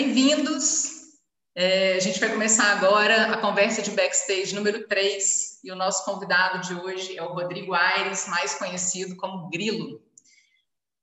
Bem-vindos! 0.00 0.92
É, 1.56 1.94
a 1.94 1.98
gente 1.98 2.20
vai 2.20 2.30
começar 2.30 2.70
agora 2.70 3.32
a 3.32 3.38
conversa 3.38 3.82
de 3.82 3.90
backstage 3.90 4.54
número 4.54 4.86
3 4.86 5.58
e 5.64 5.72
o 5.72 5.74
nosso 5.74 6.04
convidado 6.04 6.60
de 6.60 6.72
hoje 6.72 7.18
é 7.18 7.22
o 7.24 7.32
Rodrigo 7.32 7.74
Aires, 7.74 8.28
mais 8.28 8.54
conhecido 8.54 9.16
como 9.16 9.50
Grilo. 9.50 10.00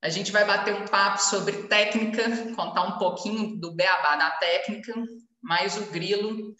A 0.01 0.07
gente 0.07 0.31
vai 0.31 0.45
bater 0.45 0.73
um 0.73 0.85
papo 0.85 1.21
sobre 1.21 1.63
técnica, 1.63 2.53
contar 2.55 2.83
um 2.83 2.97
pouquinho 2.97 3.57
do 3.57 3.73
beabá 3.73 4.15
da 4.15 4.31
técnica, 4.31 4.93
mas 5.43 5.75
o 5.75 5.87
Grilo, 5.87 6.55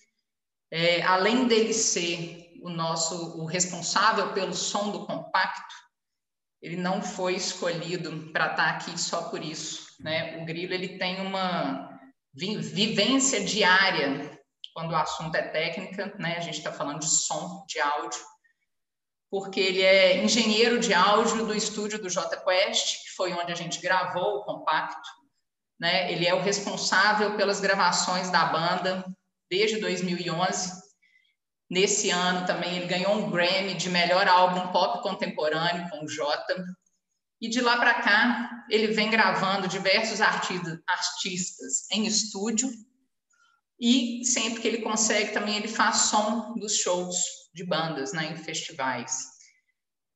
é, 0.70 1.04
além 1.04 1.48
dele 1.48 1.74
ser 1.74 2.52
o 2.62 2.70
nosso 2.70 3.40
o 3.40 3.46
responsável 3.46 4.34
pelo 4.34 4.54
som 4.54 4.92
do 4.92 5.06
compacto, 5.06 5.74
ele 6.62 6.76
não 6.76 7.02
foi 7.02 7.36
escolhido 7.36 8.30
para 8.34 8.52
estar 8.52 8.70
aqui 8.72 9.00
só 9.00 9.30
por 9.30 9.42
isso. 9.42 9.86
Né? 10.02 10.38
O 10.42 10.46
Grilo 10.46 10.74
ele 10.74 10.98
tem 10.98 11.22
uma 11.22 11.95
vivência 12.36 13.44
diária 13.44 14.36
quando 14.74 14.92
o 14.92 14.96
assunto 14.96 15.36
é 15.36 15.42
técnica, 15.42 16.14
né? 16.20 16.36
A 16.38 16.42
gente 16.42 16.58
está 16.58 16.72
falando 16.72 17.00
de 17.00 17.10
som, 17.10 17.66
de 17.66 17.80
áudio, 17.80 18.20
porque 19.32 19.60
ele 19.60 19.82
é 19.82 20.22
engenheiro 20.22 20.80
de 20.80 20.94
áudio 20.94 21.46
do 21.46 21.56
estúdio 21.56 21.98
do 21.98 22.10
J 22.10 22.36
Quest, 22.44 23.04
que 23.04 23.16
foi 23.16 23.32
onde 23.32 23.54
a 23.54 23.56
gente 23.56 23.80
gravou 23.80 24.40
o 24.40 24.44
compacto, 24.44 25.10
né? 25.80 26.12
Ele 26.12 26.28
é 26.28 26.34
o 26.34 26.42
responsável 26.42 27.38
pelas 27.38 27.62
gravações 27.62 28.30
da 28.30 28.46
banda 28.46 29.06
desde 29.50 29.80
2011. 29.80 30.84
Nesse 31.70 32.10
ano 32.10 32.46
também 32.46 32.76
ele 32.76 32.86
ganhou 32.86 33.14
um 33.14 33.32
Grammy 33.32 33.74
de 33.76 33.90
melhor 33.90 34.28
álbum 34.28 34.72
pop 34.74 35.02
contemporâneo 35.02 35.90
com 35.90 36.04
o 36.04 36.10
Jota. 36.10 36.64
E 37.42 37.50
de 37.50 37.62
lá 37.62 37.78
para 37.78 38.02
cá, 38.02 38.66
ele 38.70 38.88
vem 38.88 39.10
gravando 39.10 39.68
diversos 39.68 40.22
artistas 40.22 41.90
em 41.92 42.06
estúdio 42.06 42.72
e 43.80 44.24
sempre 44.26 44.62
que 44.62 44.68
ele 44.68 44.82
consegue 44.82 45.34
também 45.34 45.58
ele 45.58 45.68
faz 45.68 45.98
som 45.98 46.54
dos 46.56 46.78
shows 46.78 47.18
de 47.54 47.66
bandas 47.66 48.14
né, 48.14 48.32
em 48.32 48.38
festivais. 48.38 49.26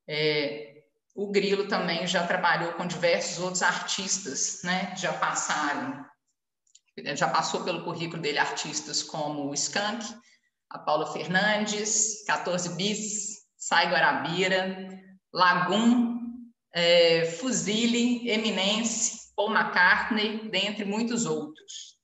É, 0.07 0.79
o 1.15 1.31
Grilo 1.31 1.67
também 1.67 2.07
já 2.07 2.25
trabalhou 2.25 2.73
com 2.73 2.87
diversos 2.87 3.43
outros 3.43 3.61
artistas, 3.61 4.61
né? 4.63 4.95
Já 4.95 5.11
passaram, 5.13 6.05
já 7.15 7.27
passou 7.27 7.63
pelo 7.63 7.83
currículo 7.83 8.21
dele 8.21 8.39
artistas 8.39 9.03
como 9.03 9.49
o 9.49 9.53
Skank, 9.53 10.05
a 10.69 10.79
Paula 10.79 11.11
Fernandes, 11.11 12.23
14 12.25 12.75
Bis, 12.75 13.39
Sai 13.57 13.91
Guarabira, 13.91 14.89
Lagum, 15.33 16.08
é, 16.73 17.25
Fuzile, 17.25 18.29
Eminence, 18.29 19.33
Paul 19.35 19.51
McCartney, 19.51 20.49
dentre 20.49 20.85
muitos 20.85 21.25
outros. 21.25 21.97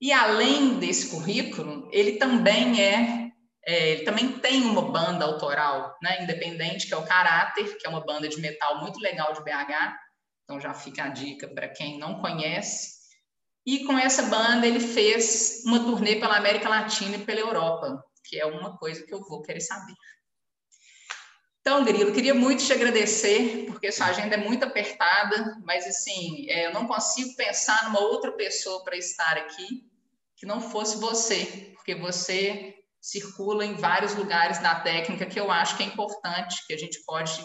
E 0.00 0.12
além 0.12 0.78
desse 0.78 1.10
currículo, 1.10 1.88
ele 1.92 2.12
também 2.12 2.80
é, 2.82 3.28
é, 3.66 3.90
ele 3.90 4.04
também 4.04 4.38
tem 4.38 4.62
uma 4.62 4.82
banda 4.82 5.24
autoral, 5.24 5.96
né, 6.02 6.22
independente, 6.22 6.86
que 6.86 6.94
é 6.94 6.96
o 6.96 7.06
Caráter, 7.06 7.76
que 7.76 7.86
é 7.86 7.90
uma 7.90 8.04
banda 8.04 8.28
de 8.28 8.40
metal 8.40 8.80
muito 8.80 8.98
legal 9.00 9.32
de 9.34 9.42
BH. 9.42 9.94
Então 10.44 10.60
já 10.60 10.72
fica 10.72 11.04
a 11.04 11.08
dica 11.08 11.46
para 11.48 11.68
quem 11.68 11.98
não 11.98 12.20
conhece. 12.20 12.96
E 13.66 13.84
com 13.84 13.98
essa 13.98 14.22
banda 14.22 14.66
ele 14.66 14.80
fez 14.80 15.62
uma 15.66 15.80
turnê 15.80 16.16
pela 16.16 16.38
América 16.38 16.68
Latina 16.68 17.16
e 17.16 17.24
pela 17.24 17.40
Europa, 17.40 18.02
que 18.24 18.40
é 18.40 18.46
uma 18.46 18.78
coisa 18.78 19.04
que 19.04 19.12
eu 19.12 19.20
vou 19.20 19.42
querer 19.42 19.60
saber. 19.60 19.92
Então, 21.68 21.84
Grilo, 21.84 22.14
queria 22.14 22.32
muito 22.32 22.64
te 22.64 22.72
agradecer, 22.72 23.66
porque 23.66 23.92
sua 23.92 24.06
agenda 24.06 24.36
é 24.36 24.38
muito 24.38 24.64
apertada, 24.64 25.60
mas 25.62 25.86
assim, 25.86 26.48
é, 26.48 26.64
eu 26.64 26.72
não 26.72 26.86
consigo 26.86 27.36
pensar 27.36 27.84
numa 27.84 28.00
outra 28.00 28.32
pessoa 28.32 28.82
para 28.82 28.96
estar 28.96 29.36
aqui 29.36 29.86
que 30.34 30.46
não 30.46 30.62
fosse 30.62 30.96
você, 30.96 31.74
porque 31.74 31.94
você 31.94 32.74
circula 33.02 33.66
em 33.66 33.74
vários 33.74 34.14
lugares 34.14 34.60
da 34.60 34.80
técnica 34.80 35.26
que 35.26 35.38
eu 35.38 35.50
acho 35.50 35.76
que 35.76 35.82
é 35.82 35.86
importante, 35.86 36.66
que 36.66 36.72
a 36.72 36.78
gente 36.78 37.04
pode 37.04 37.38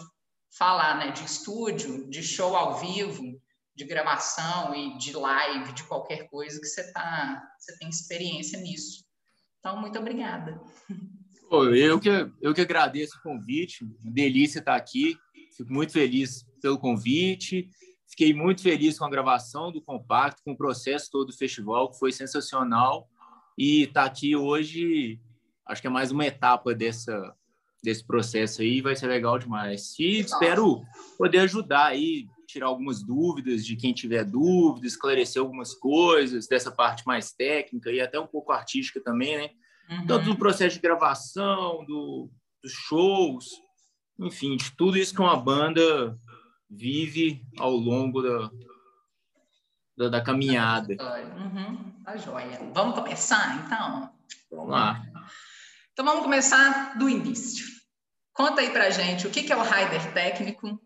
falar, 0.57 0.99
né, 0.99 1.11
de 1.11 1.25
estúdio, 1.25 2.09
de 2.09 2.23
show 2.23 2.55
ao 2.55 2.79
vivo, 2.79 3.37
de 3.75 3.83
gravação 3.83 4.73
e 4.73 4.97
de 4.97 5.11
live, 5.11 5.73
de 5.73 5.83
qualquer 5.83 6.29
coisa 6.29 6.61
que 6.61 6.67
você 6.67 6.93
tá, 6.93 7.43
você 7.59 7.77
tem 7.77 7.89
experiência 7.89 8.57
nisso. 8.57 9.03
Então, 9.59 9.81
muito 9.81 9.99
obrigada. 9.99 10.61
Eu, 11.61 11.99
que, 11.99 12.09
eu 12.41 12.53
que 12.53 12.61
agradeço 12.61 13.17
o 13.17 13.21
convite, 13.21 13.85
delícia 14.03 14.59
estar 14.59 14.75
aqui, 14.75 15.17
fico 15.55 15.71
muito 15.71 15.91
feliz 15.91 16.43
pelo 16.61 16.79
convite, 16.79 17.69
fiquei 18.09 18.33
muito 18.33 18.61
feliz 18.61 18.97
com 18.97 19.05
a 19.05 19.09
gravação 19.09 19.71
do 19.71 19.81
compacto, 19.81 20.41
com 20.43 20.53
o 20.53 20.57
processo 20.57 21.09
todo 21.11 21.27
do 21.27 21.37
festival, 21.37 21.91
que 21.91 21.99
foi 21.99 22.11
sensacional, 22.11 23.07
e 23.57 23.83
estar 23.83 24.01
tá 24.01 24.07
aqui 24.07 24.35
hoje, 24.35 25.19
acho 25.67 25.81
que 25.81 25.87
é 25.87 25.91
mais 25.91 26.11
uma 26.11 26.25
etapa 26.25 26.73
dessa, 26.73 27.35
desse 27.83 28.03
processo 28.05 28.61
aí, 28.63 28.81
vai 28.81 28.95
ser 28.95 29.07
legal 29.07 29.37
demais. 29.37 29.93
E 29.99 30.21
espero 30.21 30.81
poder 31.19 31.39
ajudar 31.39 31.87
aí, 31.87 32.25
tirar 32.47 32.67
algumas 32.67 33.03
dúvidas 33.03 33.63
de 33.63 33.75
quem 33.75 33.93
tiver 33.93 34.23
dúvidas, 34.23 34.93
esclarecer 34.93 35.41
algumas 35.41 35.75
coisas 35.75 36.47
dessa 36.47 36.71
parte 36.71 37.05
mais 37.05 37.31
técnica 37.31 37.91
e 37.91 38.01
até 38.01 38.19
um 38.19 38.27
pouco 38.27 38.51
artística 38.51 38.99
também, 38.99 39.37
né? 39.37 39.49
Uhum. 39.89 40.07
Tanto 40.07 40.25
do 40.25 40.37
processo 40.37 40.75
de 40.75 40.81
gravação, 40.81 41.85
do, 41.85 42.29
dos 42.61 42.71
shows, 42.71 43.45
enfim, 44.19 44.55
de 44.55 44.71
tudo 44.75 44.97
isso 44.97 45.13
que 45.13 45.21
uma 45.21 45.35
banda 45.35 46.17
vive 46.69 47.45
ao 47.57 47.71
longo 47.71 48.21
da, 48.21 48.49
da, 49.97 50.09
da 50.09 50.21
caminhada. 50.21 50.93
Uhum. 51.37 51.93
Tá 52.03 52.17
joia. 52.17 52.59
Vamos 52.73 52.95
começar, 52.95 53.65
então? 53.65 54.13
Vamos 54.51 54.69
lá. 54.69 55.01
Então, 55.91 56.05
vamos 56.05 56.23
começar 56.23 56.97
do 56.97 57.07
início. 57.07 57.65
Conta 58.33 58.61
aí 58.61 58.71
pra 58.71 58.89
gente 58.89 59.27
o 59.27 59.29
que 59.29 59.51
é 59.51 59.55
o 59.55 59.61
rider 59.61 60.11
técnico, 60.13 60.81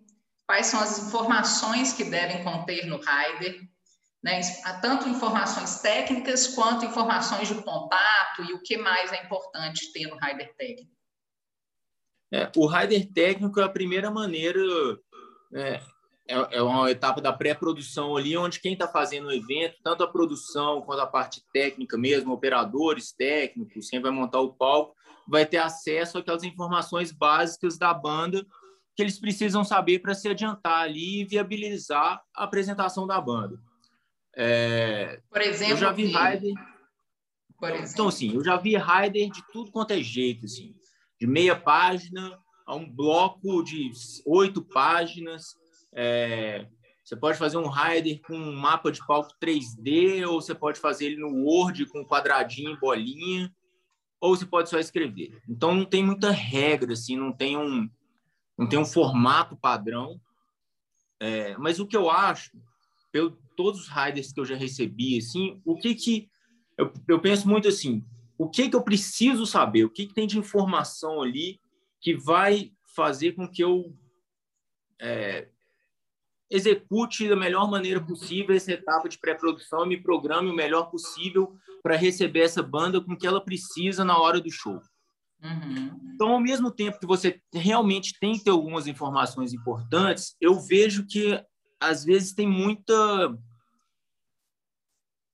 quais 0.46 0.68
são 0.68 0.82
as 0.82 1.08
informações 1.08 1.94
que 1.94 2.04
devem 2.04 2.44
conter 2.44 2.86
no 2.88 2.98
rider 2.98 3.62
né? 4.28 4.42
Tanto 4.82 5.08
informações 5.08 5.80
técnicas 5.80 6.48
quanto 6.48 6.86
informações 6.86 7.48
de 7.48 7.56
contato 7.64 8.44
e 8.44 8.54
o 8.54 8.62
que 8.62 8.78
mais 8.78 9.14
é 9.14 9.24
importante 9.24 9.94
ter 9.94 10.06
no 10.08 10.18
rider 10.18 10.54
técnico. 10.58 10.92
É, 12.34 12.52
o 12.58 12.68
rider 12.68 13.10
técnico 13.14 13.62
é 13.62 13.64
a 13.64 13.70
primeira 13.70 14.12
maneira, 14.12 14.60
é, 15.54 15.82
é, 16.28 16.58
é 16.58 16.62
uma 16.62 16.92
etapa 16.92 17.22
da 17.22 17.32
pré-produção 17.32 18.18
ali, 18.18 18.38
onde 18.38 18.60
quem 18.60 18.74
está 18.74 18.86
fazendo 18.86 19.28
o 19.28 19.32
evento, 19.32 19.78
tanto 19.82 20.04
a 20.04 20.12
produção 20.12 20.82
quanto 20.82 21.00
a 21.00 21.08
parte 21.08 21.42
técnica 21.54 21.98
mesmo, 21.98 22.34
operadores 22.34 23.14
técnicos, 23.14 23.90
quem 23.90 24.02
vai 24.02 24.12
montar 24.12 24.42
o 24.42 24.54
palco, 24.54 24.94
vai 25.26 25.46
ter 25.46 25.58
acesso 25.58 26.18
àquelas 26.18 26.44
informações 26.44 27.14
básicas 27.14 27.78
da 27.78 27.94
banda 27.94 28.46
que 28.94 29.04
eles 29.04 29.18
precisam 29.20 29.64
saber 29.64 30.00
para 30.00 30.14
se 30.14 30.28
adiantar 30.28 30.82
ali 30.82 31.22
e 31.22 31.26
viabilizar 31.26 32.22
a 32.36 32.44
apresentação 32.44 33.08
da 33.08 33.22
banda. 33.22 33.58
É, 34.40 35.20
Por 35.32 35.42
exemplo, 35.42 35.74
eu 35.74 35.78
já 35.78 35.92
vi 35.92 36.06
rider. 36.06 36.54
Então, 37.92 38.08
assim, 38.08 38.36
eu 38.36 38.44
já 38.44 38.56
vi 38.56 38.78
rider 38.78 39.32
de 39.32 39.42
tudo 39.52 39.72
quanto 39.72 39.92
é 39.92 40.00
jeito, 40.00 40.46
assim, 40.46 40.76
de 41.20 41.26
meia 41.26 41.56
página 41.56 42.40
a 42.68 42.76
um 42.76 42.88
bloco 42.88 43.64
de 43.64 43.90
oito 44.28 44.62
páginas. 44.62 45.56
É, 45.92 46.68
você 47.04 47.16
pode 47.16 47.40
fazer 47.40 47.58
um 47.58 47.68
rider 47.68 48.22
com 48.22 48.36
um 48.36 48.56
mapa 48.56 48.92
de 48.92 49.04
palco 49.08 49.34
3D, 49.42 50.28
ou 50.28 50.40
você 50.40 50.54
pode 50.54 50.80
fazer 50.80 51.08
ele 51.08 51.18
no 51.18 51.46
Word 51.46 51.88
com 51.88 52.06
quadradinho 52.06 52.74
e 52.74 52.80
bolinha, 52.80 53.52
ou 54.22 54.36
você 54.36 54.46
pode 54.46 54.70
só 54.70 54.78
escrever. 54.78 55.42
Então 55.50 55.74
não 55.74 55.86
tem 55.86 56.04
muita 56.04 56.30
regra, 56.30 56.94
assim, 56.94 57.16
não 57.16 57.34
tem 57.34 57.58
um, 57.58 57.90
não 58.56 58.70
tem 58.70 58.78
um 58.78 58.86
formato 58.86 59.58
padrão. 59.58 60.22
É, 61.20 61.58
mas 61.58 61.80
o 61.80 61.88
que 61.88 61.98
eu 61.98 62.12
acho, 62.12 62.52
pelo, 63.12 63.36
todos 63.58 63.82
os 63.82 63.88
riders 63.90 64.32
que 64.32 64.40
eu 64.40 64.46
já 64.46 64.56
recebi, 64.56 65.18
assim, 65.18 65.60
o 65.66 65.76
que 65.76 65.94
que 65.96 66.30
eu, 66.78 66.94
eu 67.08 67.20
penso 67.20 67.50
muito 67.50 67.68
assim, 67.68 68.06
o 68.38 68.48
que 68.48 68.70
que 68.70 68.76
eu 68.76 68.84
preciso 68.84 69.46
saber, 69.46 69.84
o 69.84 69.90
que 69.90 70.06
que 70.06 70.14
tem 70.14 70.28
de 70.28 70.38
informação 70.38 71.22
ali 71.22 71.60
que 72.00 72.16
vai 72.16 72.72
fazer 72.96 73.34
com 73.34 73.48
que 73.48 73.64
eu 73.64 73.94
é, 75.02 75.50
execute 76.50 77.28
da 77.28 77.36
melhor 77.36 77.70
maneira 77.70 78.00
possível 78.00 78.56
essa 78.56 78.72
etapa 78.72 79.10
de 79.10 79.18
pré-produção 79.18 79.86
e 79.86 79.90
me 79.90 80.02
programe 80.02 80.50
o 80.50 80.56
melhor 80.56 80.90
possível 80.92 81.56
para 81.82 81.96
receber 81.96 82.42
essa 82.42 82.62
banda 82.62 83.02
com 83.02 83.18
que 83.18 83.26
ela 83.26 83.44
precisa 83.44 84.06
na 84.06 84.18
hora 84.18 84.40
do 84.40 84.52
show. 84.52 84.80
Uhum. 85.44 86.12
Então, 86.14 86.30
ao 86.30 86.40
mesmo 86.40 86.72
tempo 86.72 87.00
que 87.00 87.06
você 87.06 87.40
realmente 87.54 88.18
tem 88.20 88.34
que 88.34 88.44
ter 88.44 88.50
algumas 88.50 88.88
informações 88.88 89.54
importantes, 89.54 90.36
eu 90.40 90.60
vejo 90.60 91.06
que 91.06 91.40
às 91.80 92.04
vezes 92.04 92.34
tem 92.34 92.48
muita 92.48 93.38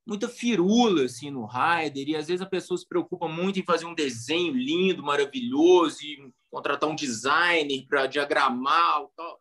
muita 0.06 0.28
firula 0.28 1.06
assim 1.06 1.32
no 1.32 1.46
rider 1.46 2.10
e 2.10 2.16
às 2.16 2.28
vezes 2.28 2.42
a 2.42 2.46
pessoa 2.46 2.78
se 2.78 2.88
preocupa 2.88 3.28
muito 3.28 3.60
em 3.60 3.64
fazer 3.64 3.86
um 3.86 3.96
desenho 3.96 4.54
lindo, 4.54 5.04
maravilhoso 5.04 6.04
e 6.04 6.32
contratar 6.52 6.90
um 6.90 6.96
designer 6.96 7.86
para 7.88 8.08
diagramar 8.08 9.06
tal. 9.16 9.40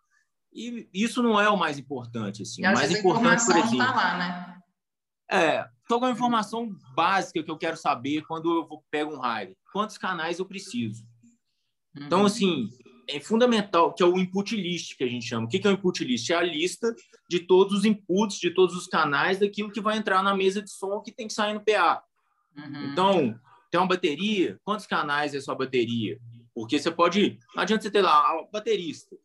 E 0.52 0.88
isso 0.92 1.22
não 1.22 1.40
é 1.40 1.48
o 1.48 1.56
mais 1.56 1.78
importante 1.78 2.42
assim. 2.42 2.62
E 2.62 2.68
o 2.68 2.72
mais 2.72 2.90
importante, 2.90 3.44
por 3.44 3.56
exemplo, 3.56 3.78
tá 3.78 3.94
lá, 3.94 4.18
né? 4.18 4.58
É, 5.30 5.66
qual 5.88 6.04
é 6.04 6.08
a 6.08 6.12
informação 6.12 6.76
básica 6.94 7.42
que 7.42 7.50
eu 7.50 7.56
quero 7.56 7.76
saber 7.76 8.22
quando 8.26 8.50
eu 8.54 8.66
vou, 8.66 8.84
pego 8.90 9.14
um 9.14 9.20
rider? 9.20 9.56
Quantos 9.72 9.96
canais 9.96 10.38
eu 10.38 10.44
preciso? 10.44 11.04
Então, 11.96 12.20
uhum. 12.20 12.26
assim, 12.26 12.68
é 13.08 13.20
fundamental, 13.20 13.92
que 13.92 14.02
é 14.02 14.06
o 14.06 14.18
input 14.18 14.56
list 14.56 14.96
que 14.96 15.04
a 15.04 15.08
gente 15.08 15.26
chama. 15.26 15.46
O 15.46 15.48
que 15.48 15.66
é 15.66 15.70
o 15.70 15.74
input 15.74 16.04
list? 16.04 16.30
É 16.30 16.34
a 16.34 16.42
lista 16.42 16.94
de 17.28 17.40
todos 17.40 17.78
os 17.78 17.84
inputs, 17.84 18.38
de 18.38 18.50
todos 18.50 18.76
os 18.76 18.86
canais 18.86 19.38
daquilo 19.38 19.70
que 19.70 19.80
vai 19.80 19.96
entrar 19.96 20.22
na 20.22 20.34
mesa 20.34 20.62
de 20.62 20.70
som 20.70 21.00
que 21.00 21.12
tem 21.12 21.26
que 21.26 21.32
sair 21.32 21.54
no 21.54 21.64
PA. 21.64 22.02
Uhum. 22.56 22.92
Então, 22.92 23.40
tem 23.70 23.80
uma 23.80 23.86
bateria, 23.86 24.60
quantos 24.64 24.86
canais 24.86 25.34
é 25.34 25.40
sua 25.40 25.54
bateria? 25.54 26.20
Porque 26.54 26.78
você 26.78 26.90
pode, 26.90 27.38
não 27.54 27.62
adianta 27.62 27.82
você 27.82 27.90
ter 27.90 28.02
lá, 28.02 28.40
um 28.40 28.50
baterista. 28.50 29.16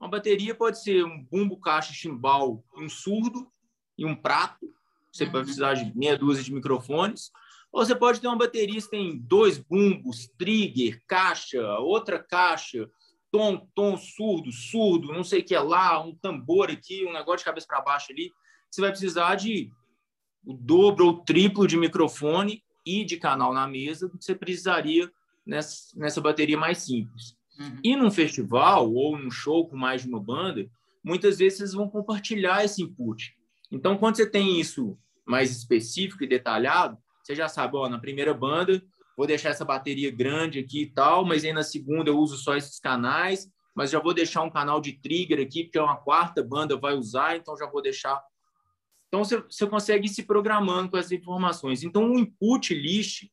Uma 0.00 0.08
bateria 0.08 0.54
pode 0.54 0.82
ser 0.82 1.04
um 1.04 1.22
bumbo, 1.22 1.58
caixa, 1.58 1.92
chimbal, 1.92 2.64
um 2.76 2.88
surdo 2.88 3.46
e 3.96 4.04
um 4.04 4.14
prato. 4.14 4.72
Você 5.12 5.24
uhum. 5.24 5.32
vai 5.32 5.42
precisar 5.42 5.74
de 5.74 5.96
meia 5.96 6.16
dúzia 6.16 6.42
de 6.42 6.52
microfones. 6.52 7.30
Ou 7.70 7.84
você 7.84 7.94
pode 7.94 8.20
ter 8.20 8.28
uma 8.28 8.38
bateria 8.38 8.80
que 8.80 8.88
tem 8.88 9.18
dois 9.18 9.58
bumbos, 9.58 10.28
trigger, 10.38 11.02
caixa, 11.06 11.60
outra 11.80 12.22
caixa, 12.22 12.88
tom, 13.34 13.66
tom, 13.74 13.96
surdo, 13.96 14.52
surdo, 14.52 15.12
não 15.12 15.24
sei 15.24 15.40
o 15.40 15.44
que 15.44 15.56
é 15.56 15.58
lá, 15.58 16.00
um 16.00 16.14
tambor 16.14 16.70
aqui, 16.70 17.04
um 17.04 17.12
negócio 17.12 17.38
de 17.38 17.46
cabeça 17.46 17.66
para 17.66 17.80
baixo 17.80 18.12
ali. 18.12 18.30
Você 18.70 18.80
vai 18.80 18.90
precisar 18.90 19.34
de 19.34 19.72
o 20.46 20.54
dobro 20.54 21.06
ou 21.06 21.24
triplo 21.24 21.66
de 21.66 21.76
microfone 21.76 22.62
e 22.86 23.04
de 23.04 23.16
canal 23.16 23.52
na 23.52 23.66
mesa 23.66 24.08
do 24.08 24.16
que 24.16 24.24
você 24.24 24.36
precisaria 24.36 25.10
nessa, 25.44 25.98
nessa 25.98 26.20
bateria 26.20 26.56
mais 26.56 26.78
simples. 26.78 27.36
Uhum. 27.58 27.80
E 27.82 27.96
num 27.96 28.08
festival 28.08 28.92
ou 28.94 29.18
num 29.18 29.32
show 29.32 29.68
com 29.68 29.76
mais 29.76 30.02
de 30.02 30.08
uma 30.08 30.20
banda, 30.20 30.70
muitas 31.02 31.38
vezes 31.38 31.58
vocês 31.58 31.72
vão 31.72 31.88
compartilhar 31.88 32.64
esse 32.64 32.84
input. 32.84 33.34
Então, 33.68 33.98
quando 33.98 34.14
você 34.14 34.30
tem 34.30 34.60
isso 34.60 34.96
mais 35.26 35.50
específico 35.50 36.22
e 36.22 36.28
detalhado, 36.28 36.96
você 37.20 37.34
já 37.34 37.48
sabe, 37.48 37.76
ó, 37.76 37.88
na 37.88 37.98
primeira 37.98 38.32
banda, 38.32 38.80
vou 39.16 39.26
deixar 39.26 39.50
essa 39.50 39.64
bateria 39.64 40.10
grande 40.10 40.58
aqui 40.58 40.82
e 40.82 40.90
tal, 40.90 41.24
mas 41.24 41.44
aí 41.44 41.52
na 41.52 41.62
segunda 41.62 42.10
eu 42.10 42.18
uso 42.18 42.36
só 42.36 42.56
esses 42.56 42.78
canais, 42.78 43.48
mas 43.74 43.90
já 43.90 43.98
vou 43.98 44.14
deixar 44.14 44.42
um 44.42 44.50
canal 44.50 44.80
de 44.80 44.92
trigger 44.92 45.40
aqui, 45.40 45.64
porque 45.64 45.78
é 45.78 45.82
uma 45.82 45.96
quarta 45.96 46.42
banda 46.42 46.76
vai 46.76 46.94
usar, 46.94 47.36
então 47.36 47.56
já 47.56 47.66
vou 47.66 47.82
deixar. 47.82 48.22
Então 49.08 49.24
você, 49.24 49.66
consegue 49.66 50.06
ir 50.06 50.10
se 50.10 50.22
programando 50.24 50.90
com 50.90 50.96
essas 50.96 51.12
informações. 51.12 51.82
Então 51.82 52.10
o 52.10 52.18
input 52.18 52.74
list, 52.74 53.28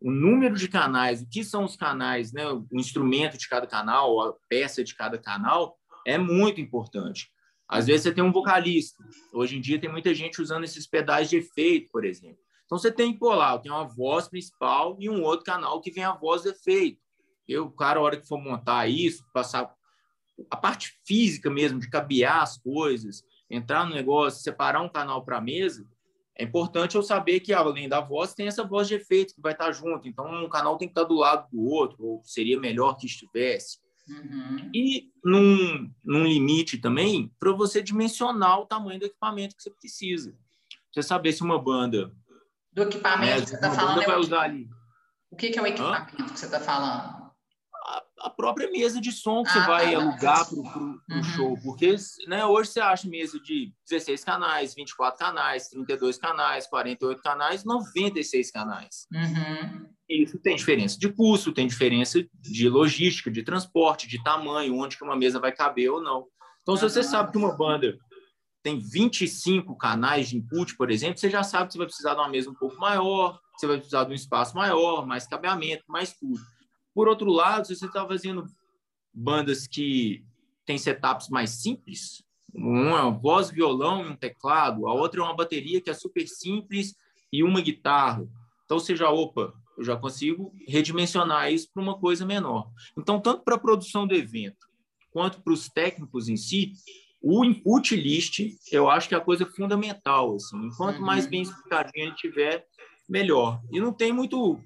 o 0.00 0.10
número 0.10 0.54
de 0.56 0.68
canais, 0.68 1.22
o 1.22 1.28
que 1.28 1.42
são 1.42 1.64
os 1.64 1.76
canais, 1.76 2.32
né, 2.32 2.46
o 2.46 2.66
instrumento 2.72 3.36
de 3.36 3.48
cada 3.48 3.66
canal, 3.66 4.20
a 4.20 4.34
peça 4.48 4.84
de 4.84 4.94
cada 4.94 5.18
canal, 5.18 5.76
é 6.06 6.18
muito 6.18 6.60
importante. 6.60 7.32
Às 7.68 7.86
vezes 7.86 8.02
você 8.02 8.12
tem 8.12 8.22
um 8.22 8.32
vocalista. 8.32 9.02
Hoje 9.32 9.56
em 9.56 9.60
dia 9.60 9.80
tem 9.80 9.90
muita 9.90 10.14
gente 10.14 10.40
usando 10.40 10.64
esses 10.64 10.86
pedais 10.86 11.30
de 11.30 11.38
efeito, 11.38 11.90
por 11.90 12.04
exemplo. 12.04 12.43
Então 12.74 12.80
você 12.80 12.90
tem 12.90 13.12
que 13.12 13.20
pôr 13.20 13.36
lá, 13.36 13.56
tem 13.56 13.70
uma 13.70 13.84
voz 13.84 14.26
principal 14.26 14.96
e 14.98 15.08
um 15.08 15.22
outro 15.22 15.46
canal 15.46 15.80
que 15.80 15.92
vem 15.92 16.02
a 16.02 16.12
voz 16.12 16.42
de 16.42 16.48
efeito. 16.48 16.98
Eu, 17.46 17.70
cara, 17.70 18.00
a 18.00 18.02
hora 18.02 18.16
que 18.20 18.26
for 18.26 18.40
montar 18.40 18.88
isso, 18.88 19.24
passar 19.32 19.72
a 20.50 20.56
parte 20.56 20.98
física 21.06 21.48
mesmo, 21.48 21.78
de 21.78 21.88
cabear 21.88 22.42
as 22.42 22.58
coisas, 22.58 23.22
entrar 23.48 23.86
no 23.86 23.94
negócio, 23.94 24.42
separar 24.42 24.80
um 24.80 24.88
canal 24.88 25.24
para 25.24 25.38
a 25.38 25.40
mesa, 25.40 25.86
é 26.36 26.42
importante 26.42 26.96
eu 26.96 27.02
saber 27.04 27.38
que, 27.38 27.52
além 27.52 27.88
da 27.88 28.00
voz, 28.00 28.34
tem 28.34 28.48
essa 28.48 28.64
voz 28.64 28.88
de 28.88 28.94
efeito 28.94 29.36
que 29.36 29.40
vai 29.40 29.52
estar 29.52 29.70
junto. 29.70 30.08
Então, 30.08 30.26
um 30.44 30.48
canal 30.48 30.76
tem 30.76 30.88
que 30.88 30.92
estar 30.98 31.04
do 31.04 31.14
lado 31.14 31.48
do 31.52 31.62
outro, 31.62 32.04
ou 32.04 32.22
seria 32.24 32.58
melhor 32.58 32.94
que 32.94 33.06
estivesse. 33.06 33.78
Uhum. 34.08 34.68
E 34.74 35.12
num, 35.24 35.92
num 36.04 36.24
limite 36.24 36.78
também, 36.78 37.30
para 37.38 37.52
você 37.52 37.80
dimensionar 37.80 38.58
o 38.58 38.66
tamanho 38.66 38.98
do 38.98 39.06
equipamento 39.06 39.54
que 39.54 39.62
você 39.62 39.70
precisa. 39.70 40.34
Você 40.92 41.02
saber 41.04 41.32
se 41.32 41.42
uma 41.42 41.60
banda 41.60 42.12
do 42.74 42.82
equipamento 42.82 43.32
é, 43.32 43.40
que 43.40 43.48
você 43.48 43.54
está 43.54 43.70
falando. 43.70 44.02
É 44.02 44.06
vai 44.06 44.18
usar 44.18 44.40
ali. 44.42 44.68
O 45.30 45.36
que, 45.36 45.50
que 45.50 45.58
é 45.58 45.62
o 45.62 45.66
equipamento 45.66 46.22
Hã? 46.22 46.26
que 46.26 46.38
você 46.38 46.46
está 46.46 46.60
falando? 46.60 47.24
A, 48.20 48.30
própria 48.30 48.70
mesa 48.70 49.00
de 49.00 49.12
som 49.12 49.42
que 49.42 49.50
ah, 49.50 49.52
você 49.52 49.60
vai 49.66 49.92
tá, 49.92 50.00
alugar 50.00 50.48
para 50.48 50.58
o 50.58 50.98
uhum. 51.10 51.22
show. 51.22 51.58
Porque 51.62 51.94
né, 52.26 52.44
hoje 52.44 52.70
você 52.70 52.80
acha 52.80 53.08
mesa 53.08 53.38
de 53.38 53.72
16 53.88 54.24
canais, 54.24 54.74
24 54.74 55.18
canais, 55.18 55.68
32 55.68 56.16
canais, 56.16 56.66
48 56.66 57.22
canais, 57.22 57.64
96 57.64 58.50
canais. 58.50 59.06
Uhum. 59.12 59.86
Isso 60.08 60.38
tem 60.38 60.56
diferença 60.56 60.98
de 60.98 61.12
custo, 61.12 61.52
tem 61.52 61.66
diferença 61.66 62.24
de 62.32 62.68
logística, 62.68 63.30
de 63.30 63.42
transporte, 63.42 64.08
de 64.08 64.22
tamanho, 64.22 64.76
onde 64.76 64.96
que 64.96 65.04
uma 65.04 65.16
mesa 65.16 65.38
vai 65.38 65.52
caber 65.52 65.90
ou 65.90 66.02
não. 66.02 66.26
Então, 66.62 66.76
se 66.76 66.82
você 66.82 67.02
sabe 67.02 67.30
que 67.30 67.36
uma 67.36 67.54
banda 67.54 67.98
tem 68.64 68.80
25 68.80 69.76
canais 69.76 70.30
de 70.30 70.38
input, 70.38 70.74
por 70.74 70.90
exemplo, 70.90 71.18
você 71.18 71.28
já 71.28 71.42
sabe 71.42 71.66
que 71.66 71.74
você 71.74 71.78
vai 71.78 71.86
precisar 71.86 72.14
de 72.14 72.20
uma 72.20 72.30
mesa 72.30 72.48
um 72.48 72.54
pouco 72.54 72.80
maior, 72.80 73.38
você 73.54 73.66
vai 73.66 73.76
precisar 73.76 74.04
de 74.04 74.12
um 74.12 74.14
espaço 74.14 74.56
maior, 74.56 75.06
mais 75.06 75.26
cabeamento, 75.26 75.84
mais 75.86 76.14
tudo. 76.14 76.40
Por 76.94 77.06
outro 77.06 77.30
lado, 77.30 77.66
se 77.66 77.76
você 77.76 77.84
está 77.84 78.08
fazendo 78.08 78.46
bandas 79.12 79.66
que 79.66 80.24
têm 80.64 80.78
setups 80.78 81.28
mais 81.28 81.50
simples, 81.50 82.24
uma 82.54 83.10
voz, 83.10 83.50
violão 83.50 84.06
e 84.06 84.08
um 84.08 84.16
teclado, 84.16 84.88
a 84.88 84.94
outra 84.94 85.20
é 85.20 85.22
uma 85.22 85.36
bateria 85.36 85.82
que 85.82 85.90
é 85.90 85.94
super 85.94 86.26
simples 86.26 86.94
e 87.30 87.44
uma 87.44 87.60
guitarra. 87.60 88.26
Então, 88.64 88.78
já, 88.80 89.10
opa, 89.10 89.52
eu 89.76 89.84
já 89.84 89.94
consigo 89.94 90.54
redimensionar 90.66 91.52
isso 91.52 91.68
para 91.70 91.82
uma 91.82 91.98
coisa 91.98 92.24
menor. 92.24 92.70
Então, 92.96 93.20
tanto 93.20 93.44
para 93.44 93.56
a 93.56 93.60
produção 93.60 94.06
do 94.06 94.14
evento 94.14 94.66
quanto 95.12 95.42
para 95.42 95.52
os 95.52 95.68
técnicos 95.68 96.30
em 96.30 96.36
si, 96.36 96.72
o 97.26 97.42
input 97.42 97.96
list, 97.96 98.40
eu 98.70 98.90
acho 98.90 99.08
que 99.08 99.14
é 99.14 99.18
a 99.18 99.20
coisa 99.20 99.46
fundamental. 99.46 100.36
Assim. 100.36 100.68
Quanto 100.76 100.98
uhum. 100.98 101.06
mais 101.06 101.26
bem 101.26 101.40
explicadinho 101.40 102.06
ele 102.06 102.14
tiver, 102.14 102.66
melhor. 103.08 103.62
E 103.72 103.80
não 103.80 103.94
tem 103.94 104.12
muito, 104.12 104.60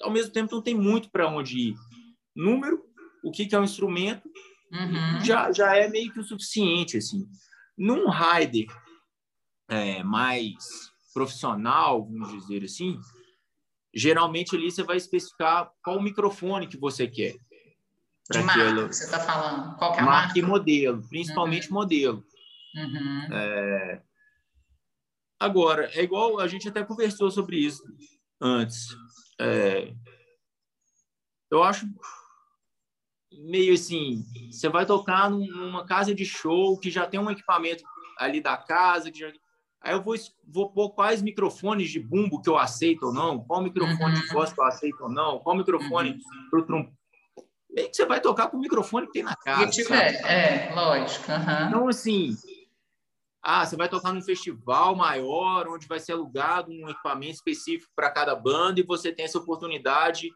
ao 0.00 0.10
mesmo 0.10 0.32
tempo, 0.32 0.54
não 0.54 0.62
tem 0.62 0.74
muito 0.74 1.10
para 1.10 1.28
onde 1.28 1.58
ir. 1.58 1.74
Número, 2.34 2.82
o 3.22 3.30
que, 3.30 3.44
que 3.44 3.54
é 3.54 3.60
um 3.60 3.64
instrumento, 3.64 4.26
uhum. 4.72 5.22
já, 5.22 5.52
já 5.52 5.76
é 5.76 5.86
meio 5.88 6.10
que 6.10 6.20
o 6.20 6.24
suficiente. 6.24 6.96
Assim. 6.96 7.28
Num 7.76 8.08
rider 8.08 8.66
é, 9.68 10.02
mais 10.02 10.56
profissional, 11.12 12.06
vamos 12.06 12.30
dizer 12.32 12.64
assim, 12.64 12.98
geralmente 13.94 14.56
ali 14.56 14.70
você 14.70 14.82
vai 14.82 14.96
especificar 14.96 15.70
qual 15.82 16.00
microfone 16.00 16.66
que 16.66 16.78
você 16.78 17.06
quer. 17.06 17.34
De 18.30 18.42
marca 18.42 18.88
que 18.88 18.94
você 18.94 19.04
está 19.04 19.20
falando? 19.20 19.76
Qual 19.76 19.92
que 19.92 19.98
é 19.98 20.02
a 20.02 20.04
marca? 20.04 20.26
Marca 20.26 20.38
e 20.38 20.42
modelo, 20.42 21.08
principalmente 21.08 21.68
uhum. 21.68 21.74
modelo. 21.74 22.24
Uhum. 22.74 23.28
É... 23.32 24.02
Agora, 25.40 25.90
é 25.94 26.02
igual, 26.02 26.38
a 26.38 26.46
gente 26.46 26.68
até 26.68 26.84
conversou 26.84 27.30
sobre 27.30 27.56
isso 27.56 27.82
antes. 28.40 28.88
É... 29.40 29.94
Eu 31.50 31.62
acho 31.62 31.86
meio 33.32 33.72
assim, 33.72 34.24
você 34.50 34.68
vai 34.68 34.84
tocar 34.84 35.30
numa 35.30 35.86
casa 35.86 36.14
de 36.14 36.24
show 36.24 36.78
que 36.78 36.90
já 36.90 37.06
tem 37.06 37.20
um 37.20 37.30
equipamento 37.30 37.82
ali 38.18 38.42
da 38.42 38.56
casa, 38.56 39.10
que 39.10 39.20
já... 39.20 39.32
aí 39.80 39.94
eu 39.94 40.02
vou, 40.02 40.16
vou 40.46 40.70
pôr 40.70 40.90
quais 40.90 41.22
microfones 41.22 41.90
de 41.90 42.00
bumbo 42.00 42.42
que 42.42 42.50
eu 42.50 42.58
aceito 42.58 43.06
ou 43.06 43.12
não, 43.12 43.42
qual 43.42 43.62
microfone 43.62 44.16
uhum. 44.16 44.20
de 44.20 44.28
voz 44.28 44.52
que 44.52 44.60
eu 44.60 44.64
aceito 44.64 45.02
ou 45.02 45.10
não, 45.10 45.38
qual 45.38 45.56
microfone 45.56 46.20
uhum. 46.52 46.92
Bem 47.78 47.90
que 47.90 47.96
você 47.96 48.04
vai 48.04 48.20
tocar 48.20 48.48
com 48.48 48.56
o 48.56 48.60
microfone 48.60 49.06
que 49.06 49.12
tem 49.12 49.22
na 49.22 49.36
casa. 49.36 49.72
Se 49.72 49.82
tiver, 49.82 50.14
é, 50.24 50.74
lógico. 50.74 51.30
Uhum. 51.30 51.68
Então, 51.68 51.88
assim, 51.88 52.36
ah, 53.42 53.64
você 53.64 53.76
vai 53.76 53.88
tocar 53.88 54.12
num 54.12 54.22
festival 54.22 54.96
maior, 54.96 55.68
onde 55.68 55.86
vai 55.86 56.00
ser 56.00 56.12
alugado 56.12 56.70
um 56.72 56.88
equipamento 56.88 57.34
específico 57.34 57.90
para 57.94 58.10
cada 58.10 58.34
banda 58.34 58.80
e 58.80 58.82
você 58.82 59.12
tem 59.12 59.24
essa 59.24 59.38
oportunidade 59.38 60.30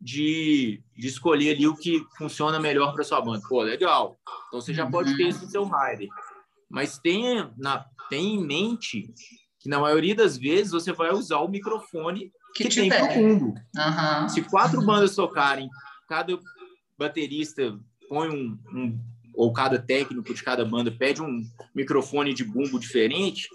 de, 0.00 0.82
de 0.96 1.06
escolher 1.06 1.54
ali 1.54 1.66
o 1.66 1.76
que 1.76 2.04
funciona 2.16 2.58
melhor 2.58 2.92
para 2.94 3.04
sua 3.04 3.20
banda. 3.20 3.42
Pô, 3.48 3.62
legal. 3.62 4.18
Então 4.48 4.60
você 4.60 4.72
já 4.72 4.84
uhum. 4.84 4.90
pode 4.90 5.16
ter 5.16 5.28
isso 5.28 5.44
no 5.44 5.50
seu 5.50 5.64
rider. 5.64 6.08
Mas 6.68 6.98
tenha, 6.98 7.52
na, 7.56 7.84
tenha 8.08 8.40
em 8.40 8.44
mente 8.44 9.12
que 9.60 9.68
na 9.68 9.78
maioria 9.78 10.14
das 10.14 10.36
vezes 10.36 10.72
você 10.72 10.92
vai 10.92 11.12
usar 11.12 11.38
o 11.38 11.48
microfone 11.48 12.32
que, 12.54 12.64
que 12.64 12.74
tem 12.74 12.88
para 12.88 13.04
o 13.04 13.16
mundo. 13.16 13.54
Uhum. 13.76 14.28
Se 14.28 14.42
quatro 14.42 14.84
bandas 14.84 15.14
tocarem, 15.14 15.68
cada 16.08 16.38
baterista 16.98 17.78
põe 18.08 18.28
um, 18.28 18.58
um, 18.72 18.98
ou 19.34 19.52
cada 19.52 19.78
técnico 19.78 20.32
de 20.32 20.42
cada 20.42 20.64
banda 20.64 20.90
pede 20.90 21.22
um 21.22 21.42
microfone 21.74 22.32
de 22.32 22.44
bumbo 22.44 22.78
diferente, 22.78 23.48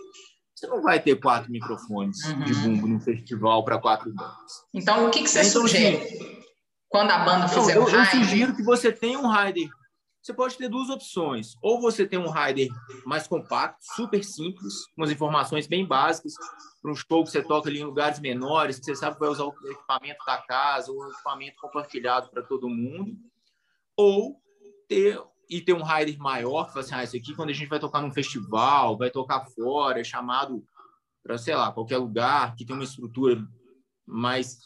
você 0.56 0.68
não 0.68 0.82
vai 0.82 1.02
ter 1.02 1.20
quatro 1.20 1.52
microfones 1.52 2.24
uhum. 2.26 2.44
de 2.44 2.54
bumbo 2.54 2.88
no 2.88 3.00
festival 3.00 3.66
para 3.66 3.80
quatro 3.80 4.14
bandas. 4.14 4.36
Então, 4.74 5.08
o 5.08 5.10
que, 5.10 5.24
que 5.24 5.30
você 5.30 5.40
então, 5.40 5.64
assim, 5.64 5.70
sugere? 5.70 6.42
Quando 6.88 7.10
a 7.10 7.20
banda 7.20 7.48
fizer 7.48 7.72
então, 7.72 7.86
um 7.86 7.90
eu, 7.90 8.00
eu 8.00 8.06
sugiro 8.06 8.56
que 8.56 8.64
você 8.64 8.92
tenha 8.92 9.18
um 9.18 9.28
rider. 9.28 9.68
Você 10.22 10.36
pode 10.36 10.56
ter 10.56 10.70
duas 10.70 10.88
opções. 10.90 11.56
Ou 11.64 11.82
você 11.82 12.06
tem 12.06 12.20
um 12.20 12.30
rider 12.30 12.68
mais 13.08 13.28
compacto, 13.28 13.80
super 13.96 14.24
simples, 14.24 14.86
com 14.96 15.04
as 15.04 15.10
informações 15.10 15.66
bem 15.66 15.84
básicas, 15.84 16.34
para 16.80 16.92
um 16.92 16.96
show 16.96 17.24
que 17.24 17.32
você 17.32 17.42
toca 17.42 17.68
ali 17.68 17.80
em 17.80 17.86
lugares 17.86 18.20
menores, 18.20 18.78
que 18.78 18.86
você 18.86 18.96
sabe 18.96 19.16
que 19.16 19.22
vai 19.22 19.30
usar 19.30 19.46
o 19.46 19.56
equipamento 19.66 20.24
da 20.28 20.38
casa, 20.38 20.92
ou 20.92 21.04
um 21.04 21.10
equipamento 21.10 21.56
compartilhado 21.60 22.30
para 22.30 22.44
todo 22.44 22.70
mundo 22.70 23.18
ou 24.02 24.42
ter 24.88 25.22
e 25.50 25.60
ter 25.60 25.74
um 25.74 25.84
rider 25.84 26.18
maior, 26.18 26.66
que 26.66 26.74
fala 26.74 26.86
assim, 26.86 26.96
ah, 26.96 27.04
isso 27.04 27.18
aqui 27.18 27.36
quando 27.36 27.50
a 27.50 27.54
gente 27.54 27.68
vai 27.68 27.80
tocar 27.80 28.02
num 28.02 28.12
festival, 28.12 28.98
vai 28.98 29.12
tocar 29.12 29.46
fora, 29.48 30.00
é 30.00 30.04
chamado 30.04 30.66
para 31.22 31.38
sei 31.38 31.56
lá, 31.56 31.72
qualquer 31.72 31.98
lugar 31.98 32.56
que 32.56 32.66
tem 32.66 32.76
uma 32.76 32.86
estrutura 32.86 33.46
mais 34.06 34.60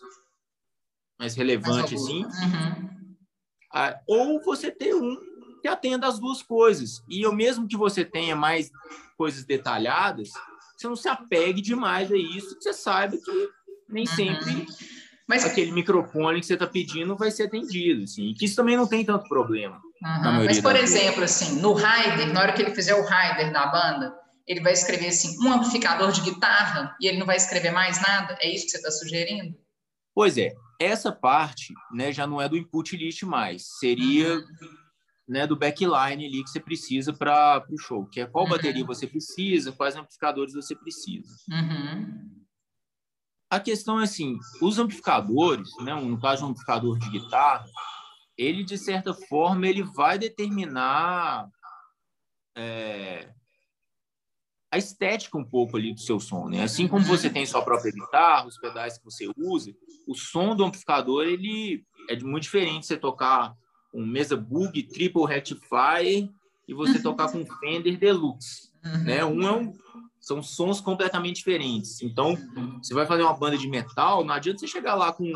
mais 1.19 1.35
relevante 1.35 1.95
mais 1.95 2.03
assim. 2.03 2.23
Uhum. 2.23 3.15
Ah, 3.73 3.99
ou 4.07 4.41
você 4.43 4.71
ter 4.71 4.93
um 4.93 5.17
que 5.61 5.67
atenda 5.67 6.07
as 6.07 6.19
duas 6.19 6.43
coisas. 6.43 7.03
E 7.09 7.23
eu 7.23 7.33
mesmo 7.33 7.67
que 7.67 7.75
você 7.75 8.05
tenha 8.05 8.35
mais 8.35 8.69
coisas 9.17 9.43
detalhadas, 9.43 10.29
você 10.77 10.87
não 10.87 10.95
se 10.95 11.09
apegue 11.09 11.61
demais 11.61 12.11
a 12.11 12.17
isso, 12.17 12.55
que 12.55 12.63
você 12.63 12.73
saiba 12.73 13.17
que 13.17 13.49
nem 13.89 14.05
uhum. 14.07 14.15
sempre 14.15 14.67
mas... 15.27 15.45
aquele 15.45 15.71
microfone 15.71 16.39
que 16.39 16.45
você 16.45 16.53
está 16.53 16.67
pedindo 16.67 17.15
vai 17.15 17.31
ser 17.31 17.43
atendido, 17.43 18.03
assim, 18.03 18.33
que 18.33 18.45
isso 18.45 18.55
também 18.55 18.77
não 18.77 18.87
tem 18.87 19.03
tanto 19.03 19.27
problema. 19.27 19.81
Uhum. 20.03 20.45
Mas, 20.45 20.59
por 20.59 20.75
exemplo, 20.75 21.23
assim, 21.23 21.59
no 21.59 21.73
rider, 21.73 22.31
na 22.33 22.41
hora 22.41 22.53
que 22.53 22.61
ele 22.61 22.75
fizer 22.75 22.95
o 22.95 23.03
rider 23.03 23.51
da 23.51 23.67
banda, 23.67 24.13
ele 24.47 24.61
vai 24.61 24.73
escrever 24.73 25.07
assim, 25.07 25.37
um 25.43 25.51
amplificador 25.51 26.11
de 26.11 26.21
guitarra 26.21 26.95
e 27.01 27.07
ele 27.07 27.17
não 27.17 27.25
vai 27.25 27.37
escrever 27.37 27.71
mais 27.71 28.01
nada? 28.01 28.37
É 28.41 28.53
isso 28.53 28.65
que 28.65 28.71
você 28.71 28.77
está 28.77 28.91
sugerindo? 28.91 29.57
Pois 30.13 30.37
é, 30.37 30.53
essa 30.79 31.11
parte 31.11 31.73
né, 31.91 32.11
já 32.11 32.27
não 32.27 32.41
é 32.41 32.47
do 32.47 32.57
input 32.57 32.95
list 32.95 33.23
mais, 33.23 33.65
seria 33.79 34.35
uhum. 34.35 34.43
né, 35.27 35.47
do 35.47 35.55
backline 35.55 36.25
ali 36.25 36.43
que 36.43 36.49
você 36.49 36.59
precisa 36.59 37.11
para 37.11 37.65
o 37.69 37.77
show, 37.77 38.05
que 38.05 38.21
é 38.21 38.25
qual 38.25 38.45
uhum. 38.45 38.51
bateria 38.51 38.85
você 38.85 39.07
precisa, 39.07 39.71
quais 39.71 39.95
amplificadores 39.95 40.53
você 40.53 40.75
precisa. 40.75 41.35
Uhum. 41.49 42.34
A 43.49 43.59
questão 43.59 43.99
é 43.99 44.03
assim, 44.03 44.37
os 44.61 44.79
amplificadores, 44.79 45.69
né, 45.81 45.93
no 45.93 46.19
caso 46.19 46.45
um 46.45 46.49
amplificador 46.49 46.97
de 46.97 47.09
guitarra, 47.09 47.65
ele 48.37 48.63
de 48.63 48.77
certa 48.77 49.13
forma 49.13 49.67
ele 49.67 49.83
vai 49.83 50.17
determinar 50.17 51.47
é, 52.55 53.29
a 54.71 54.77
estética 54.77 55.37
um 55.37 55.43
pouco 55.43 55.77
ali 55.77 55.93
do 55.93 56.01
seu 56.01 56.19
som, 56.19 56.49
né? 56.49 56.63
Assim 56.63 56.87
como 56.87 57.05
você 57.05 57.29
tem 57.29 57.45
sua 57.45 57.63
própria 57.63 57.91
guitarra, 57.91 58.47
os 58.47 58.57
pedais 58.57 58.97
que 58.97 59.05
você 59.05 59.29
usa, 59.37 59.73
o 60.05 60.13
som 60.13 60.55
do 60.55 60.65
amplificador 60.65 61.23
ele 61.23 61.85
é 62.09 62.19
muito 62.19 62.43
diferente 62.43 62.85
você 62.85 62.97
tocar 62.97 63.55
um 63.93 64.05
Mesa 64.05 64.35
Bug 64.35 64.83
Triple 64.83 65.25
Rectifier 65.25 66.29
e 66.67 66.73
você 66.73 67.01
tocar 67.01 67.31
com 67.31 67.39
um 67.39 67.45
Fender 67.45 67.97
Deluxe, 67.97 68.69
né? 69.05 69.23
Um 69.23 69.41
é 69.43 69.51
um, 69.51 69.73
são 70.25 70.41
sons 70.41 70.81
completamente 70.81 71.35
diferentes. 71.35 72.01
Então, 72.01 72.35
você 72.81 72.95
vai 72.95 73.05
fazer 73.05 73.21
uma 73.21 73.37
banda 73.37 73.55
de 73.55 73.69
metal, 73.69 74.25
não 74.25 74.33
adianta 74.33 74.59
você 74.59 74.67
chegar 74.67 74.95
lá 74.95 75.13
com 75.13 75.31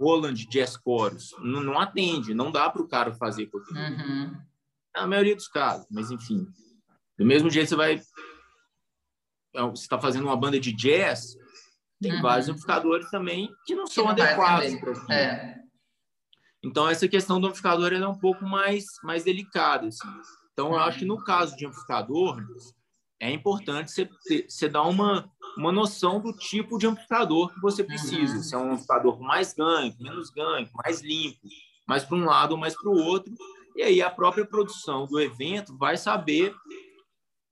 Roland 0.00 0.34
Jazz 0.48 0.78
Chorus, 0.80 1.32
não, 1.40 1.60
não 1.60 1.80
atende, 1.80 2.32
não 2.32 2.52
dá 2.52 2.70
para 2.70 2.82
o 2.82 2.88
cara 2.88 3.12
fazer. 3.14 3.50
Uhum. 3.52 4.32
Na 4.94 5.08
maioria 5.08 5.34
dos 5.34 5.48
casos, 5.48 5.86
mas 5.90 6.12
enfim. 6.12 6.46
Do 7.18 7.26
mesmo 7.26 7.50
jeito, 7.50 7.70
você 7.70 7.76
vai 7.76 8.00
é, 9.56 9.62
você 9.62 9.82
está 9.82 9.98
fazendo 9.98 10.26
uma 10.26 10.36
banda 10.36 10.60
de 10.60 10.72
jazz, 10.72 11.36
tem 12.00 12.14
uhum. 12.14 12.22
vários 12.22 12.48
amplificadores 12.48 13.10
também 13.10 13.52
que 13.66 13.74
não 13.74 13.88
são 13.88 14.04
que 14.04 14.20
adequados. 14.20 14.72
É. 15.10 15.56
Então, 16.64 16.88
essa 16.88 17.08
questão 17.08 17.40
do 17.40 17.48
amplificador 17.48 17.92
é 17.92 18.06
um 18.06 18.18
pouco 18.18 18.44
mais, 18.44 18.84
mais 19.02 19.24
delicada. 19.24 19.88
Assim. 19.88 20.08
Então, 20.52 20.68
eu 20.68 20.78
acho 20.78 21.00
que 21.00 21.04
no 21.04 21.22
caso 21.24 21.56
de 21.56 21.66
amplificador, 21.66 22.40
é 23.22 23.30
importante 23.30 23.92
você, 23.92 24.10
você 24.48 24.68
dar 24.68 24.82
uma, 24.82 25.30
uma 25.56 25.70
noção 25.70 26.20
do 26.20 26.32
tipo 26.32 26.76
de 26.76 26.88
amplificador 26.88 27.54
que 27.54 27.60
você 27.60 27.84
precisa. 27.84 28.34
Uhum. 28.34 28.42
Se 28.42 28.54
é 28.56 28.58
um 28.58 28.72
amplificador 28.72 29.16
com 29.16 29.22
mais 29.22 29.54
ganho, 29.54 29.94
menos 30.00 30.28
ganho, 30.30 30.68
mais 30.74 31.02
limpo, 31.02 31.38
mais 31.86 32.04
para 32.04 32.16
um 32.16 32.24
lado 32.24 32.52
ou 32.52 32.58
mais 32.58 32.74
para 32.74 32.90
o 32.90 32.96
outro. 32.96 33.32
E 33.76 33.82
aí 33.82 34.02
a 34.02 34.10
própria 34.10 34.44
produção 34.44 35.06
do 35.06 35.20
evento 35.20 35.78
vai 35.78 35.96
saber 35.96 36.52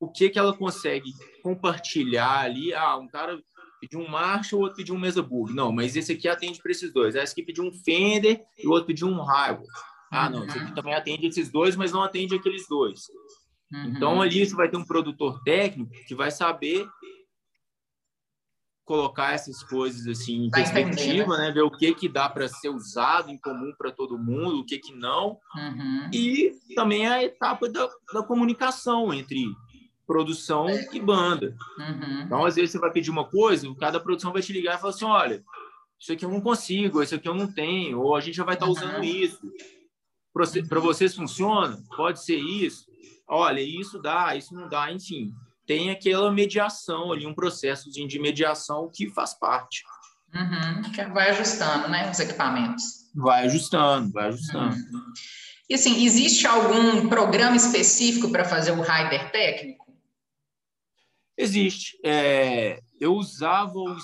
o 0.01 0.11
que 0.11 0.29
que 0.29 0.41
ela 0.41 0.57
consegue 0.57 1.13
compartilhar 1.41 2.41
ali. 2.41 2.75
Ah, 2.75 2.97
um 2.97 3.07
cara 3.07 3.41
pediu 3.81 4.01
um 4.01 4.09
Marshall, 4.09 4.63
outro 4.63 4.77
pediu 4.77 4.97
um 4.97 4.99
Mesa 4.99 5.23
Bug. 5.23 5.55
Não, 5.55 5.71
mas 5.71 5.95
esse 5.95 6.11
aqui 6.11 6.27
atende 6.27 6.61
para 6.61 6.73
esses 6.73 6.93
dois. 6.93 7.15
Esse 7.15 7.33
aqui 7.33 7.45
pediu 7.45 7.63
um 7.63 7.73
Fender 7.73 8.43
e 8.59 8.67
o 8.67 8.73
outro 8.73 8.89
pediu 8.89 9.07
um 9.07 9.23
Highway. 9.23 9.69
Ah, 10.11 10.29
não, 10.29 10.45
esse 10.45 10.59
aqui 10.59 10.75
também 10.75 10.95
atende 10.95 11.29
esses 11.29 11.49
dois, 11.49 11.77
mas 11.77 11.93
não 11.93 12.03
atende 12.03 12.35
aqueles 12.35 12.67
dois. 12.69 13.03
Uhum. 13.73 13.93
Então, 13.97 14.23
ali 14.23 14.45
você 14.45 14.55
vai 14.55 14.69
ter 14.69 14.77
um 14.77 14.85
produtor 14.85 15.43
técnico 15.43 15.93
que 16.07 16.15
vai 16.15 16.31
saber 16.31 16.89
colocar 18.91 19.35
essas 19.35 19.63
coisas 19.63 20.05
assim 20.09 20.47
em 20.47 20.51
perspectiva, 20.51 21.39
né? 21.39 21.47
né? 21.47 21.53
Ver 21.53 21.63
o 21.63 21.71
que 21.71 21.95
que 21.95 22.09
dá 22.09 22.29
para 22.29 22.49
ser 22.49 22.71
usado 22.71 23.31
em 23.31 23.39
comum 23.39 23.73
para 23.79 23.93
todo 23.93 24.19
mundo, 24.19 24.59
o 24.59 24.65
que 24.65 24.79
que 24.79 24.93
não. 24.93 25.39
Uhum. 25.55 26.11
E 26.13 26.53
também 26.75 27.07
a 27.07 27.23
etapa 27.23 27.69
da, 27.69 27.89
da 28.13 28.23
comunicação 28.25 29.15
entre 29.15 29.45
produção 30.05 30.67
e 30.93 30.99
banda. 30.99 31.57
Uhum. 31.79 32.23
Então, 32.23 32.45
às 32.45 32.57
vezes, 32.57 32.73
você 32.73 32.81
vai 32.81 32.91
pedir 32.91 33.13
uma 33.13 33.25
coisa, 33.25 33.73
cada 33.79 34.01
produção 34.01 34.33
vai 34.33 34.43
te 34.43 34.53
ligar 34.53 34.77
e 34.77 34.81
falar 34.81 34.93
assim: 34.93 35.05
olha, 35.05 35.45
isso 35.97 36.13
aqui 36.13 36.25
eu 36.25 36.31
não 36.31 36.41
consigo, 36.41 37.01
isso 37.01 37.15
aqui 37.15 37.29
eu 37.29 37.35
não 37.35 37.47
tenho, 37.47 38.01
ou 38.01 38.17
a 38.17 38.21
gente 38.21 38.37
já 38.37 38.43
vai 38.43 38.55
estar 38.55 38.67
tá 38.67 38.73
usando 38.73 38.97
uhum. 38.97 39.05
isso. 39.05 39.41
Para 40.33 40.81
vocês 40.81 41.15
funciona? 41.15 41.81
Pode 41.97 42.25
ser 42.25 42.39
isso. 42.39 42.90
Olha, 43.31 43.61
isso 43.61 44.01
dá, 44.01 44.35
isso 44.35 44.53
não 44.53 44.69
dá, 44.69 44.91
enfim. 44.91 45.33
Tem 45.65 45.91
aquela 45.91 46.33
mediação 46.33 47.13
ali, 47.13 47.25
um 47.25 47.35
processo 47.35 47.89
de 47.89 48.19
mediação 48.19 48.91
que 48.93 49.09
faz 49.09 49.35
parte. 49.35 49.85
Uhum. 50.35 50.91
Que 50.91 51.05
vai 51.07 51.31
ajustando, 51.31 51.89
né, 51.89 52.11
os 52.11 52.19
equipamentos. 52.19 52.85
Vai 53.15 53.47
ajustando, 53.47 54.11
vai 54.11 54.27
ajustando. 54.29 54.75
Uhum. 54.75 55.13
E 55.69 55.75
assim, 55.75 56.05
existe 56.05 56.45
algum 56.45 57.09
programa 57.09 57.55
específico 57.55 58.33
para 58.33 58.45
fazer 58.45 58.73
o 58.73 58.83
rider 58.83 59.31
técnico? 59.31 59.87
Existe. 61.39 61.99
É, 62.05 62.81
eu 63.01 63.15
usava 63.15 63.79
o 63.79 63.97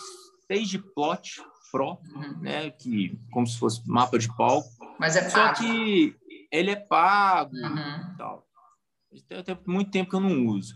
Stage 0.43 0.79
Plot 0.95 1.43
Pro, 1.73 1.99
uhum. 2.15 2.39
né, 2.41 2.71
que 2.71 3.19
como 3.33 3.45
se 3.45 3.59
fosse 3.59 3.83
mapa 3.87 4.17
de 4.19 4.35
palco. 4.37 4.69
Mas 5.01 5.17
é 5.17 5.29
pago. 5.29 5.33
Só 5.33 5.53
que 5.55 6.17
ele 6.53 6.71
é 6.71 6.77
pago 6.77 7.57
uhum. 7.57 8.15
tal. 8.17 8.46
Tem 9.23 9.59
muito 9.67 9.91
tempo 9.91 10.11
que 10.11 10.17
eu 10.17 10.21
não 10.21 10.47
uso. 10.47 10.75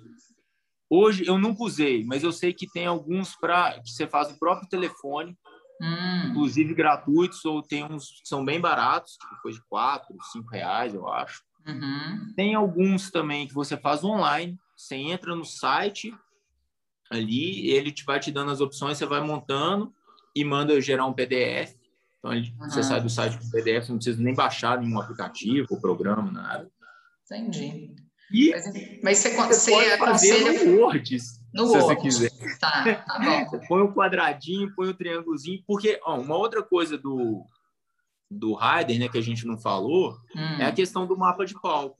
Hoje 0.88 1.24
eu 1.24 1.38
nunca 1.38 1.62
usei, 1.62 2.04
mas 2.04 2.24
eu 2.24 2.32
sei 2.32 2.52
que 2.52 2.70
tem 2.70 2.86
alguns 2.86 3.36
para 3.36 3.80
que 3.80 3.90
você 3.90 4.08
faz 4.08 4.30
o 4.30 4.38
próprio 4.38 4.68
telefone, 4.68 5.36
hum. 5.80 6.30
inclusive 6.30 6.74
gratuitos, 6.74 7.44
ou 7.44 7.62
tem 7.62 7.84
uns 7.84 8.20
que 8.20 8.28
são 8.28 8.44
bem 8.44 8.60
baratos, 8.60 9.12
tipo 9.12 9.40
coisa 9.40 9.58
de 9.58 9.64
4, 9.66 10.16
5 10.32 10.48
reais, 10.50 10.94
eu 10.94 11.06
acho. 11.08 11.42
Uhum. 11.66 12.32
Tem 12.34 12.54
alguns 12.54 13.10
também 13.10 13.46
que 13.46 13.54
você 13.54 13.76
faz 13.76 14.02
online, 14.02 14.58
você 14.76 14.96
entra 14.96 15.36
no 15.36 15.44
site, 15.44 16.12
ali, 17.10 17.70
ele 17.70 17.92
te 17.92 18.04
vai 18.04 18.18
te 18.18 18.32
dando 18.32 18.50
as 18.50 18.60
opções, 18.60 18.98
você 18.98 19.06
vai 19.06 19.20
montando 19.20 19.92
e 20.34 20.44
manda 20.44 20.80
gerar 20.80 21.06
um 21.06 21.12
PDF. 21.12 21.74
Então, 22.18 22.32
ele, 22.32 22.52
uhum. 22.58 22.70
você 22.70 22.82
sai 22.82 23.00
do 23.00 23.08
site 23.08 23.38
com 23.38 23.50
PDF, 23.50 23.88
não 23.88 23.96
precisa 23.96 24.22
nem 24.22 24.34
baixar 24.34 24.80
nenhum 24.80 25.00
aplicativo 25.00 25.68
ou 25.70 25.80
programa, 25.80 26.30
nada. 26.30 26.70
Entendi. 27.24 27.94
E 28.32 28.50
mas, 28.50 29.02
mas 29.02 29.18
você, 29.18 29.30
você, 29.30 29.96
pode 29.96 29.98
fazer 29.98 30.64
no 30.64 30.80
Word, 30.80 31.16
no 31.52 31.66
se 31.66 31.76
Word. 31.76 31.84
você 31.84 31.96
quiser. 31.96 32.58
Tá, 32.58 32.94
tá 32.94 33.18
bom. 33.18 33.50
Você 33.50 33.58
põe 33.68 33.82
o 33.82 33.86
um 33.86 33.92
quadradinho, 33.92 34.74
põe 34.74 34.88
o 34.88 34.90
um 34.90 34.94
triângulozinho, 34.94 35.62
porque 35.66 36.00
ó, 36.04 36.18
uma 36.18 36.36
outra 36.36 36.62
coisa 36.62 36.96
do, 36.96 37.44
do 38.30 38.54
Rider, 38.54 38.98
né, 38.98 39.08
que 39.08 39.18
a 39.18 39.22
gente 39.22 39.46
não 39.46 39.58
falou, 39.58 40.16
hum. 40.34 40.60
é 40.60 40.66
a 40.66 40.72
questão 40.72 41.06
do 41.06 41.16
mapa 41.16 41.44
de 41.44 41.54
palco 41.60 41.96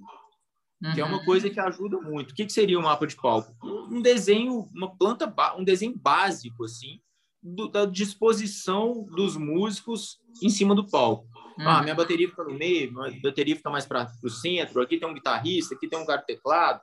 uhum. 0.83 0.93
que 0.95 1.01
é 1.01 1.05
uma 1.05 1.19
uhum. 1.19 1.25
coisa 1.25 1.51
que 1.51 1.61
ajuda 1.61 2.01
muito. 2.01 2.31
O 2.31 2.35
que, 2.35 2.47
que 2.47 2.53
seria 2.53 2.79
o 2.79 2.81
um 2.81 2.85
mapa 2.85 3.07
de 3.07 3.17
palco? 3.17 3.55
Um 3.63 4.01
desenho, 4.01 4.69
uma 4.75 4.95
planta, 4.97 5.33
um 5.57 5.65
desenho 5.65 5.97
básico, 5.97 6.65
assim, 6.65 7.01
do, 7.43 7.69
da 7.69 7.85
disposição 7.85 9.05
dos 9.15 9.37
músicos 9.37 10.19
em 10.43 10.49
cima 10.49 10.75
do 10.75 10.89
palco. 10.89 11.27
Uhum. 11.61 11.69
Ah, 11.69 11.83
minha 11.83 11.95
bateria 11.95 12.27
fica 12.27 12.43
no 12.43 12.55
meio, 12.55 12.91
minha 12.91 13.21
bateria 13.21 13.55
fica 13.55 13.69
mais 13.69 13.85
para 13.85 14.11
o 14.25 14.31
centro, 14.31 14.81
aqui 14.81 14.99
tem 14.99 15.07
um 15.07 15.13
guitarrista, 15.13 15.75
aqui 15.75 15.87
tem 15.87 15.99
um 15.99 16.07
cara 16.07 16.23
teclado, 16.23 16.81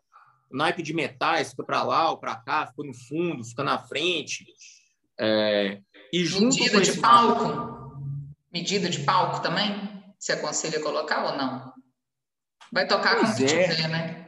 o 0.52 0.56
naipe 0.56 0.84
de 0.84 0.94
metais 0.94 1.50
fica 1.50 1.64
para 1.64 1.82
lá 1.82 2.12
ou 2.12 2.18
para 2.18 2.36
cá, 2.36 2.68
fica 2.68 2.84
no 2.84 2.94
fundo, 2.94 3.44
fica 3.44 3.64
na 3.64 3.80
frente. 3.80 4.46
É, 5.20 5.82
e 6.14 6.24
junto 6.24 6.56
Medida 6.56 6.80
de 6.80 7.00
palco? 7.00 8.02
Medida 8.54 8.90
de 8.90 9.00
palco 9.00 9.42
também? 9.42 9.74
Você 10.20 10.34
aconselha 10.34 10.80
colocar 10.80 11.26
ou 11.26 11.38
não? 11.38 11.74
Vai 12.72 12.88
tocar 12.88 13.16
pois 13.16 13.30
com 13.30 13.34
o 13.34 13.48
que 13.48 13.54
é. 13.54 13.70
tiver, 13.70 13.88
né? 13.90 14.28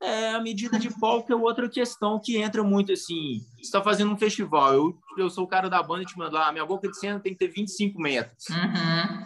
É, 0.00 0.30
a 0.30 0.40
medida 0.40 0.78
de 0.78 0.96
palco 1.00 1.32
é 1.32 1.34
outra 1.34 1.68
questão 1.68 2.20
que 2.20 2.36
entra 2.36 2.62
muito 2.62 2.92
assim. 2.92 3.40
Você 3.56 3.62
está 3.62 3.82
fazendo 3.82 4.12
um 4.12 4.16
festival, 4.16 4.72
eu, 4.72 4.98
eu 5.16 5.28
sou 5.28 5.42
o 5.42 5.48
cara 5.48 5.68
da 5.68 5.82
banda 5.82 6.02
e 6.02 6.06
te 6.06 6.16
mando 6.16 6.36
lá, 6.36 6.52
minha 6.52 6.64
boca 6.64 6.88
de 6.88 6.96
cena 6.96 7.18
tem 7.18 7.32
que 7.32 7.38
ter 7.38 7.48
25 7.48 8.00
metros. 8.00 8.48
Uhum. 8.48 9.17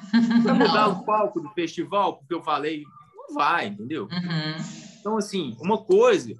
Vai 0.43 0.55
mudar 0.55 0.89
o 0.89 1.05
palco 1.05 1.41
do 1.41 1.51
festival, 1.51 2.19
porque 2.19 2.35
eu 2.35 2.43
falei, 2.43 2.85
não 3.17 3.35
vai, 3.35 3.67
entendeu? 3.67 4.05
Uhum. 4.05 4.57
Então, 5.01 5.17
assim, 5.17 5.57
uma 5.61 5.83
coisa 5.83 6.35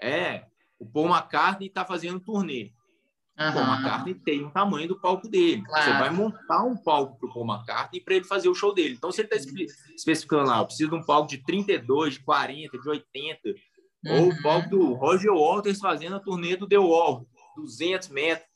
é 0.00 0.44
o 0.78 0.86
Paul 0.86 1.08
McCartney 1.08 1.68
está 1.68 1.84
fazendo 1.84 2.20
turnê. 2.20 2.72
Uhum. 3.38 3.48
O 3.48 3.52
Paul 3.52 3.66
McCartney 3.66 4.14
tem 4.14 4.44
o 4.44 4.50
tamanho 4.50 4.88
do 4.88 5.00
palco 5.00 5.28
dele. 5.28 5.62
Claro. 5.62 5.84
Você 5.84 5.98
vai 5.98 6.10
montar 6.10 6.64
um 6.64 6.76
palco 6.76 7.18
para 7.18 7.28
o 7.28 7.32
Paul 7.32 7.46
McCartney 7.46 8.00
para 8.00 8.14
ele 8.14 8.24
fazer 8.24 8.48
o 8.48 8.54
show 8.54 8.72
dele. 8.74 8.94
Então, 8.94 9.12
se 9.12 9.20
ele 9.20 9.28
está 9.32 9.52
especificando 9.94 10.48
lá, 10.48 10.58
eu 10.58 10.66
preciso 10.66 10.90
de 10.90 10.96
um 10.96 11.04
palco 11.04 11.28
de 11.28 11.38
32, 11.38 12.14
de 12.14 12.20
40, 12.20 12.78
de 12.78 12.88
80, 12.88 13.40
uhum. 14.06 14.22
ou 14.22 14.28
o 14.30 14.42
palco 14.42 14.70
do 14.70 14.94
Roger 14.94 15.32
Waters 15.32 15.78
fazendo 15.78 16.16
a 16.16 16.20
turnê 16.20 16.56
do 16.56 16.68
The 16.68 16.78
Wall, 16.78 17.26
200 17.56 18.08
metros. 18.08 18.48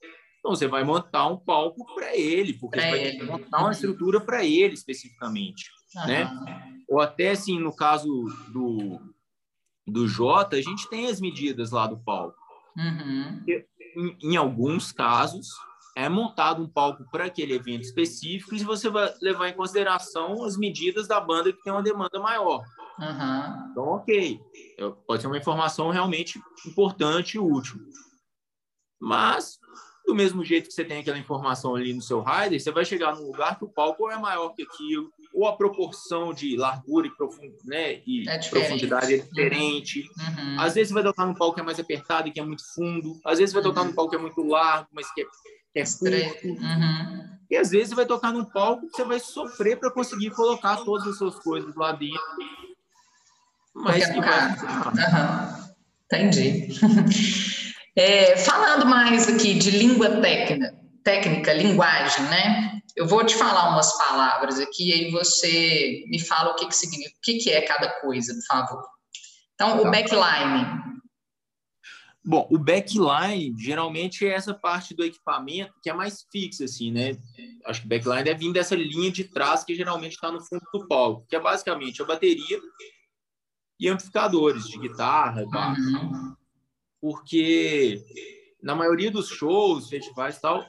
Então, 0.42 0.56
você 0.56 0.66
vai 0.66 0.82
montar 0.82 1.28
um 1.28 1.36
palco 1.36 1.86
para 1.94 2.16
ele, 2.16 2.54
porque 2.54 2.76
pra 2.76 2.90
você 2.90 2.90
vai 2.90 3.04
ele. 3.04 3.22
montar 3.22 3.60
uma 3.60 3.70
estrutura 3.70 4.20
para 4.20 4.44
ele 4.44 4.74
especificamente. 4.74 5.70
Uhum. 5.94 6.06
Né? 6.08 6.82
Ou 6.88 7.00
até, 7.00 7.30
assim, 7.30 7.60
no 7.60 7.74
caso 7.74 8.08
do, 8.52 9.00
do 9.86 10.08
Jota, 10.08 10.56
a 10.56 10.60
gente 10.60 10.90
tem 10.90 11.06
as 11.06 11.20
medidas 11.20 11.70
lá 11.70 11.86
do 11.86 11.96
palco. 11.96 12.36
Uhum. 12.76 13.44
Em, 13.96 14.32
em, 14.32 14.36
alguns 14.36 14.90
casos, 14.90 15.46
é 15.96 16.08
montado 16.08 16.60
um 16.60 16.68
palco 16.68 17.08
para 17.12 17.26
aquele 17.26 17.54
evento 17.54 17.82
específico 17.82 18.52
e 18.56 18.64
você 18.64 18.90
vai 18.90 19.14
levar 19.22 19.48
em 19.48 19.54
consideração 19.54 20.42
as 20.42 20.56
medidas 20.56 21.06
da 21.06 21.20
banda 21.20 21.52
que 21.52 21.62
tem 21.62 21.72
uma 21.72 21.84
demanda 21.84 22.18
maior. 22.18 22.64
Uhum. 22.98 23.70
Então, 23.70 23.84
ok. 23.84 24.40
Pode 25.06 25.22
ser 25.22 25.28
uma 25.28 25.38
informação 25.38 25.90
realmente 25.90 26.42
importante 26.66 27.36
e 27.36 27.38
útil. 27.38 27.78
Mas 29.00 29.58
do 30.04 30.14
mesmo 30.14 30.44
jeito 30.44 30.68
que 30.68 30.74
você 30.74 30.84
tem 30.84 30.98
aquela 30.98 31.18
informação 31.18 31.74
ali 31.74 31.92
no 31.92 32.02
seu 32.02 32.22
rider, 32.22 32.60
você 32.60 32.70
vai 32.70 32.84
chegar 32.84 33.14
num 33.14 33.26
lugar 33.26 33.56
que 33.56 33.64
o 33.64 33.68
palco 33.68 34.10
é 34.10 34.18
maior 34.18 34.50
que 34.50 34.62
aquilo, 34.62 35.10
ou 35.32 35.46
a 35.46 35.56
proporção 35.56 36.34
de 36.34 36.56
largura 36.56 37.06
e, 37.06 37.10
profund... 37.10 37.52
né, 37.64 38.00
e 38.06 38.28
é 38.28 38.38
profundidade 38.38 39.14
é 39.14 39.18
diferente. 39.18 40.00
Uhum. 40.18 40.60
Às 40.60 40.74
vezes 40.74 40.88
você 40.88 40.94
vai 40.94 41.02
tocar 41.04 41.26
num 41.26 41.34
palco 41.34 41.54
que 41.54 41.60
é 41.60 41.64
mais 41.64 41.78
apertado 41.78 42.28
e 42.28 42.32
que 42.32 42.40
é 42.40 42.44
muito 42.44 42.62
fundo. 42.74 43.18
Às 43.24 43.38
vezes 43.38 43.52
você 43.52 43.60
vai 43.60 43.62
tocar 43.62 43.82
uhum. 43.82 43.88
num 43.88 43.94
palco 43.94 44.10
que 44.10 44.16
é 44.16 44.20
muito 44.20 44.42
largo, 44.42 44.88
mas 44.92 45.12
que 45.12 45.22
é, 45.22 45.24
que 45.24 45.78
é 45.78 45.84
curto. 45.84 46.46
Uhum. 46.48 47.32
E 47.50 47.56
às 47.56 47.70
vezes 47.70 47.90
você 47.90 47.94
vai 47.94 48.06
tocar 48.06 48.32
num 48.32 48.44
palco 48.44 48.86
que 48.88 48.96
você 48.96 49.04
vai 49.04 49.20
sofrer 49.20 49.78
para 49.78 49.90
conseguir 49.90 50.30
colocar 50.30 50.78
todas 50.84 51.06
as 51.06 51.16
suas 51.16 51.38
coisas 51.38 51.74
lá 51.76 51.92
dentro. 51.92 52.20
Mas 53.74 54.06
que 54.06 54.20
vai 54.20 54.48
Uhum. 54.50 55.72
Entendi. 56.06 56.68
É, 57.94 58.36
falando 58.38 58.86
mais 58.86 59.28
aqui 59.28 59.54
de 59.54 59.70
língua 59.70 60.20
técnica, 60.20 60.74
técnica, 61.04 61.52
linguagem, 61.52 62.24
né? 62.24 62.80
Eu 62.96 63.06
vou 63.06 63.24
te 63.24 63.34
falar 63.36 63.70
umas 63.70 63.96
palavras 63.98 64.58
aqui 64.58 64.90
e 64.90 64.92
aí 64.92 65.10
você 65.10 66.04
me 66.08 66.18
fala 66.18 66.52
o 66.52 66.54
que, 66.54 66.66
que 66.66 66.76
significa, 66.76 67.16
o 67.16 67.20
que, 67.22 67.38
que 67.38 67.50
é 67.50 67.60
cada 67.62 68.00
coisa, 68.00 68.34
por 68.34 68.44
favor. 68.46 68.84
Então, 69.54 69.78
o 69.78 69.82
tá. 69.82 69.90
backline. 69.90 70.82
Bom, 72.24 72.46
o 72.50 72.58
backline 72.58 73.54
geralmente 73.58 74.26
é 74.26 74.32
essa 74.32 74.54
parte 74.54 74.94
do 74.94 75.04
equipamento 75.04 75.74
que 75.82 75.90
é 75.90 75.92
mais 75.92 76.24
fixa, 76.30 76.64
assim, 76.64 76.90
né? 76.90 77.16
Acho 77.66 77.82
que 77.82 77.88
backline 77.88 78.24
deve 78.24 78.40
vir 78.40 78.52
dessa 78.52 78.74
linha 78.74 79.10
de 79.10 79.24
trás 79.24 79.64
que 79.64 79.74
geralmente 79.74 80.12
está 80.12 80.30
no 80.30 80.40
fundo 80.40 80.62
do 80.72 80.86
palco, 80.86 81.26
que 81.28 81.36
é 81.36 81.40
basicamente 81.40 82.00
a 82.00 82.06
bateria 82.06 82.58
e 83.78 83.88
amplificadores 83.88 84.64
de 84.64 84.78
guitarra, 84.78 85.44
baixo. 85.46 85.82
Uhum 85.82 86.41
porque 87.02 88.00
na 88.62 88.76
maioria 88.76 89.10
dos 89.10 89.28
shows, 89.28 89.88
festivais 89.88 90.36
e 90.36 90.40
tal, 90.40 90.64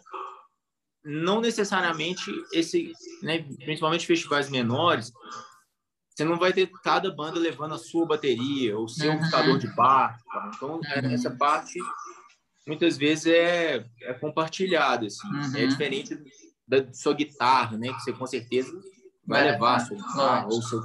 não 1.05 1.39
necessariamente 1.39 2.31
esse, 2.51 2.91
né, 3.21 3.43
principalmente 3.63 4.07
festivais 4.07 4.49
menores, 4.49 5.13
você 6.09 6.23
não 6.23 6.39
vai 6.39 6.51
ter 6.51 6.69
cada 6.83 7.11
banda 7.11 7.39
levando 7.39 7.75
a 7.75 7.77
sua 7.77 8.07
bateria 8.07 8.77
ou 8.77 8.87
seu 8.87 9.11
uhum. 9.11 9.19
computador 9.19 9.59
de 9.59 9.67
bar. 9.75 10.19
Tá? 10.25 10.51
Então, 10.55 10.81
é, 10.85 11.01
uhum. 11.01 11.11
essa 11.11 11.31
parte 11.31 11.79
muitas 12.67 12.97
vezes 12.97 13.27
é, 13.27 13.85
é 14.01 14.13
compartilhada, 14.13 15.05
assim. 15.05 15.27
Uhum. 15.27 15.55
É 15.55 15.67
diferente 15.67 16.17
da 16.67 16.91
sua 16.93 17.13
guitarra, 17.13 17.77
né? 17.77 17.93
Que 17.93 17.99
você 17.99 18.13
com 18.13 18.25
certeza 18.25 18.71
vai, 19.25 19.51
levar 19.51 19.75
a 19.75 19.79
sua 19.79 19.97
guitarra 19.97 20.45
ou 20.45 20.61
seu 20.61 20.81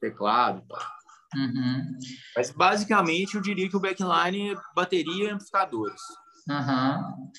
teclado 0.00 0.62
e 0.64 0.68
tal. 0.68 0.94
Uhum. 1.34 1.98
Mas 2.36 2.50
basicamente 2.50 3.34
eu 3.34 3.40
diria 3.40 3.68
que 3.68 3.76
o 3.76 3.80
backline 3.80 4.52
é 4.52 4.56
bateria 4.74 5.24
e 5.24 5.30
amplificadores. 5.30 6.00
Uhum. 6.48 7.30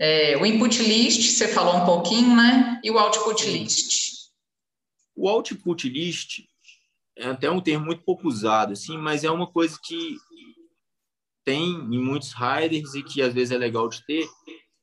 É, 0.00 0.36
o 0.36 0.46
input 0.46 0.82
list, 0.82 1.32
você 1.32 1.48
falou 1.48 1.76
um 1.76 1.84
pouquinho, 1.84 2.36
né? 2.36 2.80
E 2.84 2.90
o 2.90 2.98
output 2.98 3.44
list? 3.50 4.08
O 5.16 5.28
output 5.28 5.88
list 5.88 6.40
é 7.16 7.26
até 7.26 7.50
um 7.50 7.60
termo 7.60 7.86
muito 7.86 8.04
pouco 8.04 8.28
usado, 8.28 8.72
assim, 8.72 8.96
mas 8.96 9.24
é 9.24 9.30
uma 9.30 9.46
coisa 9.46 9.78
que 9.82 10.16
tem 11.44 11.70
em 11.70 11.98
muitos 11.98 12.32
riders 12.32 12.94
e 12.94 13.02
que 13.02 13.20
às 13.22 13.34
vezes 13.34 13.50
é 13.50 13.58
legal 13.58 13.88
de 13.88 14.04
ter, 14.06 14.28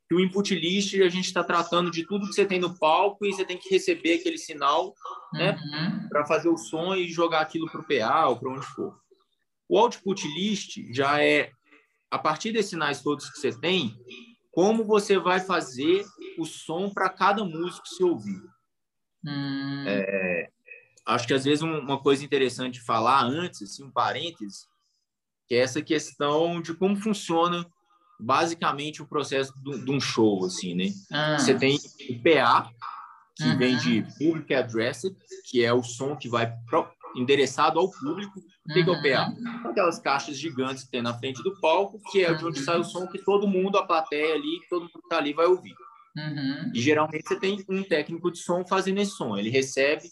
que 0.07 0.15
o 0.15 0.19
input 0.19 0.53
list 0.53 0.93
a 0.95 1.09
gente 1.09 1.25
está 1.25 1.43
tratando 1.43 1.89
de 1.89 2.05
tudo 2.05 2.27
que 2.27 2.33
você 2.33 2.45
tem 2.45 2.59
no 2.59 2.77
palco 2.77 3.25
e 3.25 3.33
você 3.33 3.43
tem 3.43 3.57
que 3.57 3.69
receber 3.69 4.19
aquele 4.19 4.37
sinal, 4.37 4.93
né, 5.33 5.51
uhum. 5.51 6.09
para 6.09 6.25
fazer 6.25 6.49
o 6.49 6.57
som 6.57 6.95
e 6.95 7.07
jogar 7.07 7.41
aquilo 7.41 7.69
para 7.71 7.81
o 7.81 7.83
PA 7.83 8.27
ou 8.27 8.37
para 8.37 8.51
onde 8.51 8.65
for. 8.67 8.99
O 9.67 9.79
output 9.79 10.27
list 10.27 10.77
já 10.93 11.23
é 11.23 11.51
a 12.11 12.19
partir 12.19 12.51
desses 12.51 12.69
sinais 12.69 13.01
todos 13.01 13.29
que 13.29 13.39
você 13.39 13.51
tem, 13.59 13.97
como 14.51 14.85
você 14.85 15.17
vai 15.17 15.39
fazer 15.39 16.05
o 16.37 16.45
som 16.45 16.89
para 16.89 17.09
cada 17.09 17.43
músico 17.43 17.87
você 17.87 18.03
ouvir. 18.03 18.41
Hum. 19.25 19.83
É, 19.87 20.49
acho 21.07 21.27
que 21.27 21.33
às 21.33 21.43
vezes 21.43 21.63
uma 21.63 21.99
coisa 21.99 22.23
interessante 22.23 22.75
de 22.75 22.85
falar 22.85 23.23
antes, 23.23 23.63
assim, 23.63 23.83
um 23.83 23.91
parêntese, 23.91 24.67
que 25.47 25.55
é 25.55 25.59
essa 25.59 25.81
questão 25.81 26.61
de 26.61 26.73
como 26.75 26.95
funciona 26.95 27.65
basicamente 28.19 29.01
o 29.01 29.07
processo 29.07 29.53
de 29.61 29.91
um 29.91 29.99
show, 29.99 30.45
assim, 30.45 30.73
né? 30.73 30.85
Ah. 31.11 31.37
Você 31.37 31.53
tem 31.53 31.77
o 32.09 32.23
PA, 32.23 32.69
que 33.35 33.43
uhum. 33.43 33.57
vem 33.57 33.77
de 33.77 34.05
Public 34.17 34.53
Addressed, 34.53 35.15
que 35.49 35.63
é 35.63 35.73
o 35.73 35.83
som 35.83 36.15
que 36.15 36.29
vai 36.29 36.51
pro, 36.67 36.87
endereçado 37.15 37.79
ao 37.79 37.89
público. 37.89 38.39
O 38.39 38.73
que, 38.73 38.81
uhum. 38.81 38.95
é 38.95 38.97
o 38.97 39.01
PA? 39.01 39.69
Aquelas 39.69 39.99
caixas 39.99 40.37
gigantes 40.37 40.83
que 40.83 40.91
tem 40.91 41.01
na 41.01 41.13
frente 41.13 41.43
do 41.43 41.59
palco, 41.59 41.99
que 42.11 42.23
é 42.23 42.33
de 42.33 42.45
onde 42.45 42.59
sai 42.59 42.79
o 42.79 42.83
som 42.83 43.07
que 43.07 43.19
todo 43.19 43.47
mundo, 43.47 43.77
a 43.77 43.85
plateia 43.85 44.35
ali, 44.35 44.59
todo 44.69 44.83
mundo 44.83 44.91
que 44.93 44.99
está 44.99 45.17
ali 45.17 45.33
vai 45.33 45.45
ouvir. 45.45 45.75
Uhum. 46.15 46.71
E 46.73 46.79
geralmente 46.79 47.27
você 47.27 47.37
tem 47.37 47.63
um 47.69 47.83
técnico 47.83 48.31
de 48.31 48.39
som 48.39 48.65
fazendo 48.65 48.99
esse 48.99 49.11
som. 49.11 49.37
Ele 49.37 49.49
recebe 49.49 50.09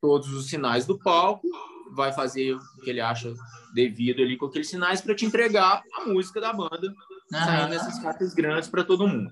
todos 0.00 0.32
os 0.32 0.48
sinais 0.48 0.86
do 0.86 0.98
palco, 0.98 1.46
vai 1.94 2.12
fazer 2.12 2.54
o 2.54 2.60
que 2.82 2.90
ele 2.90 3.00
acha 3.00 3.32
devido 3.74 4.20
ali 4.22 4.36
com 4.36 4.46
aqueles 4.46 4.68
sinais 4.68 5.00
para 5.00 5.14
te 5.14 5.24
entregar 5.24 5.82
a 5.94 6.04
música 6.06 6.40
da 6.40 6.52
banda 6.52 6.92
saindo 7.38 7.70
nessas 7.70 7.98
caixas 8.00 8.34
grandes 8.34 8.68
para 8.68 8.84
todo 8.84 9.08
mundo. 9.08 9.30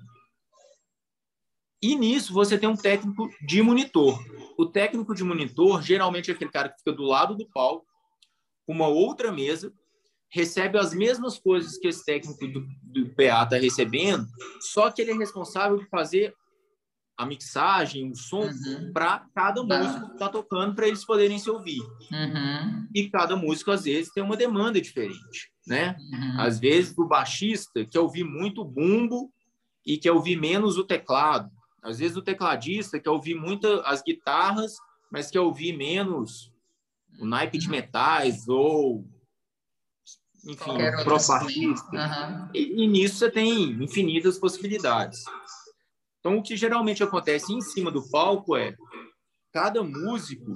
E 1.82 1.96
nisso 1.96 2.32
você 2.32 2.58
tem 2.58 2.68
um 2.68 2.76
técnico 2.76 3.30
de 3.46 3.62
monitor. 3.62 4.18
O 4.58 4.66
técnico 4.66 5.14
de 5.14 5.24
monitor 5.24 5.82
geralmente 5.82 6.30
é 6.30 6.34
aquele 6.34 6.50
cara 6.50 6.68
que 6.68 6.78
fica 6.78 6.92
do 6.92 7.04
lado 7.04 7.34
do 7.34 7.48
palco, 7.48 7.86
com 8.66 8.72
uma 8.72 8.86
outra 8.86 9.32
mesa, 9.32 9.72
recebe 10.30 10.78
as 10.78 10.94
mesmas 10.94 11.38
coisas 11.38 11.76
que 11.78 11.88
esse 11.88 12.04
técnico 12.04 12.46
do, 12.46 12.66
do 12.82 13.14
PA 13.14 13.42
está 13.42 13.56
recebendo, 13.56 14.26
só 14.60 14.90
que 14.90 15.02
ele 15.02 15.10
é 15.10 15.16
responsável 15.16 15.78
por 15.78 15.88
fazer 15.88 16.34
a 17.16 17.26
mixagem, 17.26 18.10
o 18.10 18.16
som 18.16 18.46
uhum. 18.46 18.92
para 18.94 19.26
cada 19.34 19.62
músico 19.62 20.06
que 20.06 20.12
está 20.12 20.28
tocando 20.28 20.74
para 20.74 20.88
eles 20.88 21.04
poderem 21.04 21.38
se 21.38 21.50
ouvir. 21.50 21.80
Uhum. 22.10 22.88
E 22.94 23.10
cada 23.10 23.36
músico 23.36 23.70
às 23.70 23.84
vezes 23.84 24.12
tem 24.12 24.22
uma 24.22 24.36
demanda 24.36 24.80
diferente, 24.80 25.50
né? 25.70 25.96
Uhum. 25.98 26.40
Às 26.40 26.58
vezes 26.58 26.96
o 26.98 27.06
baixista 27.06 27.84
quer 27.86 28.00
ouvir 28.00 28.24
muito 28.24 28.64
bumbo 28.64 29.32
e 29.86 29.96
quer 29.96 30.12
ouvir 30.12 30.36
menos 30.36 30.76
o 30.76 30.84
teclado. 30.84 31.50
Às 31.82 31.98
vezes 31.98 32.16
o 32.16 32.22
tecladista 32.22 33.00
quer 33.00 33.08
ouvir 33.08 33.34
muito 33.34 33.66
as 33.86 34.02
guitarras, 34.02 34.76
mas 35.10 35.30
quer 35.30 35.40
ouvir 35.40 35.74
menos 35.76 36.52
o 37.18 37.24
naipe 37.24 37.56
de 37.56 37.68
metais 37.68 38.48
ou 38.48 39.06
enfim, 40.44 40.76
pro 41.04 41.16
baixista. 41.26 42.50
E, 42.54 42.84
e 42.84 42.86
nisso 42.86 43.16
você 43.16 43.30
tem 43.30 43.70
infinitas 43.82 44.38
possibilidades. 44.38 45.24
Então, 46.18 46.36
o 46.36 46.42
que 46.42 46.56
geralmente 46.56 47.02
acontece 47.02 47.52
em 47.52 47.60
cima 47.60 47.90
do 47.90 48.08
palco 48.10 48.56
é 48.56 48.74
cada 49.52 49.82
músico 49.82 50.54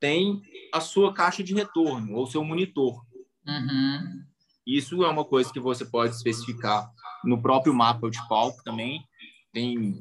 tem 0.00 0.42
a 0.72 0.80
sua 0.80 1.14
caixa 1.14 1.42
de 1.42 1.54
retorno 1.54 2.14
ou 2.14 2.26
seu 2.26 2.44
monitor. 2.44 3.04
Uhum. 3.46 4.24
Isso 4.66 5.02
é 5.04 5.08
uma 5.08 5.24
coisa 5.24 5.52
que 5.52 5.60
você 5.60 5.84
pode 5.84 6.14
especificar 6.14 6.90
no 7.24 7.40
próprio 7.40 7.74
mapa 7.74 8.10
de 8.10 8.18
palco 8.28 8.62
também. 8.64 9.04
Tem, 9.52 9.94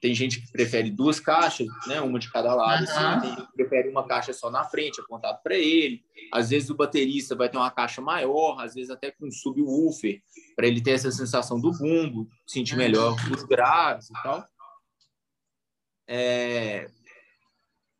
tem 0.00 0.14
gente 0.14 0.40
que 0.40 0.52
prefere 0.52 0.90
duas 0.90 1.18
caixas, 1.18 1.66
né, 1.86 2.00
uma 2.00 2.18
de 2.18 2.30
cada 2.30 2.54
lado, 2.54 2.84
uhum. 2.84 2.90
assim, 2.90 3.20
tem 3.20 3.30
gente 3.30 3.46
que 3.46 3.52
prefere 3.54 3.88
uma 3.88 4.06
caixa 4.06 4.32
só 4.32 4.50
na 4.50 4.64
frente, 4.64 5.00
apontado 5.00 5.40
para 5.42 5.56
ele. 5.56 6.02
Às 6.32 6.50
vezes 6.50 6.70
o 6.70 6.76
baterista 6.76 7.34
vai 7.34 7.48
ter 7.48 7.56
uma 7.56 7.70
caixa 7.70 8.00
maior, 8.00 8.60
às 8.60 8.74
vezes 8.74 8.90
até 8.90 9.10
com 9.10 9.30
subwoofer, 9.30 10.20
para 10.54 10.66
ele 10.66 10.82
ter 10.82 10.92
essa 10.92 11.10
sensação 11.10 11.60
do 11.60 11.72
bumbo, 11.72 12.28
sentir 12.46 12.76
melhor 12.76 13.16
os 13.30 13.44
graves 13.44 14.10
e 14.10 14.22
tal. 14.22 14.44
É, 16.06 16.90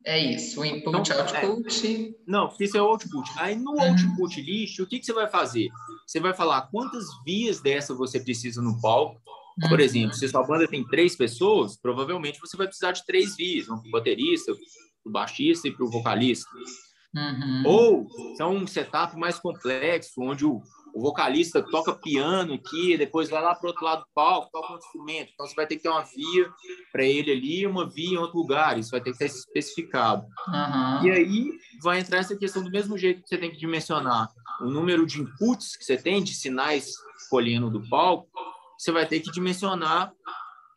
é 0.04 0.18
isso, 0.18 0.60
o 0.60 0.64
input, 0.64 0.88
então, 0.88 1.20
output. 1.20 1.86
É, 1.86 2.14
não, 2.26 2.52
isso 2.58 2.76
é 2.76 2.82
o 2.82 2.86
output. 2.86 3.30
Aí 3.36 3.54
no 3.54 3.72
uhum. 3.72 3.90
output 3.90 4.42
list, 4.42 4.80
o 4.80 4.86
que, 4.86 4.98
que 4.98 5.06
você 5.06 5.12
vai 5.12 5.28
fazer? 5.28 5.68
Você 6.12 6.20
vai 6.20 6.34
falar 6.34 6.68
quantas 6.70 7.06
vias 7.24 7.62
dessa 7.62 7.94
você 7.94 8.20
precisa 8.20 8.60
no 8.60 8.78
palco. 8.82 9.18
Por 9.62 9.78
uhum. 9.78 9.84
exemplo, 9.84 10.14
se 10.14 10.28
sua 10.28 10.46
banda 10.46 10.68
tem 10.68 10.86
três 10.86 11.16
pessoas, 11.16 11.78
provavelmente 11.80 12.38
você 12.38 12.54
vai 12.54 12.66
precisar 12.66 12.92
de 12.92 13.06
três 13.06 13.34
vias, 13.34 13.66
um 13.70 13.80
baterista, 13.90 14.52
para 14.52 15.08
o 15.08 15.10
baixista 15.10 15.68
e 15.68 15.72
para 15.72 15.86
o 15.86 15.90
vocalista. 15.90 16.50
Uhum. 17.16 17.62
Ou 17.64 18.06
são 18.36 18.56
um 18.56 18.66
setup 18.66 19.16
mais 19.16 19.38
complexo, 19.38 20.20
onde 20.20 20.44
o, 20.44 20.60
o 20.94 21.00
vocalista 21.00 21.62
toca 21.62 21.94
piano 21.94 22.52
aqui, 22.54 22.94
depois 22.98 23.30
vai 23.30 23.40
lá 23.40 23.54
para 23.54 23.64
o 23.64 23.70
outro 23.70 23.84
lado 23.84 24.00
do 24.00 24.08
palco, 24.14 24.50
toca 24.52 24.74
um 24.74 24.76
instrumento. 24.76 25.30
Então 25.32 25.46
você 25.46 25.54
vai 25.54 25.66
ter 25.66 25.76
que 25.76 25.82
ter 25.82 25.88
uma 25.88 26.02
via 26.02 26.52
para 26.92 27.06
ele 27.06 27.32
ali, 27.32 27.66
uma 27.66 27.88
via 27.88 28.16
em 28.16 28.18
outro 28.18 28.36
lugar. 28.36 28.78
Isso 28.78 28.90
vai 28.90 29.00
ter 29.00 29.12
que 29.12 29.16
ser 29.16 29.26
especificado. 29.26 30.26
Uhum. 30.46 31.06
E 31.06 31.10
aí 31.10 31.50
vai 31.82 32.00
entrar 32.00 32.18
essa 32.18 32.36
questão 32.36 32.62
do 32.62 32.70
mesmo 32.70 32.98
jeito 32.98 33.22
que 33.22 33.28
você 33.28 33.38
tem 33.38 33.50
que 33.50 33.56
dimensionar 33.56 34.28
o 34.60 34.66
número 34.66 35.06
de 35.06 35.20
inputs 35.20 35.76
que 35.76 35.84
você 35.84 35.96
tem, 35.96 36.22
de 36.22 36.34
sinais 36.34 36.92
colhendo 37.30 37.70
do 37.70 37.88
palco, 37.88 38.28
você 38.78 38.92
vai 38.92 39.06
ter 39.06 39.20
que 39.20 39.30
dimensionar 39.30 40.12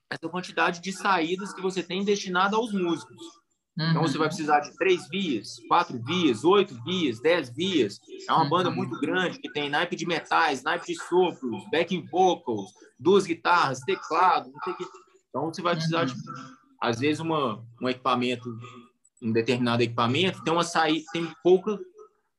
essa 0.10 0.30
quantidade 0.30 0.82
de 0.82 0.92
saídas 0.92 1.54
que 1.54 1.62
você 1.62 1.82
tem 1.82 2.04
destinada 2.04 2.56
aos 2.56 2.72
músicos. 2.72 3.18
Uhum. 3.78 3.90
Então 3.90 4.02
você 4.04 4.18
vai 4.18 4.28
precisar 4.28 4.62
de 4.62 4.76
três 4.78 5.08
vias, 5.10 5.60
quatro 5.68 6.02
vias, 6.02 6.44
oito 6.46 6.82
vias, 6.84 7.20
dez 7.20 7.50
vias. 7.50 8.00
É 8.28 8.32
uma 8.32 8.48
banda 8.48 8.70
uhum. 8.70 8.76
muito 8.76 9.00
grande 9.00 9.40
que 9.40 9.52
tem 9.52 9.70
naipe 9.70 9.96
de 9.96 10.06
metais, 10.06 10.64
naipe 10.64 10.88
de 10.88 10.96
sopros, 10.96 11.64
backing 11.72 12.06
vocals, 12.10 12.72
duas 13.00 13.26
guitarras, 13.26 13.80
teclado. 13.82 14.52
Então 15.30 15.54
você 15.54 15.62
vai 15.62 15.76
precisar 15.76 16.02
uhum. 16.02 16.06
de, 16.06 16.16
às 16.82 17.00
vezes, 17.00 17.20
uma, 17.20 17.66
um 17.82 17.90
equipamento, 17.90 18.50
um 19.22 19.32
determinado 19.32 19.84
equipamento 19.84 20.44
tem 20.44 20.54
uma 20.54 20.64
saída, 20.64 21.06
tem 21.12 21.30
pouca 21.44 21.78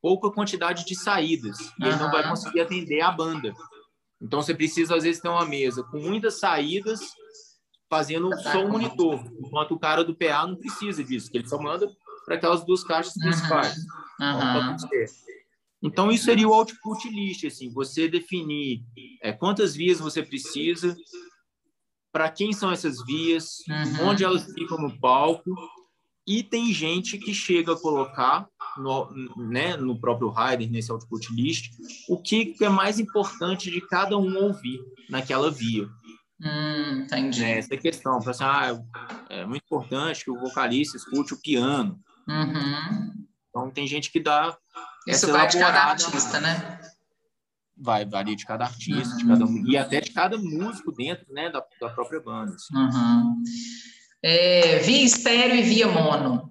pouca 0.07 0.31
quantidade 0.31 0.87
de 0.87 0.95
saídas 0.95 1.59
e 1.81 1.85
ele 1.85 1.97
não 1.97 2.13
vai 2.13 2.29
conseguir 2.29 2.61
atender 2.61 3.01
a 3.01 3.11
banda. 3.11 3.53
Então 4.23 4.41
você 4.41 4.55
precisa 4.55 4.95
às 4.95 5.03
vezes 5.03 5.21
ter 5.21 5.29
uma 5.29 5.45
mesa 5.45 5.83
com 5.83 5.99
muitas 5.99 6.39
saídas 6.39 7.01
fazendo 7.91 8.31
só 8.41 8.65
um 8.65 8.71
monitor, 8.71 9.21
enquanto 9.41 9.73
o 9.73 9.79
cara 9.81 10.05
do 10.05 10.15
PA 10.15 10.47
não 10.47 10.55
precisa 10.55 11.03
disso, 11.03 11.29
que 11.29 11.39
ele 11.39 11.49
só 11.49 11.61
manda 11.61 11.91
para 12.25 12.37
aquelas 12.37 12.65
duas 12.65 12.85
caixas 12.85 13.15
principais. 13.15 13.75
Uhum. 14.21 14.77
Então, 15.83 16.11
isso 16.13 16.25
seria 16.27 16.49
o 16.49 16.53
output 16.53 17.09
list, 17.09 17.45
assim, 17.45 17.73
você 17.73 18.09
definir 18.09 18.85
é, 19.21 19.33
quantas 19.33 19.75
vias 19.75 19.99
você 19.99 20.23
precisa, 20.23 20.97
para 22.13 22.31
quem 22.31 22.53
são 22.53 22.71
essas 22.71 23.05
vias, 23.05 23.59
uhum. 23.69 24.09
onde 24.09 24.23
elas 24.23 24.45
ficam 24.53 24.79
no 24.79 24.99
palco, 25.01 25.51
e 26.27 26.43
tem 26.43 26.73
gente 26.73 27.19
que 27.19 27.33
chega 27.33 27.73
a 27.73 27.81
colocar 27.81 28.49
no, 28.77 29.09
né, 29.37 29.77
no 29.77 29.99
próprio 29.99 30.29
rider, 30.29 30.71
nesse 30.71 30.91
output 30.91 31.33
list, 31.33 31.71
o 32.09 32.21
que 32.21 32.57
é 32.61 32.69
mais 32.69 32.99
importante 32.99 33.71
de 33.71 33.81
cada 33.81 34.19
um 34.19 34.37
ouvir 34.37 34.81
naquela 35.09 35.51
via. 35.51 35.89
Hum, 36.43 37.03
entendi. 37.05 37.41
Né, 37.41 37.59
essa 37.59 37.77
questão, 37.77 38.19
assim, 38.19 38.45
ah, 38.45 38.83
é 39.31 39.47
muito 39.47 39.63
importante 39.65 40.25
que 40.25 40.31
o 40.31 40.41
vocalista 40.41 40.97
escute 40.97 41.35
o 41.35 41.41
piano. 41.41 41.99
Uhum. 42.29 43.27
Então 43.49 43.71
tem 43.71 43.87
gente 43.87 44.11
que 44.11 44.21
dá. 44.21 44.57
Isso 45.07 45.31
vai 45.31 45.47
de 45.47 45.59
cada 45.59 45.85
artista, 45.85 46.41
né? 46.41 46.81
Vai, 47.79 48.05
varia 48.05 48.35
de 48.35 48.45
cada 48.45 48.65
artista, 48.65 49.15
uhum. 49.15 49.19
de 49.19 49.27
cada, 49.27 49.71
e 49.71 49.77
até 49.77 50.01
de 50.01 50.11
cada 50.11 50.37
músico 50.37 50.91
dentro 50.93 51.33
né, 51.33 51.51
da, 51.51 51.65
da 51.81 51.89
própria 51.91 52.21
banda. 52.21 52.55
Assim. 52.55 52.77
Uhum. 52.77 53.43
É, 54.29 54.81
via 54.81 55.05
estéreo 55.05 55.55
e 55.55 55.63
via 55.63 55.87
mono. 55.87 56.51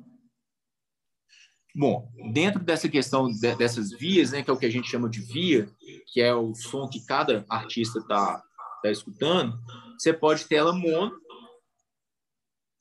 Bom, 1.76 2.10
dentro 2.32 2.64
dessa 2.64 2.88
questão 2.88 3.30
de, 3.30 3.54
dessas 3.58 3.92
vias, 3.92 4.32
né, 4.32 4.42
que 4.42 4.50
é 4.50 4.54
o 4.54 4.58
que 4.58 4.66
a 4.66 4.70
gente 4.70 4.90
chama 4.90 5.10
de 5.10 5.20
via, 5.20 5.70
que 6.08 6.22
é 6.22 6.34
o 6.34 6.56
som 6.56 6.88
que 6.88 7.06
cada 7.06 7.44
artista 7.50 8.00
está 8.00 8.42
tá 8.82 8.90
escutando, 8.90 9.60
você 10.00 10.14
pode 10.14 10.46
ter 10.46 10.56
ela 10.56 10.72
mono, 10.72 11.12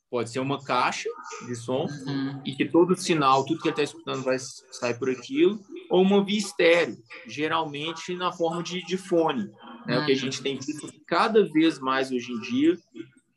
pode 0.09 0.29
ser 0.29 0.39
uma 0.39 0.63
caixa 0.63 1.09
de 1.45 1.57
som, 1.57 1.87
uhum. 2.07 2.41
e 2.45 2.55
que 2.55 2.63
todo 2.63 2.95
sinal, 2.95 3.43
tudo 3.43 3.59
que 3.59 3.67
ele 3.67 3.73
está 3.73 3.83
escutando 3.83 4.23
vai 4.23 4.37
sair 4.39 4.97
por 4.97 5.09
aquilo, 5.09 5.59
ou 5.89 6.03
uma 6.03 6.23
via 6.23 6.37
estéreo, 6.37 6.97
geralmente 7.27 8.15
na 8.15 8.31
forma 8.31 8.63
de, 8.63 8.81
de 8.85 8.95
fone. 8.95 9.51
Né? 9.85 9.97
Uhum. 9.97 10.03
O 10.03 10.05
que 10.05 10.13
a 10.13 10.17
gente 10.17 10.41
tem 10.41 10.57
visto 10.57 10.89
cada 11.05 11.43
vez 11.51 11.79
mais 11.79 12.13
hoje 12.13 12.31
em 12.31 12.39
dia 12.39 12.79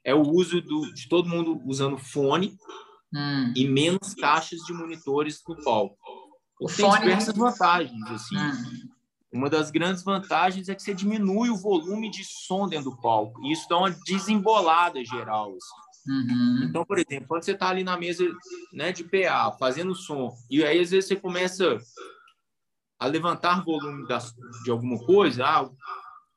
é 0.08 0.14
o 0.14 0.22
uso 0.22 0.62
do, 0.62 0.92
de 0.94 1.06
todo 1.06 1.28
mundo 1.28 1.60
usando 1.66 1.98
fone 1.98 2.56
hum. 3.14 3.52
e 3.54 3.68
menos 3.68 4.14
caixas 4.14 4.60
de 4.60 4.72
monitores 4.72 5.42
no 5.46 5.62
palco. 5.62 5.98
O 6.58 6.66
tem 6.66 6.76
fone... 6.76 7.00
diversas 7.00 7.36
vantagens, 7.36 8.10
assim. 8.10 8.36
Hum. 8.38 8.88
Uma 9.30 9.50
das 9.50 9.70
grandes 9.70 10.02
vantagens 10.02 10.70
é 10.70 10.74
que 10.74 10.82
você 10.82 10.94
diminui 10.94 11.50
o 11.50 11.56
volume 11.56 12.10
de 12.10 12.24
som 12.24 12.66
dentro 12.66 12.90
do 12.90 13.00
palco. 13.02 13.38
E 13.44 13.52
isso 13.52 13.68
dá 13.68 13.76
uma 13.76 13.90
desembolada 13.90 15.04
geral. 15.04 15.54
Assim. 15.54 16.10
Uhum. 16.10 16.64
Então, 16.64 16.86
por 16.86 16.98
exemplo, 16.98 17.28
quando 17.28 17.42
você 17.42 17.52
está 17.52 17.68
ali 17.68 17.84
na 17.84 17.98
mesa 17.98 18.24
né, 18.72 18.92
de 18.92 19.04
PA, 19.04 19.54
fazendo 19.58 19.94
som, 19.94 20.34
e 20.50 20.64
aí 20.64 20.80
às 20.80 20.90
vezes 20.90 21.06
você 21.06 21.16
começa 21.16 21.76
a 22.98 23.06
levantar 23.06 23.62
volume 23.62 24.08
das, 24.08 24.34
de 24.64 24.70
alguma 24.70 24.98
coisa, 25.04 25.44
ah, 25.44 25.70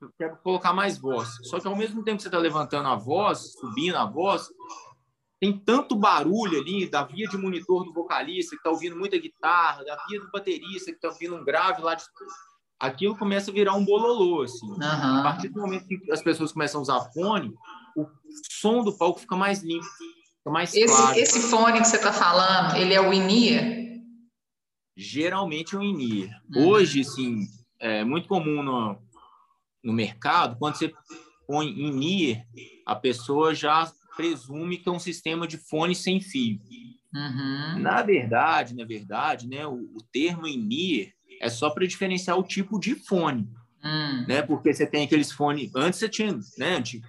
eu 0.02 0.12
quero 0.18 0.38
colocar 0.38 0.74
mais 0.74 0.98
voz. 0.98 1.30
Só 1.44 1.60
que 1.60 1.68
ao 1.68 1.76
mesmo 1.76 2.04
tempo 2.04 2.18
que 2.18 2.24
você 2.24 2.28
está 2.28 2.40
levantando 2.40 2.88
a 2.88 2.96
voz, 2.96 3.54
subindo 3.60 3.96
a 3.96 4.06
voz, 4.06 4.48
tem 5.40 5.58
tanto 5.58 5.96
barulho 5.96 6.60
ali 6.60 6.90
da 6.90 7.04
via 7.04 7.28
de 7.28 7.38
monitor 7.38 7.84
do 7.84 7.94
vocalista 7.94 8.52
que 8.52 8.58
está 8.58 8.70
ouvindo 8.70 8.96
muita 8.96 9.18
guitarra, 9.18 9.84
da 9.84 9.98
via 10.08 10.20
do 10.20 10.30
baterista 10.32 10.92
que 10.92 10.98
está 10.98 11.10
ouvindo 11.10 11.36
um 11.36 11.44
grave 11.44 11.82
lá 11.82 11.96
de 11.96 12.04
aquilo 12.80 13.16
começa 13.16 13.52
a 13.52 13.54
virar 13.54 13.76
um 13.76 13.86
bololô 13.86 14.42
assim. 14.42 14.68
Uhum. 14.68 14.82
A 14.82 15.24
partir 15.24 15.50
do 15.50 15.62
momento 15.62 15.88
que 15.88 16.12
as 16.12 16.22
pessoas 16.22 16.52
começam 16.52 16.80
a 16.80 16.82
usar 16.82 17.00
fone, 17.14 17.54
o 17.96 18.08
som 18.52 18.84
do 18.84 18.98
palco 18.98 19.20
fica 19.20 19.36
mais 19.36 19.62
limpo, 19.62 19.86
fica 19.86 20.52
mais 20.52 20.74
esse, 20.74 20.86
claro. 20.86 21.20
Esse 21.20 21.40
fone 21.50 21.80
que 21.80 21.88
você 21.88 21.98
está 21.98 22.12
falando, 22.12 22.76
ele 22.78 22.94
é 22.94 23.02
o 23.02 23.14
in-ear? 23.14 23.80
Geralmente 24.98 25.76
é 25.76 25.80
o 25.80 25.84
in-ear. 25.84 26.42
Uhum. 26.56 26.68
Hoje, 26.70 27.04
sim, 27.04 27.46
é 27.80 28.04
muito 28.04 28.28
comum 28.28 28.64
no, 28.64 29.00
no 29.84 29.94
mercado, 29.94 30.58
quando 30.58 30.76
você 30.76 30.94
põe 31.48 31.67
em 31.67 31.91
NIR, 31.91 32.44
a 32.86 32.96
pessoa 32.96 33.54
já 33.54 33.91
presume 34.15 34.78
que 34.78 34.89
é 34.89 34.91
um 34.91 35.00
sistema 35.00 35.48
de 35.48 35.58
fone 35.58 35.96
sem 35.96 36.20
fio. 36.20 36.60
Uhum. 37.13 37.80
Na 37.80 38.02
verdade, 38.02 38.76
na 38.76 38.86
verdade, 38.86 39.48
né, 39.48 39.65
o, 39.65 39.74
o 39.74 39.98
termo 40.12 40.48
em 40.48 40.58
NIR 40.58 41.13
é 41.41 41.50
só 41.50 41.70
para 41.70 41.86
diferenciar 41.86 42.38
o 42.38 42.44
tipo 42.44 42.80
de 42.80 42.96
fone, 42.96 43.50
uhum. 43.84 44.26
né? 44.28 44.41
Porque 44.41 44.74
você 44.74 44.86
tem 44.86 45.04
aqueles 45.04 45.32
fones. 45.32 45.72
Antes 45.76 46.00
você 46.00 46.08
tinha, 46.08 46.32
né? 46.58 46.78
Antes, 46.78 47.02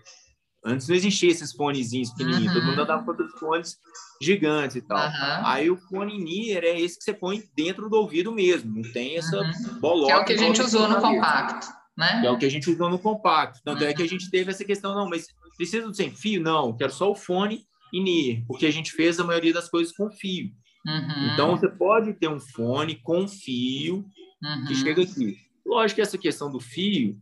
antes 0.64 0.88
não 0.88 0.96
existia 0.96 1.30
esses 1.30 1.52
fonezinhos 1.52 2.11
pequenininhos, 2.11 2.54
uhum. 2.54 2.61
todo 2.61 2.66
mundo 2.68 2.82
andava 2.82 3.04
com 3.04 3.22
os 3.22 3.38
fones 3.38 3.76
gigantes 4.20 4.76
e 4.76 4.82
tal. 4.82 4.98
Uhum. 4.98 5.46
Aí 5.46 5.70
o 5.70 5.76
fone 5.76 6.18
NIR 6.18 6.64
é 6.64 6.80
esse 6.80 6.98
que 6.98 7.04
você 7.04 7.12
põe 7.12 7.44
dentro 7.54 7.88
do 7.88 7.96
ouvido 7.96 8.32
mesmo, 8.32 8.74
não 8.74 8.92
tem 8.92 9.18
essa 9.18 9.37
uhum. 9.37 9.80
bolota. 9.80 10.06
Que 10.06 10.12
é 10.12 10.16
o 10.16 10.24
que 10.24 10.32
a 10.32 10.37
gente 10.38 10.62
usou 10.62 10.88
no 10.88 11.00
compacto. 11.00 11.82
Né? 11.96 12.22
é 12.24 12.31
o 12.31 12.38
que 12.38 12.46
a 12.46 12.50
gente 12.50 12.70
usou 12.70 12.88
no 12.88 12.98
compacto. 12.98 13.61
Tanto 13.62 13.83
uhum. 13.83 13.88
é 13.90 13.94
que 13.94 14.02
a 14.02 14.09
gente 14.09 14.31
teve 14.31 14.50
essa 14.50 14.64
questão, 14.64 14.94
não, 14.94 15.09
mas 15.09 15.26
precisa 15.57 15.87
do 15.87 15.94
sem 15.94 16.11
fio? 16.11 16.42
Não, 16.42 16.74
quero 16.76 16.92
só 16.92 17.11
o 17.11 17.14
fone 17.14 17.66
e 17.92 18.00
NIR, 18.00 18.44
porque 18.46 18.66
a 18.66 18.70
gente 18.70 18.92
fez 18.92 19.20
a 19.20 19.24
maioria 19.24 19.52
das 19.52 19.68
coisas 19.68 19.94
com 19.94 20.11
fio. 20.11 20.50
Uhum. 20.87 21.33
Então, 21.33 21.57
você 21.57 21.68
pode 21.68 22.14
ter 22.14 22.28
um 22.28 22.40
fone 22.40 22.96
com 22.96 23.28
fio 23.28 24.05
uhum. 24.42 24.64
que 24.66 24.74
chega 24.74 25.02
aqui. 25.02 25.37
Lógico 25.64 25.96
que 25.96 26.02
essa 26.02 26.18
questão 26.18 26.50
do 26.50 26.59
fio 26.59 27.20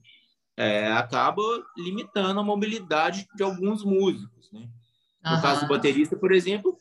é, 0.56 0.90
acaba 0.92 1.42
limitando 1.76 2.38
a 2.38 2.44
mobilidade 2.44 3.26
de 3.34 3.42
alguns 3.42 3.84
músicos. 3.84 4.50
Né? 4.52 4.68
No 5.24 5.42
caso 5.42 5.62
do 5.62 5.68
baterista, 5.68 6.16
por 6.16 6.32
exemplo, 6.32 6.78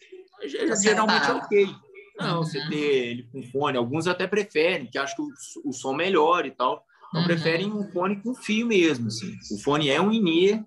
geralmente 0.82 1.30
é 1.30 1.34
ok. 1.34 1.76
Não, 2.20 2.44
você 2.44 2.60
ter 2.68 2.76
ele 2.76 3.24
com 3.32 3.42
fone, 3.44 3.78
alguns 3.78 4.06
até 4.06 4.28
preferem, 4.28 4.88
que 4.88 4.98
acham 4.98 5.16
que 5.16 5.22
o, 5.22 5.70
o 5.70 5.74
som 5.74 5.94
melhor 5.94 6.46
e 6.46 6.52
tal. 6.52 6.86
Então, 7.10 7.22
uhum. 7.22 7.28
preferem 7.28 7.72
um 7.72 7.92
fone 7.92 8.22
com 8.22 8.36
fio 8.36 8.68
mesmo, 8.68 9.08
assim. 9.08 9.36
O 9.52 9.58
fone 9.64 9.90
é 9.90 10.00
um 10.00 10.12
in 10.12 10.66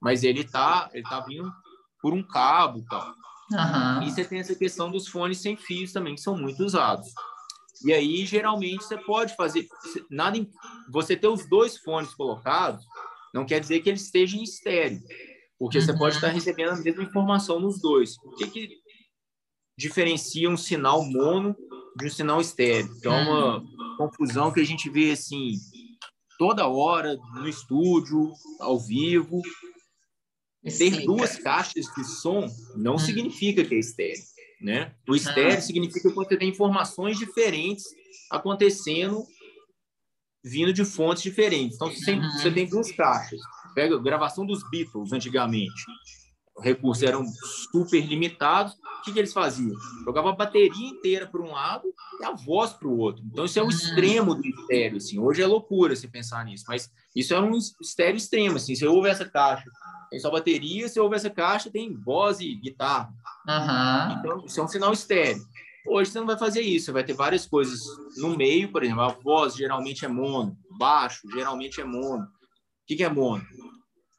mas 0.00 0.22
ele 0.22 0.44
tá, 0.44 0.88
ele 0.92 1.02
tá 1.02 1.20
vindo 1.20 1.52
por 2.00 2.12
um 2.12 2.22
cabo 2.22 2.84
tal. 2.88 3.14
Uhum. 3.52 4.02
E 4.04 4.10
você 4.10 4.24
tem 4.24 4.38
essa 4.38 4.54
questão 4.54 4.90
dos 4.90 5.08
fones 5.08 5.38
sem 5.38 5.56
fios 5.56 5.92
também, 5.92 6.14
que 6.14 6.20
são 6.20 6.36
muito 6.36 6.64
usados. 6.64 7.08
E 7.84 7.92
aí, 7.92 8.24
geralmente, 8.24 8.84
você 8.84 8.96
pode 8.96 9.34
fazer... 9.34 9.66
nada 10.10 10.38
Você 10.90 11.16
ter 11.16 11.28
os 11.28 11.48
dois 11.48 11.76
fones 11.78 12.14
colocados 12.14 12.84
não 13.34 13.44
quer 13.44 13.60
dizer 13.60 13.80
que 13.80 13.88
eles 13.88 14.02
estejam 14.02 14.40
em 14.40 14.44
estéreo, 14.44 15.00
porque 15.58 15.78
uhum. 15.78 15.84
você 15.84 15.98
pode 15.98 16.14
estar 16.16 16.28
recebendo 16.28 16.70
a 16.70 16.76
mesma 16.76 17.02
informação 17.02 17.60
nos 17.60 17.80
dois. 17.80 18.16
O 18.24 18.30
que, 18.36 18.46
que 18.48 18.68
diferencia 19.76 20.48
um 20.48 20.56
sinal 20.56 21.04
mono 21.04 21.56
de 21.98 22.06
um 22.06 22.10
sinal 22.10 22.40
estéreo? 22.40 22.90
Então, 22.98 23.14
é 23.14 23.28
uma 23.28 23.96
confusão 23.96 24.52
que 24.52 24.60
a 24.60 24.64
gente 24.64 24.88
vê 24.88 25.10
assim 25.10 25.52
toda 26.38 26.68
hora 26.68 27.16
no 27.34 27.48
estúdio, 27.48 28.32
ao 28.60 28.78
vivo. 28.78 29.42
Ter 30.76 31.04
duas 31.04 31.38
caixas 31.38 31.86
de 31.96 32.04
som 32.04 32.46
não 32.76 32.96
hum. 32.96 32.98
significa 32.98 33.64
que 33.64 33.74
é 33.74 33.78
estéreo, 33.78 34.22
né? 34.60 34.94
O 35.08 35.14
estéreo 35.14 35.58
ah. 35.58 35.60
significa 35.60 36.08
que 36.08 36.14
você 36.14 36.36
tem 36.36 36.50
informações 36.50 37.16
diferentes 37.16 37.84
acontecendo 38.30 39.24
vindo 40.44 40.72
de 40.72 40.84
fontes 40.84 41.22
diferentes. 41.22 41.76
Então, 41.76 41.90
você 41.90 42.04
tem, 42.04 42.20
uhum. 42.20 42.30
você 42.32 42.50
tem 42.50 42.68
duas 42.68 42.92
caixas. 42.92 43.40
Pega 43.74 43.96
a 43.96 44.02
gravação 44.02 44.46
dos 44.46 44.68
Beatles 44.70 45.12
antigamente. 45.12 45.84
Recursos 46.60 47.02
eram 47.02 47.24
super 47.72 48.04
limitados, 48.04 48.74
o 48.74 49.02
que, 49.02 49.12
que 49.12 49.18
eles 49.18 49.32
faziam? 49.32 49.74
Jogava 50.04 50.30
a 50.30 50.36
bateria 50.36 50.88
inteira 50.88 51.26
para 51.26 51.40
um 51.40 51.52
lado 51.52 51.92
e 52.20 52.24
a 52.24 52.32
voz 52.32 52.72
para 52.72 52.88
o 52.88 52.98
outro. 52.98 53.22
Então, 53.30 53.44
isso 53.44 53.58
é 53.58 53.62
o 53.62 53.66
hum. 53.66 53.70
extremo 53.70 54.34
do 54.34 54.46
estéreo. 54.46 54.96
Assim. 54.96 55.18
Hoje 55.18 55.42
é 55.42 55.46
loucura 55.46 55.94
você 55.94 56.08
pensar 56.08 56.44
nisso, 56.44 56.64
mas 56.68 56.90
isso 57.14 57.32
é 57.32 57.40
um 57.40 57.56
estéreo 57.56 58.16
extremo. 58.16 58.56
Assim. 58.56 58.74
Você 58.74 58.86
ouve 58.86 59.08
essa 59.08 59.24
caixa, 59.24 59.64
tem 60.10 60.18
só 60.18 60.30
bateria, 60.30 60.88
você 60.88 60.98
ouve 60.98 61.16
essa 61.16 61.30
caixa, 61.30 61.70
tem 61.70 61.94
voz 61.94 62.40
e 62.40 62.54
guitarra. 62.54 63.12
Uhum. 63.46 64.18
Então, 64.18 64.44
isso 64.44 64.60
é 64.60 64.64
um 64.64 64.68
sinal 64.68 64.92
estéreo. 64.92 65.42
Hoje 65.86 66.10
você 66.10 66.18
não 66.18 66.26
vai 66.26 66.38
fazer 66.38 66.60
isso, 66.60 66.86
você 66.86 66.92
vai 66.92 67.04
ter 67.04 67.14
várias 67.14 67.46
coisas 67.46 67.80
no 68.18 68.36
meio, 68.36 68.70
por 68.70 68.82
exemplo, 68.82 69.02
a 69.02 69.08
voz 69.08 69.54
geralmente 69.54 70.04
é 70.04 70.08
mono, 70.08 70.54
baixo 70.78 71.26
geralmente 71.30 71.80
é 71.80 71.84
mono. 71.84 72.24
O 72.24 72.86
que, 72.86 72.96
que 72.96 73.04
é 73.04 73.08
mono? 73.08 73.42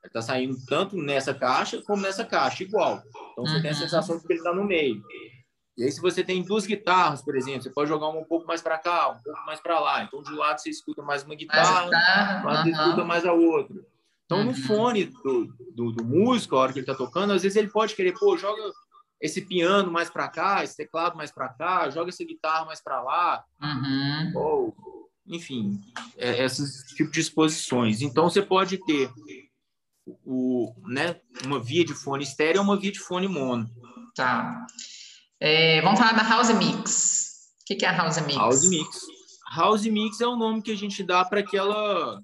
Está 0.10 0.22
saindo 0.22 0.58
tanto 0.66 0.98
nessa 0.98 1.34
caixa 1.34 1.82
como 1.84 2.02
nessa 2.02 2.26
caixa, 2.26 2.64
igual. 2.64 3.02
Então 3.32 3.46
você 3.46 3.56
uhum. 3.56 3.62
tem 3.62 3.72
a 3.72 3.76
sensação 3.76 4.18
de 4.18 4.26
que 4.26 4.34
ele 4.34 4.40
está 4.40 4.54
no 4.54 4.64
meio. 4.64 5.02
E 5.78 5.84
aí, 5.84 5.92
se 5.92 6.02
você 6.02 6.26
tem 6.26 6.44
duas 6.44 6.66
guitarras, 6.66 7.22
por 7.22 7.38
exemplo, 7.38 7.62
você 7.62 7.70
pode 7.70 7.88
jogar 7.88 8.10
uma 8.10 8.20
um 8.20 8.26
pouco 8.26 8.46
mais 8.46 8.62
para 8.62 8.78
cá, 8.78 9.12
um 9.12 9.24
pouco 9.24 9.46
mais 9.46 9.62
para 9.62 9.80
lá. 9.80 10.04
Então, 10.04 10.22
de 10.22 10.30
um 10.34 10.36
lado 10.36 10.60
você 10.60 10.70
escuta 10.70 11.02
mais 11.02 11.24
uma 11.24 11.36
guitarra, 11.36 11.86
do 11.86 12.46
lado 12.46 12.64
você 12.64 12.72
escuta 12.72 13.06
mais 13.06 13.26
a 13.26 13.32
outra. 13.32 13.78
Então, 14.26 14.44
no 14.44 14.50
uhum. 14.50 14.56
fone 14.56 15.06
do, 15.06 15.48
do, 15.74 15.92
do, 15.94 16.04
músico, 16.04 16.58
a 16.58 16.60
hora 16.60 16.74
que 16.74 16.80
ele 16.80 16.84
está 16.84 16.94
tocando, 16.94 17.32
às 17.32 17.44
vezes 17.44 17.56
ele 17.56 17.70
pode 17.70 17.96
querer, 17.96 18.14
pô, 18.14 18.38
joga 18.38 18.62
esse 19.22 19.42
piano 19.42 19.90
mais 19.90 20.10
para 20.10 20.28
cá, 20.28 20.66
esse 20.66 20.76
teclado 20.76 21.16
mais 21.16 21.32
para 21.32 21.48
cá, 21.48 21.90
joga 21.90 22.10
essa 22.10 22.26
guitarra 22.26 22.66
mais 22.66 22.82
para 22.82 23.02
lá. 23.02 23.46
Uhum. 23.62 24.32
Ou, 24.36 24.76
enfim, 25.26 25.80
é, 26.18 26.44
esses 26.44 26.94
tipos 26.94 27.14
de 27.14 27.22
exposições. 27.22 28.02
Então, 28.02 28.30
você 28.30 28.42
pode 28.42 28.78
ter 28.86 29.10
o, 30.26 30.74
né, 30.88 31.16
uma 31.46 31.60
via 31.62 31.86
de 31.86 31.94
fone 31.94 32.24
estéreo 32.24 32.62
ou 32.62 32.68
uma 32.68 32.80
via 32.80 32.92
de 32.92 33.00
fone 33.00 33.28
mono. 33.28 33.70
Tá. 34.16 34.66
É, 35.40 35.82
vamos 35.82 36.00
falar 36.00 36.14
da 36.14 36.24
House 36.24 36.50
Mix. 36.56 37.50
O 37.62 37.66
que, 37.66 37.76
que 37.76 37.86
é 37.86 37.90
a 37.90 37.96
House 37.96 38.20
Mix? 38.22 38.36
House 38.36 38.70
Mix. 38.70 39.00
House 39.56 39.86
Mix 39.86 40.22
é 40.22 40.28
o 40.28 40.36
nome 40.36 40.62
que 40.62 40.72
a 40.72 40.78
gente 40.78 41.04
dá 41.04 41.24
para 41.24 41.40
aquela 41.40 42.22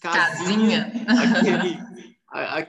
casinha, 0.00 0.90
casinha. 1.06 1.38
Aquele, 1.38 1.78
a, 2.32 2.58
a, 2.58 2.66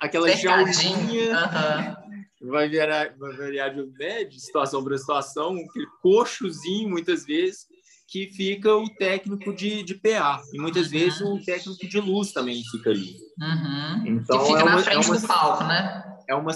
aquela 0.00 0.30
jaulinha. 0.30 1.96
Uhum. 2.40 2.48
Vai 2.48 2.70
variar, 2.70 3.14
vai 3.18 3.36
variar 3.36 3.74
de, 3.74 3.84
né, 3.98 4.24
de 4.24 4.40
situação 4.40 4.82
para 4.82 4.96
situação, 4.96 5.56
aquele 5.56 5.86
coxozinho, 6.00 6.88
muitas 6.88 7.26
vezes, 7.26 7.66
que 8.10 8.26
fica 8.26 8.74
o 8.74 8.90
técnico 8.90 9.54
de, 9.54 9.84
de 9.84 9.94
PA. 9.94 10.42
E 10.52 10.58
muitas 10.58 10.86
uhum. 10.86 10.90
vezes 10.90 11.20
o 11.20 11.38
técnico 11.44 11.88
de 11.88 12.00
luz 12.00 12.32
também 12.32 12.60
fica 12.64 12.90
ali. 12.90 13.16
Uhum. 13.40 14.06
Então, 14.06 14.38
que 14.40 14.46
fica 14.46 14.58
é 14.58 14.64
uma, 14.64 14.70
na 14.72 14.78
frente 14.78 15.06
é 15.06 15.10
uma, 15.10 15.20
do 15.20 15.26
palco, 15.28 15.64
né? 15.64 16.16
É 16.28 16.34
uma, 16.34 16.50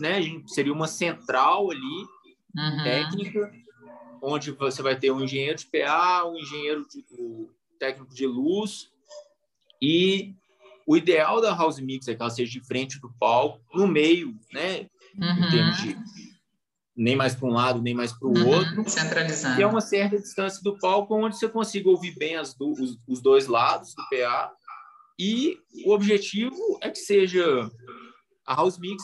né, 0.00 0.20
seria 0.46 0.72
uma 0.72 0.86
central 0.86 1.72
ali, 1.72 2.06
uhum. 2.56 2.82
técnica, 2.84 3.52
onde 4.22 4.52
você 4.52 4.80
vai 4.80 4.96
ter 4.96 5.10
um 5.10 5.20
engenheiro 5.20 5.58
de 5.58 5.66
PA, 5.66 6.24
um 6.24 6.36
engenheiro 6.36 6.86
de, 6.88 7.04
um 7.18 7.48
técnico 7.80 8.14
de 8.14 8.26
luz, 8.26 8.88
e 9.80 10.32
o 10.86 10.96
ideal 10.96 11.40
da 11.40 11.52
house 11.52 11.80
mix 11.80 12.06
é 12.06 12.14
que 12.14 12.22
ela 12.22 12.30
seja 12.30 12.52
de 12.52 12.64
frente 12.64 13.00
do 13.00 13.12
palco, 13.18 13.60
no 13.74 13.88
meio, 13.88 14.36
né? 14.52 14.86
Em 15.16 15.50
termos 15.50 15.82
de 15.82 15.96
nem 16.96 17.16
mais 17.16 17.34
para 17.34 17.48
um 17.48 17.52
lado, 17.52 17.80
nem 17.80 17.94
mais 17.94 18.12
para 18.12 18.28
o 18.28 18.36
uhum, 18.36 18.48
outro. 18.48 18.88
Centralizado. 18.88 19.58
E 19.58 19.62
é 19.62 19.66
uma 19.66 19.80
certa 19.80 20.18
distância 20.18 20.62
do 20.62 20.78
palco 20.78 21.14
onde 21.14 21.36
você 21.36 21.48
consiga 21.48 21.88
ouvir 21.88 22.14
bem 22.18 22.36
as 22.36 22.54
do, 22.54 22.70
os, 22.70 22.98
os, 23.08 23.20
dois 23.20 23.46
lados 23.46 23.94
do 23.94 24.02
PA. 24.10 24.52
E 25.18 25.56
o 25.86 25.92
objetivo 25.92 26.56
é 26.82 26.90
que 26.90 26.98
seja 26.98 27.70
a 28.46 28.54
house 28.54 28.78
mix, 28.78 29.02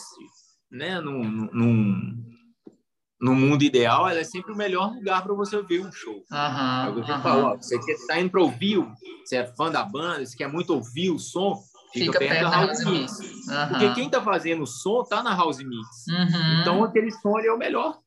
né, 0.71 1.01
num, 1.01 1.23
num, 1.53 2.25
no 3.21 3.35
mundo 3.35 3.63
ideal, 3.63 4.09
ela 4.09 4.21
é 4.21 4.25
sempre 4.25 4.53
o 4.53 4.57
melhor 4.57 4.95
lugar 4.95 5.23
para 5.23 5.35
você 5.35 5.57
ouvir 5.57 5.81
um 5.81 5.91
show. 5.91 6.25
Uhum, 6.31 6.99
uhum. 6.99 7.23
Fala, 7.23 7.53
ó, 7.53 7.57
você 7.57 7.77
está 7.77 8.21
indo 8.21 8.31
para 8.31 8.43
ouvir, 8.43 8.79
você 9.25 9.37
é 9.37 9.47
fã 9.55 9.71
da 9.71 9.85
banda, 9.85 10.25
você 10.25 10.37
quer 10.37 10.49
muito 10.49 10.75
ouvir 10.75 11.11
o 11.11 11.19
som, 11.19 11.59
Fica, 11.93 12.05
Fica 12.05 12.19
perto, 12.19 12.43
da 12.43 12.51
House, 12.51 12.85
Mix. 12.85 13.19
Uhum. 13.19 13.69
Porque 13.69 13.95
quem 13.95 14.07
está 14.07 14.23
fazendo 14.23 14.63
o 14.63 14.67
som 14.67 15.05
tá 15.05 15.23
na 15.23 15.35
House 15.35 15.59
Mix. 15.59 15.89
Uhum. 16.09 16.61
Então 16.61 16.85
aquele 16.85 17.11
som 17.11 17.39
é 17.39 17.53
o 17.53 17.59
melhor. 17.59 17.99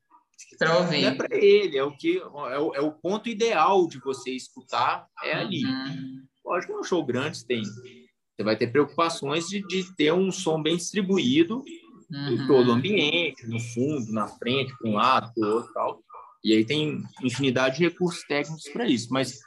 Para 0.58 0.78
ouvir. 0.78 1.04
é 1.04 1.14
para 1.14 1.28
ele, 1.36 1.78
é 1.78 1.84
o 1.84 1.96
que 1.96 2.18
é 2.18 2.26
o, 2.58 2.74
é 2.74 2.80
o, 2.80 2.92
ponto 2.92 3.28
ideal 3.28 3.86
de 3.86 3.98
você 3.98 4.30
escutar 4.32 5.06
é 5.22 5.34
ali. 5.34 5.64
Uhum. 5.64 6.22
Lógico 6.44 6.72
que 6.72 6.78
um 6.80 6.84
show 6.84 7.04
grande 7.04 7.38
você 7.38 7.46
tem 7.46 7.62
você 7.62 8.42
vai 8.42 8.56
ter 8.56 8.68
preocupações 8.68 9.46
de, 9.46 9.66
de 9.66 9.94
ter 9.94 10.12
um 10.12 10.32
som 10.32 10.60
bem 10.60 10.76
distribuído 10.76 11.62
em 12.10 12.40
uhum. 12.40 12.46
todo 12.46 12.68
o 12.68 12.72
ambiente, 12.72 13.46
no 13.46 13.60
fundo, 13.60 14.12
na 14.12 14.26
frente, 14.26 14.74
para 14.76 14.90
um 14.90 14.94
lado, 14.94 15.32
para 15.34 15.48
o 15.48 15.54
outro, 15.54 15.72
tal. 15.72 16.02
E 16.44 16.52
aí 16.52 16.64
tem 16.64 17.02
infinidade 17.22 17.76
de 17.76 17.84
recursos 17.84 18.22
técnicos 18.24 18.68
para 18.70 18.86
isso, 18.88 19.08
mas 19.10 19.38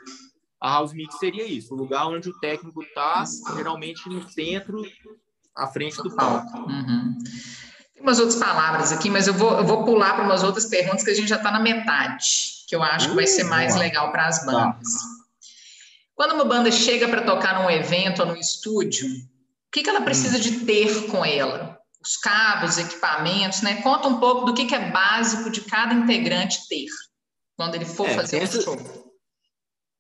a 0.65 0.69
house 0.71 0.93
mix 0.93 1.19
seria 1.19 1.45
isso, 1.45 1.75
o 1.75 1.77
lugar 1.77 2.07
onde 2.07 2.27
o 2.27 2.39
técnico 2.39 2.81
está, 2.81 3.23
geralmente 3.55 4.09
no 4.09 4.27
centro, 4.27 4.81
à 5.55 5.67
frente 5.67 6.01
do 6.01 6.15
palco. 6.15 6.57
Uhum. 6.57 7.15
Tem 7.93 8.01
umas 8.01 8.17
outras 8.17 8.39
palavras 8.39 8.91
aqui, 8.91 9.11
mas 9.11 9.27
eu 9.27 9.35
vou, 9.35 9.59
eu 9.59 9.63
vou 9.63 9.85
pular 9.85 10.15
para 10.15 10.23
umas 10.23 10.41
outras 10.41 10.65
perguntas 10.65 11.03
que 11.03 11.11
a 11.11 11.13
gente 11.13 11.27
já 11.27 11.35
está 11.35 11.51
na 11.51 11.59
metade, 11.59 12.65
que 12.67 12.75
eu 12.75 12.81
acho 12.81 13.09
que 13.09 13.15
vai 13.15 13.27
ser 13.27 13.43
mais 13.43 13.75
legal 13.75 14.11
para 14.11 14.25
as 14.25 14.43
bandas. 14.43 14.87
Quando 16.15 16.33
uma 16.33 16.45
banda 16.45 16.71
chega 16.71 17.07
para 17.07 17.21
tocar 17.21 17.61
num 17.61 17.69
evento 17.69 18.23
ou 18.23 18.29
num 18.29 18.35
estúdio, 18.35 19.07
o 19.07 19.71
que, 19.71 19.83
que 19.83 19.89
ela 19.89 20.01
precisa 20.01 20.39
de 20.39 20.65
ter 20.65 21.05
com 21.11 21.23
ela? 21.23 21.77
Os 22.03 22.17
cabos, 22.17 22.79
equipamentos, 22.79 23.61
né? 23.61 23.83
Conta 23.83 24.07
um 24.07 24.19
pouco 24.19 24.45
do 24.45 24.53
que, 24.55 24.65
que 24.65 24.73
é 24.73 24.89
básico 24.89 25.51
de 25.51 25.61
cada 25.61 25.93
integrante 25.93 26.67
ter 26.67 26.87
quando 27.55 27.75
ele 27.75 27.85
for 27.85 28.07
é, 28.09 28.15
fazer 28.15 28.41
um 28.41 28.61
show 28.61 29.04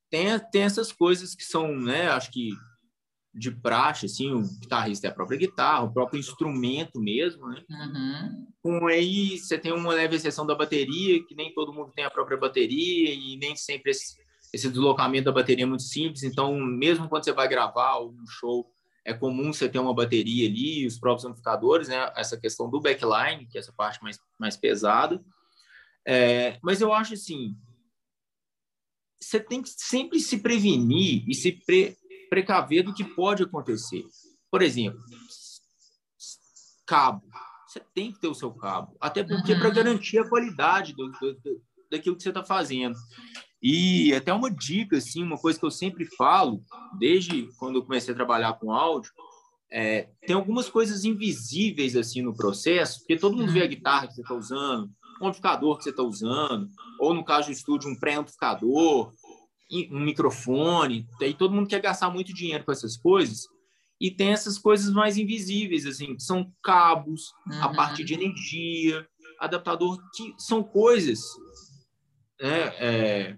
tem, 0.09 0.39
tem 0.51 0.61
essas 0.63 0.91
coisas 0.91 1.35
que 1.35 1.43
são, 1.43 1.75
né, 1.75 2.07
acho 2.09 2.31
que 2.31 2.51
de 3.33 3.51
praxe, 3.51 4.05
assim, 4.05 4.31
o 4.31 4.41
guitarrista 4.61 5.07
é 5.07 5.09
a 5.09 5.13
própria 5.13 5.37
guitarra, 5.37 5.83
o 5.83 5.93
próprio 5.93 6.17
instrumento 6.17 7.01
mesmo, 7.01 7.49
né? 7.49 7.61
Uhum. 7.69 8.47
Com 8.63 8.87
aí 8.87 9.37
você 9.37 9.57
tem 9.57 9.73
uma 9.73 9.93
leve 9.93 10.15
exceção 10.15 10.45
da 10.45 10.55
bateria, 10.55 11.21
que 11.25 11.35
nem 11.35 11.53
todo 11.53 11.73
mundo 11.73 11.91
tem 11.93 12.05
a 12.05 12.09
própria 12.09 12.37
bateria 12.37 13.13
e 13.13 13.35
nem 13.35 13.53
sempre 13.53 13.91
esse, 13.91 14.15
esse 14.53 14.69
deslocamento 14.69 15.25
da 15.25 15.33
bateria 15.33 15.65
é 15.65 15.67
muito 15.67 15.83
simples, 15.83 16.23
então 16.23 16.57
mesmo 16.57 17.09
quando 17.09 17.25
você 17.25 17.33
vai 17.33 17.49
gravar 17.49 17.99
um 17.99 18.25
show, 18.25 18.71
é 19.03 19.13
comum 19.13 19.51
você 19.51 19.67
ter 19.67 19.79
uma 19.79 19.93
bateria 19.93 20.47
ali, 20.47 20.87
os 20.87 20.97
próprios 20.97 21.25
amplificadores, 21.25 21.89
né? 21.89 22.11
Essa 22.15 22.39
questão 22.39 22.69
do 22.69 22.81
backline, 22.81 23.45
que 23.47 23.57
é 23.57 23.59
essa 23.59 23.73
parte 23.73 24.01
mais, 24.01 24.17
mais 24.39 24.55
pesada. 24.55 25.21
É, 26.07 26.57
mas 26.63 26.81
eu 26.81 26.93
acho 26.93 27.13
assim, 27.13 27.55
você 29.25 29.39
tem 29.39 29.61
que 29.61 29.69
sempre 29.69 30.19
se 30.19 30.37
prevenir 30.37 31.23
e 31.27 31.33
se 31.33 31.51
pre, 31.51 31.97
precaver 32.29 32.83
do 32.83 32.93
que 32.93 33.03
pode 33.03 33.41
acontecer. 33.41 34.03
Por 34.51 34.61
exemplo, 34.61 34.99
cabo. 36.85 37.23
Você 37.67 37.81
tem 37.93 38.11
que 38.11 38.19
ter 38.19 38.27
o 38.27 38.35
seu 38.35 38.51
cabo, 38.51 38.95
até 39.01 39.23
porque 39.23 39.53
uhum. 39.53 39.59
para 39.59 39.69
garantir 39.69 40.19
a 40.19 40.29
qualidade 40.29 40.93
do, 40.93 41.11
do, 41.11 41.61
daquilo 41.91 42.15
que 42.15 42.23
você 42.23 42.29
está 42.29 42.43
fazendo. 42.43 42.95
E 43.61 44.13
até 44.13 44.31
uma 44.31 44.51
dica, 44.51 44.97
assim, 44.97 45.23
uma 45.23 45.37
coisa 45.37 45.59
que 45.59 45.65
eu 45.65 45.71
sempre 45.71 46.05
falo, 46.15 46.63
desde 46.99 47.49
quando 47.57 47.79
eu 47.79 47.83
comecei 47.83 48.13
a 48.13 48.15
trabalhar 48.15 48.53
com 48.53 48.71
áudio, 48.71 49.11
é, 49.71 50.07
tem 50.25 50.35
algumas 50.35 50.69
coisas 50.69 51.03
invisíveis 51.03 51.95
assim 51.95 52.21
no 52.21 52.35
processo, 52.35 52.99
porque 52.99 53.17
todo 53.17 53.35
mundo 53.35 53.51
vê 53.51 53.61
a 53.61 53.63
uhum. 53.63 53.69
guitarra 53.69 54.07
que 54.07 54.13
você 54.13 54.21
está 54.21 54.35
usando, 54.35 54.89
o 55.19 55.27
amplificador 55.27 55.77
que 55.77 55.83
você 55.83 55.89
está 55.89 56.03
usando, 56.03 56.69
ou 56.99 57.13
no 57.13 57.23
caso 57.23 57.47
do 57.47 57.53
estúdio, 57.53 57.89
um 57.89 57.95
pré-amplificador, 57.95 59.11
um 59.91 59.99
microfone. 59.99 61.07
Aí 61.21 61.33
todo 61.33 61.53
mundo 61.53 61.67
quer 61.67 61.81
gastar 61.81 62.09
muito 62.09 62.33
dinheiro 62.33 62.63
com 62.63 62.71
essas 62.71 62.97
coisas. 62.97 63.47
E 63.99 64.11
tem 64.11 64.29
essas 64.29 64.57
coisas 64.57 64.93
mais 64.93 65.17
invisíveis, 65.17 65.85
assim, 65.85 66.15
que 66.15 66.23
são 66.23 66.51
cabos, 66.61 67.31
uhum. 67.49 67.63
a 67.63 67.73
parte 67.73 68.03
de 68.03 68.13
energia, 68.13 69.07
adaptador, 69.39 69.97
que 70.13 70.33
são 70.37 70.61
coisas. 70.61 71.21
Né, 72.41 72.73
é, 72.77 73.37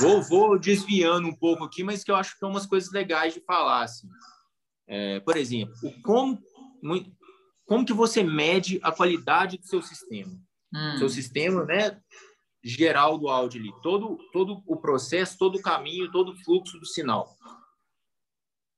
vou, 0.00 0.22
vou 0.22 0.58
desviando 0.58 1.28
um 1.28 1.34
pouco 1.34 1.64
aqui, 1.64 1.84
mas 1.84 2.02
que 2.02 2.10
eu 2.10 2.16
acho 2.16 2.32
que 2.32 2.38
são 2.38 2.50
umas 2.50 2.66
coisas 2.66 2.90
legais 2.92 3.34
de 3.34 3.40
falar. 3.40 3.84
Assim. 3.84 4.08
É, 4.88 5.20
por 5.20 5.36
exemplo, 5.36 5.74
como, 6.02 6.40
como 7.64 7.84
que 7.84 7.92
você 7.92 8.22
mede 8.24 8.80
a 8.82 8.90
qualidade 8.90 9.58
do 9.58 9.66
seu 9.66 9.80
sistema? 9.80 10.36
Hum. 10.76 10.98
Seu 10.98 11.08
sistema, 11.08 11.64
né? 11.64 11.98
Geral 12.62 13.16
do 13.16 13.28
áudio 13.28 13.60
ali, 13.60 13.72
todo, 13.82 14.18
todo 14.32 14.62
o 14.66 14.76
processo, 14.76 15.38
todo 15.38 15.56
o 15.56 15.62
caminho, 15.62 16.10
todo 16.10 16.32
o 16.32 16.44
fluxo 16.44 16.78
do 16.78 16.84
sinal. 16.84 17.34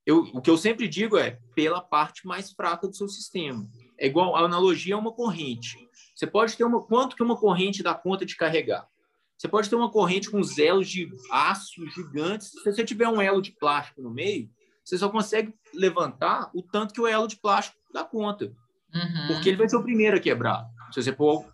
Eu, 0.06 0.20
o 0.32 0.40
que 0.40 0.50
eu 0.50 0.56
sempre 0.56 0.86
digo 0.86 1.18
é 1.18 1.38
pela 1.54 1.80
parte 1.80 2.26
mais 2.26 2.52
fraca 2.52 2.86
do 2.86 2.94
seu 2.94 3.08
sistema. 3.08 3.68
É 3.98 4.06
igual 4.06 4.36
a 4.36 4.40
analogia 4.40 4.94
é 4.94 4.96
uma 4.96 5.12
corrente. 5.12 5.76
Você 6.14 6.26
pode 6.26 6.56
ter 6.56 6.64
uma 6.64 6.82
quanto 6.82 7.16
que 7.16 7.22
uma 7.22 7.36
corrente 7.36 7.82
dá 7.82 7.94
conta 7.94 8.24
de 8.24 8.36
carregar. 8.36 8.88
Você 9.36 9.46
pode 9.46 9.68
ter 9.68 9.76
uma 9.76 9.90
corrente 9.90 10.30
com 10.30 10.40
os 10.40 10.58
elos 10.58 10.88
de 10.88 11.08
aço 11.30 11.86
gigantes. 11.90 12.50
Se 12.50 12.72
você 12.72 12.84
tiver 12.84 13.08
um 13.08 13.20
elo 13.20 13.40
de 13.40 13.52
plástico 13.52 14.02
no 14.02 14.10
meio, 14.10 14.50
você 14.84 14.98
só 14.98 15.08
consegue 15.08 15.54
levantar 15.74 16.50
o 16.54 16.62
tanto 16.62 16.94
que 16.94 17.00
o 17.00 17.06
elo 17.06 17.28
de 17.28 17.36
plástico 17.36 17.78
dá 17.92 18.02
conta. 18.04 18.46
Uhum. 18.94 19.26
Porque 19.28 19.50
ele 19.50 19.58
vai 19.58 19.68
ser 19.68 19.76
o 19.76 19.82
primeiro 19.82 20.16
a 20.16 20.20
quebrar. 20.20 20.66
Se 20.90 21.02
você 21.02 21.12
pôr... 21.12 21.46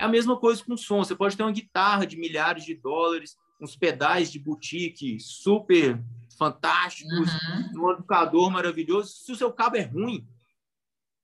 É 0.00 0.04
a 0.04 0.08
mesma 0.08 0.34
coisa 0.34 0.64
com 0.64 0.78
som. 0.78 1.04
Você 1.04 1.14
pode 1.14 1.36
ter 1.36 1.42
uma 1.42 1.52
guitarra 1.52 2.06
de 2.06 2.16
milhares 2.16 2.64
de 2.64 2.74
dólares, 2.74 3.36
uns 3.60 3.76
pedais 3.76 4.32
de 4.32 4.38
boutique 4.38 5.20
super 5.20 6.02
fantásticos, 6.38 7.30
uhum. 7.74 7.82
um 7.82 7.90
amplificador 7.90 8.50
maravilhoso. 8.50 9.12
Se 9.12 9.30
o 9.30 9.36
seu 9.36 9.52
cabo 9.52 9.76
é 9.76 9.82
ruim, 9.82 10.26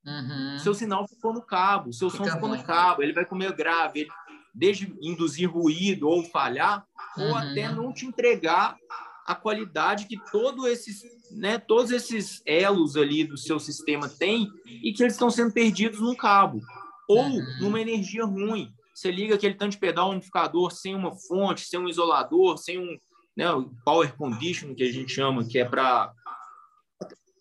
uhum. 0.05 0.59
seu 0.59 0.75
sinal 0.75 1.07
ficou 1.07 1.33
no 1.33 1.41
cabo, 1.41 1.91
seu 1.91 2.11
Fica 2.11 2.25
som 2.25 2.31
ficou 2.31 2.49
no 2.49 2.63
cabo, 2.63 3.01
ele 3.01 3.13
vai 3.13 3.25
comer 3.25 3.51
grave, 3.53 4.01
ele, 4.01 4.09
desde 4.53 4.95
induzir 5.01 5.51
ruído 5.51 6.07
ou 6.07 6.23
falhar, 6.23 6.85
uhum. 7.17 7.29
ou 7.29 7.35
até 7.35 7.71
não 7.71 7.91
te 7.91 8.05
entregar 8.05 8.77
a 9.25 9.33
qualidade 9.33 10.05
que 10.05 10.19
todo 10.31 10.67
esses, 10.67 11.01
né, 11.31 11.57
todos 11.57 11.89
esses 11.89 12.43
elos 12.45 12.95
ali 12.95 13.23
do 13.23 13.37
seu 13.37 13.59
sistema 13.59 14.07
têm 14.07 14.47
e 14.67 14.93
que 14.93 15.01
eles 15.01 15.13
estão 15.13 15.31
sendo 15.31 15.51
perdidos 15.51 15.99
no 15.99 16.15
cabo 16.15 16.61
ou 17.07 17.23
uhum. 17.23 17.59
numa 17.61 17.81
energia 17.81 18.25
ruim. 18.25 18.71
Você 18.93 19.11
liga 19.11 19.35
aquele 19.35 19.53
tanto 19.53 19.73
de 19.73 19.77
pedal 19.77 20.11
amplificador 20.11 20.71
sem 20.71 20.95
uma 20.95 21.15
fonte, 21.15 21.67
sem 21.67 21.79
um 21.79 21.87
isolador, 21.87 22.57
sem 22.57 22.79
um 22.79 22.97
né, 23.35 23.45
power 23.85 24.15
conditioning 24.15 24.73
que 24.73 24.83
a 24.83 24.91
gente 24.91 25.11
chama, 25.11 25.45
que 25.45 25.59
é 25.59 25.65
para 25.65 26.11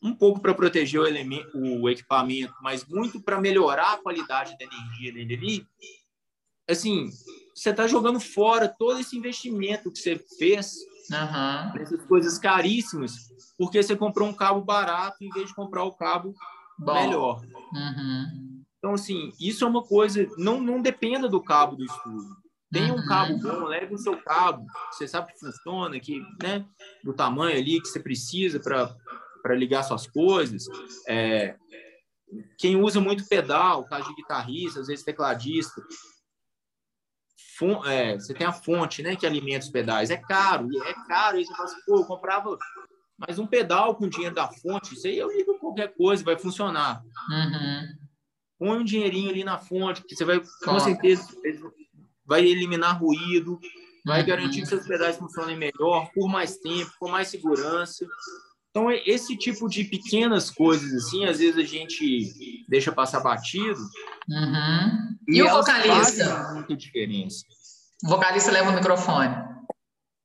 um 0.02 0.14
pouco 0.14 0.40
para 0.40 0.55
proteger 0.55 1.00
o, 1.00 1.07
elemento, 1.07 1.50
o 1.59 1.88
equipamento, 1.88 2.55
mas 2.61 2.85
muito 2.85 3.20
para 3.20 3.40
melhorar 3.40 3.94
a 3.94 3.96
qualidade 3.96 4.57
da 4.59 4.64
energia 4.64 5.12
dele 5.12 5.35
ali. 5.35 5.66
Assim, 6.68 7.11
você 7.55 7.70
está 7.70 7.87
jogando 7.87 8.20
fora 8.20 8.68
todo 8.68 9.00
esse 9.00 9.16
investimento 9.16 9.90
que 9.90 9.98
você 9.98 10.18
fez 10.38 10.74
uhum. 11.11 11.72
nessas 11.74 12.05
coisas 12.07 12.38
caríssimas, 12.38 13.14
porque 13.57 13.83
você 13.83 13.96
comprou 13.96 14.29
um 14.29 14.35
cabo 14.35 14.61
barato 14.61 15.16
em 15.22 15.31
vez 15.31 15.48
de 15.48 15.55
comprar 15.55 15.85
o 15.85 15.92
cabo 15.92 16.35
Bom. 16.79 16.94
melhor. 16.94 17.40
Uhum. 17.72 18.56
Então, 18.79 18.95
assim, 18.95 19.33
isso 19.41 19.65
é 19.65 19.67
uma 19.67 19.83
coisa, 19.83 20.27
não, 20.37 20.61
não 20.61 20.81
dependa 20.81 21.29
do 21.29 21.43
cabo 21.43 21.77
do 21.77 21.85
estúdio. 21.85 22.37
Tem 22.73 22.91
um 22.91 23.07
cabo 23.07 23.35
uhum. 23.35 23.41
bom, 23.41 23.65
leve 23.65 23.95
o 23.95 23.99
seu 23.99 24.21
cabo, 24.23 24.67
você 24.91 25.07
sabe 25.07 25.33
que 25.33 25.39
funciona, 25.39 25.99
que, 26.01 26.21
né, 26.43 26.67
do 27.03 27.15
tamanho 27.15 27.57
ali 27.57 27.81
que 27.81 27.89
você 27.89 28.01
precisa 28.01 28.61
para 28.61 29.55
ligar 29.55 29.85
suas 29.85 30.07
coisas. 30.07 30.65
É, 31.09 31.57
quem 32.59 32.77
usa 32.77 33.01
muito 33.01 33.27
pedal, 33.29 33.85
caso 33.85 34.09
de 34.09 34.17
guitarrista, 34.17 34.81
às 34.81 34.89
vezes 34.89 35.05
tecladista, 35.05 35.81
é, 37.87 38.15
você 38.15 38.35
tem 38.35 38.47
a 38.47 38.53
fonte, 38.53 39.03
né, 39.03 39.17
que 39.17 39.27
alimenta 39.27 39.65
os 39.65 39.71
pedais. 39.71 40.11
É 40.11 40.17
caro, 40.17 40.69
é 40.85 40.95
caro. 41.07 41.39
Aí 41.39 41.45
você 41.45 41.55
fala 41.55 41.65
assim, 41.65 41.81
pô, 41.87 41.97
eu 41.99 42.05
comprava 42.05 42.59
mais 43.17 43.39
um 43.39 43.47
pedal 43.47 43.95
com 43.95 44.09
dinheiro 44.09 44.35
da 44.35 44.49
fonte, 44.49 44.95
isso 44.95 45.07
aí 45.07 45.17
eu 45.17 45.31
ligo 45.31 45.59
qualquer 45.59 45.95
coisa, 45.97 46.23
vai 46.25 46.37
funcionar. 46.37 47.03
Uhum. 47.31 48.06
Põe 48.59 48.79
um 48.79 48.85
dinheirinho 48.85 49.31
ali 49.31 49.45
na 49.45 49.59
fonte, 49.59 50.03
que 50.03 50.16
você 50.16 50.25
vai, 50.25 50.40
com 50.64 50.81
certeza, 50.81 51.29
vai 52.25 52.45
eliminar 52.47 53.01
ruído, 53.01 53.61
vai 54.05 54.21
uhum. 54.21 54.27
garantir 54.27 54.61
que 54.62 54.66
seus 54.66 54.87
pedais 54.87 55.16
funcionem 55.16 55.57
melhor, 55.57 56.11
por 56.14 56.29
mais 56.29 56.57
tempo, 56.57 56.90
com 56.99 57.09
mais 57.09 57.29
segurança. 57.29 58.07
Então, 58.71 58.90
é 58.90 59.03
esse 59.07 59.37
tipo 59.37 59.69
de 59.69 59.85
pequenas 59.85 60.51
coisas, 60.51 60.92
assim, 60.92 61.25
às 61.25 61.38
vezes 61.38 61.57
a 61.57 61.64
gente 61.66 62.64
deixa 62.69 62.92
passar 62.92 63.21
batido. 63.21 63.81
Uhum. 64.29 65.16
E, 65.29 65.38
e 65.38 65.42
o 65.42 65.51
vocalista? 65.51 66.53
muita 66.55 66.77
diferença. 66.77 67.45
O 68.05 68.09
vocalista 68.09 68.51
leva 68.51 68.71
o 68.71 68.75
microfone. 68.75 69.35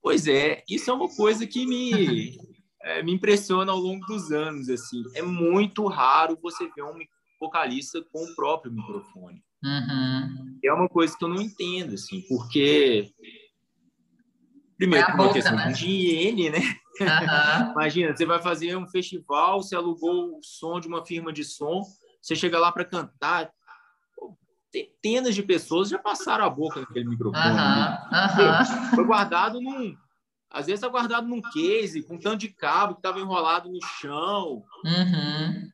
Pois 0.02 0.28
é, 0.28 0.64
isso 0.70 0.90
é 0.90 0.94
uma 0.94 1.08
coisa 1.16 1.48
que 1.48 1.66
me, 1.66 2.38
é, 2.84 3.04
me 3.04 3.14
impressiona 3.14 3.72
ao 3.72 3.78
longo 3.78 4.06
dos 4.06 4.32
anos, 4.32 4.68
assim. 4.70 5.04
É 5.16 5.22
muito 5.22 5.88
raro 5.88 6.38
você 6.42 6.70
ver 6.76 6.84
um 6.84 6.98
vocalista 7.42 8.04
com 8.14 8.24
o 8.24 8.36
próprio 8.36 8.72
microfone. 8.72 9.44
Uhum. 9.64 10.60
É 10.64 10.72
uma 10.72 10.88
coisa 10.88 11.18
que 11.18 11.26
eu 11.26 11.30
não 11.30 11.42
entendo, 11.42 11.96
assim, 11.96 12.24
porque. 12.30 13.12
Primeiro, 14.78 15.08
é 15.08 15.12
por 15.12 15.20
uma 15.20 15.34
questão 15.34 15.56
né? 15.56 15.72
de 15.72 15.88
higiene, 15.88 16.50
né? 16.52 16.60
Uhum. 17.00 17.72
Imagina, 17.74 18.16
você 18.16 18.26
vai 18.26 18.42
fazer 18.42 18.76
um 18.76 18.88
festival, 18.88 19.62
você 19.62 19.76
alugou 19.76 20.38
o 20.38 20.44
som 20.44 20.80
de 20.80 20.88
uma 20.88 21.06
firma 21.06 21.34
de 21.34 21.44
som, 21.44 21.84
você 22.22 22.36
chega 22.36 22.60
lá 22.60 22.72
para 22.72 22.86
cantar, 22.86 23.52
centenas 24.72 25.36
de 25.36 25.44
pessoas 25.44 25.90
já 25.90 26.00
passaram 26.00 26.46
a 26.46 26.50
boca 26.50 26.80
naquele 26.80 27.10
microfone. 27.10 27.44
Uhum. 27.44 27.56
Né? 27.56 28.92
Foi 28.96 29.04
guardado 29.04 29.60
num. 29.60 29.96
Às 30.50 30.66
vezes 30.66 30.80
está 30.82 30.90
guardado 30.90 31.28
num 31.28 31.42
case, 31.42 32.04
com 32.04 32.16
um 32.16 32.20
tanto 32.20 32.38
de 32.38 32.50
cabo 32.50 32.94
que 32.94 33.00
estava 33.00 33.20
enrolado 33.20 33.70
no 33.70 33.80
chão. 34.00 34.64
Uhum. 34.84 35.72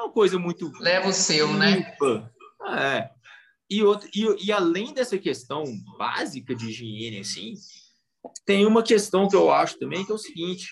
É 0.00 0.02
uma 0.02 0.12
coisa 0.12 0.38
muito. 0.38 0.72
Leva 0.80 1.08
o 1.08 1.12
seu, 1.12 1.52
né? 1.52 1.72
limpa. 1.72 2.32
né? 2.62 2.96
É. 2.96 3.10
E, 3.68 3.82
outro, 3.82 4.08
e, 4.14 4.46
e 4.46 4.50
além 4.50 4.94
dessa 4.94 5.18
questão 5.18 5.62
básica 5.98 6.54
de 6.54 6.70
higiene, 6.70 7.20
assim, 7.20 7.52
tem 8.46 8.66
uma 8.66 8.82
questão 8.82 9.28
que 9.28 9.36
eu 9.36 9.52
acho 9.52 9.78
também, 9.78 10.04
que 10.04 10.10
é 10.10 10.14
o 10.14 10.18
seguinte: 10.18 10.70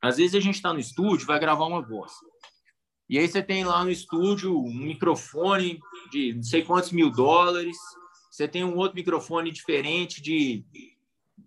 às 0.00 0.16
vezes 0.16 0.36
a 0.36 0.40
gente 0.40 0.54
está 0.54 0.72
no 0.72 0.78
estúdio, 0.78 1.26
vai 1.26 1.40
gravar 1.40 1.66
uma 1.66 1.82
voz. 1.82 2.12
E 3.08 3.18
aí 3.18 3.26
você 3.26 3.42
tem 3.42 3.64
lá 3.64 3.82
no 3.82 3.90
estúdio 3.90 4.56
um 4.56 4.74
microfone 4.74 5.80
de 6.12 6.34
não 6.34 6.42
sei 6.42 6.62
quantos 6.62 6.92
mil 6.92 7.10
dólares, 7.10 7.76
você 8.30 8.46
tem 8.46 8.64
um 8.64 8.76
outro 8.76 8.96
microfone 8.96 9.50
diferente 9.50 10.22
de 10.22 10.64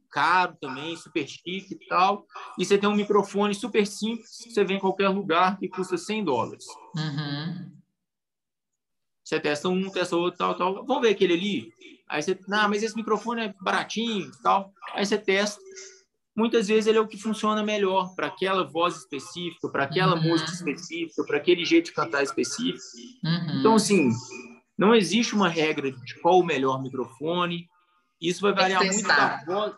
caro 0.10 0.56
também, 0.60 0.96
super 0.96 1.28
chique 1.28 1.74
e 1.74 1.88
tal, 1.88 2.26
e 2.58 2.66
você 2.66 2.78
tem 2.78 2.90
um 2.90 2.96
microfone 2.96 3.54
super 3.54 3.86
simples, 3.86 4.30
você 4.48 4.64
vê 4.64 4.76
em 4.76 4.80
qualquer 4.80 5.10
lugar 5.10 5.58
que 5.58 5.68
custa 5.68 5.98
100 5.98 6.24
dólares. 6.24 6.66
Uhum. 6.96 7.80
Você 9.24 9.40
testa 9.40 9.70
um, 9.70 9.92
testa 9.92 10.16
outro, 10.16 10.40
tal, 10.40 10.56
tal. 10.56 10.86
Vamos 10.86 11.04
ver 11.04 11.10
aquele 11.10 11.34
ali. 11.34 11.74
Aí 12.10 12.24
você, 12.24 12.40
não, 12.48 12.68
mas 12.68 12.82
esse 12.82 12.96
microfone 12.96 13.42
é 13.42 13.54
baratinho, 13.62 14.32
tal. 14.42 14.74
Aí 14.94 15.06
você 15.06 15.20
testa. 15.20 15.62
Muitas 16.36 16.68
vezes 16.68 16.88
ele 16.88 16.98
é 16.98 17.02
o 17.02 17.08
que 17.08 17.18
funciona 17.18 17.62
melhor 17.62 18.16
para 18.16 18.26
aquela 18.26 18.64
voz 18.64 18.96
específica, 18.96 19.70
para 19.70 19.84
aquela 19.84 20.16
uhum. 20.16 20.30
música 20.30 20.52
específica, 20.52 21.24
para 21.26 21.38
aquele 21.38 21.64
jeito 21.64 21.86
de 21.86 21.92
cantar 21.92 22.24
específico. 22.24 22.82
Uhum. 23.24 23.60
Então, 23.60 23.76
assim, 23.76 24.10
não 24.76 24.96
existe 24.96 25.36
uma 25.36 25.50
regra 25.50 25.92
de 25.92 26.20
qual 26.22 26.40
o 26.40 26.46
melhor 26.46 26.82
microfone. 26.82 27.68
Isso 28.20 28.42
vai 28.42 28.54
variar 28.54 28.84
muito 28.84 29.08
da 29.08 29.44
voz. 29.46 29.76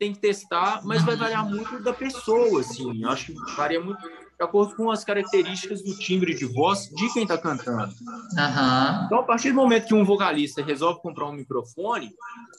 Tem 0.00 0.14
que 0.14 0.18
testar, 0.18 0.80
mas 0.82 1.04
vai 1.04 1.14
variar 1.14 1.46
muito 1.46 1.78
da 1.82 1.92
pessoa, 1.92 2.60
assim. 2.60 3.04
Acho 3.04 3.26
que 3.26 3.34
varia 3.54 3.80
muito 3.80 4.00
de 4.00 4.44
acordo 4.44 4.74
com 4.74 4.90
as 4.90 5.04
características 5.04 5.82
do 5.82 5.94
timbre 5.98 6.34
de 6.34 6.46
voz 6.46 6.88
de 6.88 7.12
quem 7.12 7.24
está 7.24 7.36
cantando. 7.36 7.92
Uhum. 7.92 9.04
Então, 9.04 9.18
a 9.18 9.22
partir 9.22 9.50
do 9.50 9.56
momento 9.56 9.86
que 9.86 9.94
um 9.94 10.02
vocalista 10.02 10.64
resolve 10.64 11.02
comprar 11.02 11.28
um 11.28 11.34
microfone, 11.34 12.10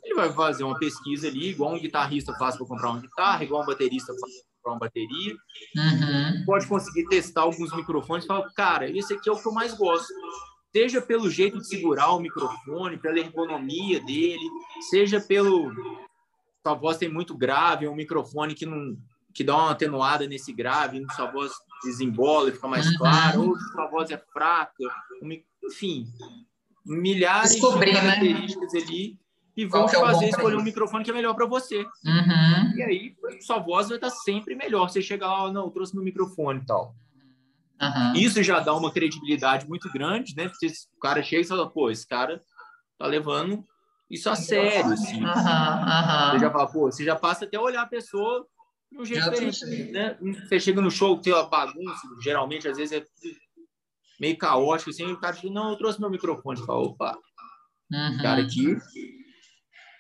ele 0.04 0.14
vai 0.14 0.32
fazer 0.32 0.64
uma 0.64 0.78
pesquisa 0.78 1.28
ali, 1.28 1.50
igual 1.50 1.74
um 1.74 1.80
guitarrista 1.80 2.36
faz 2.38 2.56
para 2.56 2.68
comprar 2.68 2.92
uma 2.92 3.00
guitarra, 3.00 3.44
igual 3.44 3.64
um 3.64 3.66
baterista 3.66 4.14
faz 4.14 4.20
para 4.22 4.44
comprar 4.58 4.74
uma 4.74 4.80
bateria. 4.80 5.34
Uhum. 5.76 6.46
Pode 6.46 6.68
conseguir 6.68 7.08
testar 7.08 7.42
alguns 7.42 7.76
microfones 7.76 8.26
e 8.26 8.28
falar, 8.28 8.48
cara, 8.54 8.88
esse 8.96 9.16
aqui 9.16 9.28
é 9.28 9.32
o 9.32 9.42
que 9.42 9.48
eu 9.48 9.52
mais 9.52 9.74
gosto. 9.74 10.14
Seja 10.72 11.02
pelo 11.02 11.32
jeito 11.32 11.58
de 11.58 11.68
segurar 11.68 12.12
o 12.12 12.20
microfone, 12.20 12.98
pela 12.98 13.18
ergonomia 13.18 14.00
dele, 14.06 14.48
seja 14.92 15.20
pelo. 15.20 15.72
Sua 16.66 16.76
voz 16.76 16.98
tem 16.98 17.10
muito 17.10 17.36
grave, 17.36 17.86
é 17.86 17.90
um 17.90 17.96
microfone 17.96 18.54
que 18.54 18.66
não, 18.66 18.96
que 19.34 19.44
dá 19.44 19.56
uma 19.56 19.72
atenuada 19.72 20.28
nesse 20.28 20.54
grave, 20.54 21.04
sua 21.16 21.32
voz 21.32 21.52
desembola 21.84 22.50
e 22.50 22.54
fica 22.54 22.68
mais 22.68 22.88
uhum. 22.88 22.98
clara, 22.98 23.40
ou 23.40 23.58
sua 23.58 23.88
voz 23.88 24.12
é 24.12 24.18
fraca, 24.18 24.84
enfim, 25.64 26.08
milhares 26.86 27.52
Descobrir, 27.52 27.92
de 27.92 27.94
né? 27.94 28.02
características 28.02 28.74
né? 28.74 28.80
ali 28.82 29.22
que 29.54 29.66
vão 29.66 29.86
te 29.86 29.96
é 29.96 30.00
fazer 30.00 30.30
escolher 30.30 30.56
um 30.56 30.64
microfone 30.64 31.04
que 31.04 31.12
é 31.12 31.14
melhor 31.14 31.34
para 31.34 31.46
você. 31.46 31.80
Uhum. 32.06 32.78
E 32.78 32.84
aí 32.84 33.16
sua 33.42 33.60
voz 33.60 33.90
vai 33.90 33.98
estar 33.98 34.10
sempre 34.10 34.56
melhor. 34.56 34.90
Você 34.90 35.02
chega 35.02 35.28
lá, 35.28 35.52
não, 35.52 35.66
eu 35.66 35.72
trouxe 35.72 35.94
meu 35.94 36.04
microfone 36.04 36.62
e 36.62 36.66
tal. 36.66 36.96
Uhum. 37.82 38.14
Isso 38.16 38.42
já 38.44 38.60
dá 38.60 38.74
uma 38.74 38.92
credibilidade 38.92 39.68
muito 39.68 39.92
grande, 39.92 40.36
né? 40.36 40.48
Porque 40.48 40.68
o 40.96 41.00
cara 41.00 41.22
chega 41.22 41.42
e 41.42 41.48
fala, 41.48 41.70
pô, 41.70 41.90
esse 41.90 42.08
cara 42.08 42.40
tá 42.98 43.06
levando 43.08 43.66
isso 44.12 44.30
a 44.30 44.36
sério, 44.36 44.92
assim. 44.92 45.24
Uhum. 45.24 46.32
Você 46.32 46.40
já 46.40 46.52
fala, 46.52 46.68
pô, 46.68 46.92
você 46.92 47.06
já 47.06 47.16
passa 47.16 47.46
até 47.46 47.56
a 47.56 47.62
olhar 47.62 47.84
a 47.84 47.88
pessoa 47.88 48.46
de 48.92 49.00
um 49.00 49.06
jeito 49.06 49.32
diferente, 49.32 49.92
né? 49.92 50.18
Você 50.20 50.60
chega 50.60 50.82
no 50.82 50.92
show, 50.92 51.18
tem 51.18 51.32
uma 51.32 51.48
bagunça, 51.48 52.08
geralmente, 52.22 52.68
às 52.68 52.76
vezes 52.76 53.02
é 53.02 53.06
meio 54.20 54.38
caótico, 54.38 54.90
assim, 54.90 55.08
e 55.08 55.14
o 55.14 55.20
cara 55.20 55.36
diz, 55.36 55.50
não, 55.50 55.72
eu 55.72 55.78
trouxe 55.78 56.00
meu 56.00 56.10
microfone. 56.10 56.64
Fala, 56.66 56.80
opa, 56.80 57.18
uhum. 57.92 58.18
cara 58.22 58.42
aqui, 58.42 58.78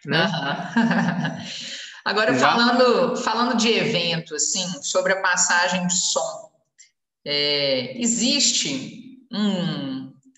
né? 0.05 0.27
Agora, 2.03 2.33
falando, 2.33 3.15
falando 3.15 3.55
de 3.55 3.69
evento, 3.69 4.35
assim, 4.35 4.65
sobre 4.83 5.13
a 5.13 5.21
passagem 5.21 5.87
de 5.87 5.95
som, 5.95 6.51
é, 7.23 7.97
existe 8.01 9.21
um 9.31 9.90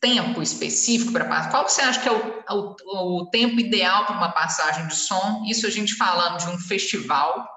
tempo 0.04 0.42
específico 0.42 1.14
para 1.14 1.24
passar? 1.24 1.50
Qual 1.50 1.70
você 1.70 1.82
acha 1.82 2.02
que 2.02 2.10
é 2.10 2.12
o, 2.12 2.76
o, 2.84 3.22
o 3.22 3.30
tempo 3.30 3.58
ideal 3.58 4.06
para 4.06 4.18
uma 4.18 4.34
passagem 4.34 4.86
de 4.88 4.96
som? 4.98 5.46
Isso 5.48 5.66
a 5.66 5.70
gente 5.70 5.96
falando 5.96 6.40
de 6.40 6.50
um 6.50 6.60
festival 6.60 7.48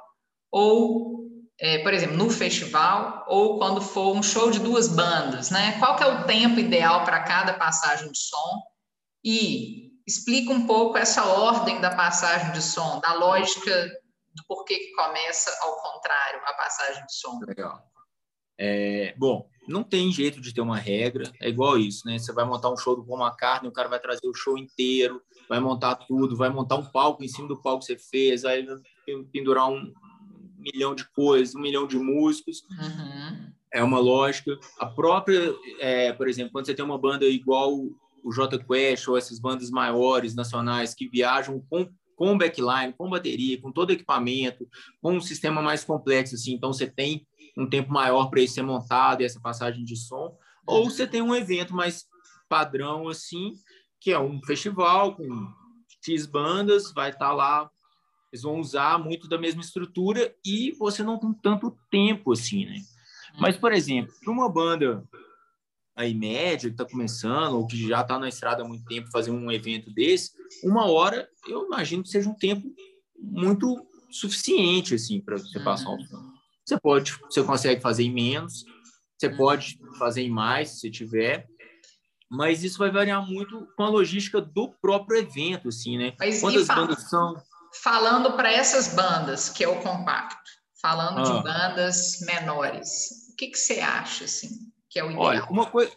ou 0.53 1.27
é, 1.59 1.79
por 1.79 1.93
exemplo, 1.93 2.17
no 2.17 2.31
festival 2.31 3.25
ou 3.27 3.59
quando 3.59 3.81
for 3.81 4.15
um 4.15 4.23
show 4.23 4.49
de 4.49 4.61
duas 4.61 4.87
bandas, 4.87 5.51
né? 5.51 5.77
Qual 5.81 5.97
que 5.97 6.05
é 6.05 6.07
o 6.07 6.25
tempo 6.25 6.61
ideal 6.61 7.05
para 7.05 7.25
cada 7.25 7.55
passagem 7.55 8.13
de 8.13 8.19
som? 8.19 8.63
E 9.25 9.91
explica 10.07 10.53
um 10.53 10.69
pouco 10.69 10.97
essa 10.97 11.25
ordem 11.25 11.81
da 11.81 11.97
passagem 11.97 12.53
de 12.53 12.63
som, 12.63 13.01
da 13.01 13.15
lógica 13.15 13.87
do 14.35 14.45
porquê 14.47 14.79
que 14.79 14.93
começa 14.93 15.51
ao 15.63 15.77
contrário 15.81 16.41
a 16.45 16.53
passagem 16.53 17.05
de 17.07 17.13
som. 17.13 17.41
Legal. 17.45 17.83
É, 18.59 19.15
bom, 19.19 19.49
não 19.67 19.83
tem 19.83 20.13
jeito 20.13 20.41
de 20.41 20.53
ter 20.55 20.61
uma 20.61 20.77
regra, 20.77 21.33
é 21.41 21.49
igual 21.49 21.79
isso, 21.79 22.07
né? 22.07 22.19
Você 22.19 22.33
vai 22.33 22.45
montar 22.45 22.71
um 22.71 22.77
show 22.77 22.95
do 22.95 23.05
Paul 23.05 23.21
McCartney, 23.21 23.69
o 23.69 23.73
cara 23.73 23.89
vai 23.89 24.01
trazer 24.01 24.27
o 24.27 24.35
show 24.35 24.57
inteiro, 24.57 25.21
vai 25.49 25.61
montar 25.61 25.95
tudo, 25.97 26.37
vai 26.37 26.49
montar 26.51 26.77
um 26.77 26.85
palco 26.85 27.25
em 27.25 27.29
cima 27.29 27.49
do 27.49 27.61
palco 27.61 27.81
que 27.81 27.87
você 27.87 27.99
fez, 27.99 28.45
aí 28.45 28.67
pendurar 29.33 29.69
um 29.71 29.93
milhão 30.59 30.95
de 30.95 31.09
coisas, 31.11 31.55
um 31.55 31.61
milhão 31.61 31.87
de 31.87 31.99
músicos. 31.99 32.63
Uhum. 32.71 33.53
É 33.73 33.83
uma 33.83 33.99
lógica. 33.99 34.59
A 34.79 34.87
própria, 34.87 35.55
é, 35.79 36.13
por 36.13 36.29
exemplo, 36.29 36.53
quando 36.53 36.67
você 36.67 36.75
tem 36.75 36.85
uma 36.85 36.99
banda 36.99 37.25
igual 37.27 37.73
o 37.75 38.33
J 38.33 38.59
Quest 38.59 39.07
ou 39.09 39.17
essas 39.17 39.39
bandas 39.39 39.71
maiores 39.71 40.35
nacionais 40.35 40.95
que 40.95 41.09
viajam 41.09 41.63
com 41.69 41.89
com 42.17 42.37
backline, 42.37 42.95
com 42.97 43.11
bateria, 43.11 43.61
com 43.61 43.71
todo 43.71 43.93
equipamento, 43.93 44.67
com 45.03 45.13
um 45.13 45.21
sistema 45.21 45.61
mais 45.61 45.85
complexo 45.85 46.35
assim, 46.35 46.55
então 46.55 46.73
você 46.73 46.87
tem 46.87 47.27
um 47.57 47.69
tempo 47.69 47.93
maior 47.93 48.27
para 48.27 48.41
isso 48.41 48.55
ser 48.55 48.63
montado 48.63 49.23
e 49.23 49.25
essa 49.25 49.41
passagem 49.41 49.85
de 49.85 49.97
som, 49.97 50.37
ou 50.67 50.85
uhum. 50.85 50.91
você 50.91 51.07
tem 51.07 51.23
um 51.23 51.35
evento 51.35 51.75
mais 51.75 52.07
padrão 52.49 53.09
assim, 53.09 53.55
que 54.01 54.13
é 54.13 54.19
um 54.19 54.41
festival 54.43 55.17
com 55.17 55.53
X 56.05 56.27
bandas, 56.27 56.93
vai 56.93 57.11
estar 57.11 57.29
tá 57.29 57.33
lá 57.33 57.71
eles 58.33 58.43
vão 58.43 58.61
usar 58.61 58.99
muito 58.99 59.29
da 59.29 59.39
mesma 59.39 59.63
estrutura 59.63 60.35
e 60.45 60.73
você 60.79 61.03
não 61.03 61.19
tem 61.19 61.33
tanto 61.35 61.77
tempo 61.91 62.33
assim, 62.33 62.67
né? 62.67 62.83
Mas, 63.39 63.57
por 63.57 63.73
exemplo, 63.73 64.13
para 64.23 64.33
uma 64.33 64.49
banda 64.49 65.05
aí 65.95 66.15
média 66.15 66.69
que 66.69 66.75
está 66.75 66.85
começando 66.85 67.55
ou 67.55 67.67
que 67.67 67.89
já 67.89 68.03
está 68.03 68.19
na 68.19 68.29
estrada 68.29 68.63
há 68.63 68.69
muito 68.69 68.85
tempo 68.85 69.11
fazer 69.11 69.31
um 69.31 69.51
evento 69.51 69.91
desse, 69.91 70.33
uma 70.63 70.87
hora 70.87 71.29
eu 71.49 71.65
imagino 71.65 72.03
que 72.03 72.11
seja 72.11 72.29
um 72.29 72.35
tempo 72.35 72.71
muito 73.19 73.87
suficiente 74.11 74.95
assim 74.95 75.21
para 75.21 75.39
você 75.39 75.59
passar 75.61 75.91
um 75.91 76.05
som. 76.05 76.36
Você 76.67 76.81
pode, 76.81 77.13
você 77.31 77.43
consegue 77.43 77.81
fazer 77.81 78.05
em 78.05 78.13
menos, 78.13 78.65
você 79.17 79.29
pode 79.31 79.79
fazer 79.99 80.23
em 80.23 80.31
mais 80.31 80.81
se 80.81 80.91
tiver, 80.91 81.47
mas 82.31 82.65
isso 82.65 82.79
vai 82.79 82.91
variar 82.91 83.25
muito 83.25 83.69
com 83.77 83.85
a 83.85 83.89
logística 83.89 84.41
do 84.41 84.73
próprio 84.81 85.19
evento, 85.19 85.69
assim, 85.69 85.97
né? 85.97 86.15
Mas 86.19 86.41
Quantas 86.41 86.67
bandas 86.67 87.09
são? 87.09 87.37
falando 87.83 88.33
para 88.35 88.51
essas 88.51 88.95
bandas, 88.95 89.49
que 89.49 89.65
é 89.65 89.69
o 89.69 89.81
compacto, 89.81 90.51
falando 90.81 91.21
ah. 91.21 91.23
de 91.23 91.43
bandas 91.43 92.21
menores, 92.23 93.31
o 93.33 93.37
que, 93.37 93.49
que 93.49 93.59
você 93.59 93.81
acha, 93.81 94.25
assim, 94.25 94.49
que 94.89 94.99
é 94.99 95.05
o 95.05 95.11
ideal? 95.11 95.25
Olha, 95.25 95.45
uma 95.45 95.67
coisa, 95.67 95.93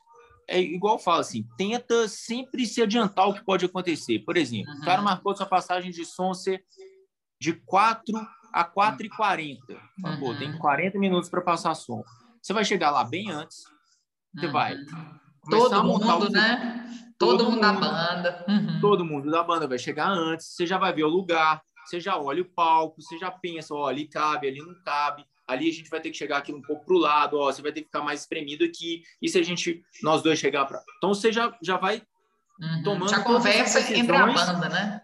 é 0.47 0.59
igual 0.59 0.95
eu 0.95 0.99
falo 0.99 1.21
assim, 1.21 1.45
tenta 1.57 2.07
sempre 2.07 2.65
se 2.65 2.81
adiantar 2.81 3.27
o 3.27 3.33
que 3.33 3.45
pode 3.45 3.65
acontecer. 3.65 4.19
Por 4.19 4.35
exemplo, 4.35 4.71
uhum. 4.73 4.79
o 4.79 4.85
cara 4.85 5.01
marcou 5.01 5.35
sua 5.35 5.45
passagem 5.45 5.91
de 5.91 6.05
som 6.05 6.33
ser 6.33 6.63
de 7.39 7.53
4 7.53 8.13
a 8.51 8.63
4 8.63 9.05
e 9.05 9.09
40. 9.09 9.73
Uhum. 9.73 10.19
Pô, 10.19 10.35
tem 10.35 10.57
40 10.57 10.97
minutos 10.99 11.29
para 11.29 11.41
passar 11.41 11.73
som. 11.75 12.03
Você 12.41 12.53
vai 12.53 12.63
chegar 12.63 12.91
lá 12.91 13.03
bem 13.03 13.29
antes, 13.31 13.63
você 14.33 14.45
uhum. 14.45 14.51
vai 14.51 14.77
Todo 15.49 15.83
mundo, 15.83 16.29
né? 16.29 16.85
Todo, 17.17 17.37
todo 17.37 17.51
mundo, 17.51 17.55
mundo 17.55 17.61
da 17.61 17.73
banda. 17.73 18.45
Uhum. 18.47 18.79
Todo 18.79 19.05
mundo 19.05 19.31
da 19.31 19.43
banda 19.43 19.67
vai 19.67 19.77
chegar 19.77 20.09
antes, 20.09 20.47
você 20.47 20.65
já 20.65 20.77
vai 20.77 20.93
ver 20.93 21.03
o 21.03 21.09
lugar, 21.09 21.61
você 21.85 21.99
já 21.99 22.17
olha 22.17 22.41
o 22.41 22.45
palco, 22.45 23.01
você 23.01 23.17
já 23.17 23.31
pensa, 23.31 23.73
ó, 23.73 23.87
ali 23.87 24.07
cabe, 24.07 24.47
ali 24.47 24.59
não 24.59 24.73
cabe, 24.83 25.25
ali 25.47 25.67
a 25.67 25.73
gente 25.73 25.89
vai 25.89 25.99
ter 25.99 26.11
que 26.11 26.17
chegar 26.17 26.37
aqui 26.37 26.53
um 26.53 26.61
pouco 26.61 26.85
para 26.85 26.95
o 26.95 26.99
lado, 26.99 27.37
ó, 27.37 27.51
você 27.51 27.61
vai 27.61 27.71
ter 27.71 27.81
que 27.81 27.87
ficar 27.87 28.01
mais 28.01 28.21
espremido 28.21 28.63
aqui, 28.63 29.01
e 29.21 29.27
se 29.27 29.37
a 29.37 29.43
gente, 29.43 29.81
nós 30.01 30.21
dois 30.21 30.39
chegar 30.39 30.65
para... 30.65 30.81
Então 30.97 31.13
você 31.13 31.31
já, 31.31 31.53
já 31.61 31.77
vai 31.77 32.01
uhum. 32.61 32.83
tomando... 32.83 33.09
Já 33.09 33.23
conversa 33.23 33.79
entre 33.93 34.15
a 34.15 34.27
banda, 34.27 34.69
né? 34.69 35.01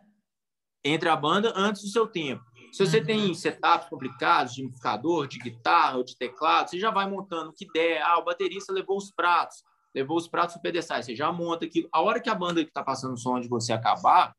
Entre 0.85 1.09
a 1.09 1.15
banda 1.15 1.51
antes 1.55 1.81
do 1.81 1.89
seu 1.89 2.07
tempo. 2.07 2.43
Se 2.75 2.85
você 2.85 2.99
uhum. 2.99 3.05
tem 3.05 3.33
setups 3.33 3.87
complicados 3.87 4.53
de 4.53 4.61
amplificador, 4.61 5.27
de 5.27 5.39
guitarra 5.39 5.95
ou 5.95 6.03
de 6.03 6.17
teclado, 6.17 6.69
você 6.69 6.77
já 6.77 6.91
vai 6.91 7.09
montando 7.09 7.51
o 7.51 7.53
que 7.53 7.65
der. 7.71 8.01
Ah, 8.01 8.19
o 8.19 8.25
baterista 8.25 8.73
levou 8.73 8.97
os 8.97 9.09
pratos, 9.09 9.63
levou 9.93 10.17
os 10.17 10.27
pratos 10.27 10.57
pedestais, 10.57 11.05
você 11.05 11.15
já 11.15 11.31
monta 11.31 11.63
aquilo. 11.63 11.87
A 11.89 12.01
hora 12.01 12.19
que 12.19 12.29
a 12.29 12.35
banda 12.35 12.61
que 12.65 12.69
está 12.69 12.83
passando 12.83 13.13
o 13.13 13.17
som 13.17 13.39
de 13.39 13.47
você 13.47 13.71
acabar, 13.71 14.35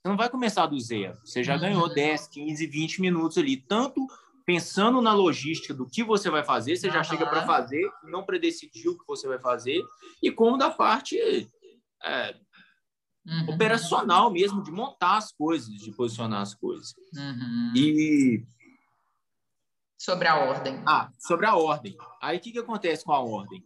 você 0.00 0.08
não 0.08 0.16
vai 0.16 0.30
começar 0.30 0.66
do 0.66 0.78
zero. 0.78 1.18
Você 1.24 1.42
já 1.42 1.56
ganhou 1.56 1.92
10, 1.92 2.28
15, 2.28 2.64
20 2.64 3.00
minutos 3.00 3.36
ali. 3.36 3.56
Tanto 3.56 4.06
pensando 4.46 5.02
na 5.02 5.12
logística 5.12 5.74
do 5.74 5.84
que 5.84 6.04
você 6.04 6.30
vai 6.30 6.44
fazer, 6.44 6.76
você 6.76 6.88
já 6.88 7.02
chega 7.02 7.26
para 7.26 7.44
fazer, 7.44 7.90
não 8.04 8.24
predecidiu 8.24 8.92
o 8.92 8.98
que 8.98 9.04
você 9.04 9.26
vai 9.26 9.40
fazer, 9.40 9.82
e 10.22 10.30
como 10.30 10.56
da 10.56 10.70
parte 10.70 11.18
é, 12.04 12.36
uhum. 13.28 13.54
operacional 13.54 14.30
mesmo, 14.30 14.62
de 14.62 14.70
montar 14.70 15.18
as 15.18 15.30
coisas, 15.30 15.68
de 15.68 15.92
posicionar 15.92 16.40
as 16.40 16.54
coisas. 16.54 16.94
Uhum. 17.14 17.72
E. 17.76 18.46
Sobre 19.98 20.28
a 20.28 20.36
ordem. 20.36 20.82
Ah, 20.86 21.10
sobre 21.18 21.46
a 21.46 21.54
ordem. 21.54 21.96
Aí 22.22 22.38
o 22.38 22.40
que, 22.40 22.52
que 22.52 22.58
acontece 22.58 23.04
com 23.04 23.12
a 23.12 23.20
ordem? 23.20 23.62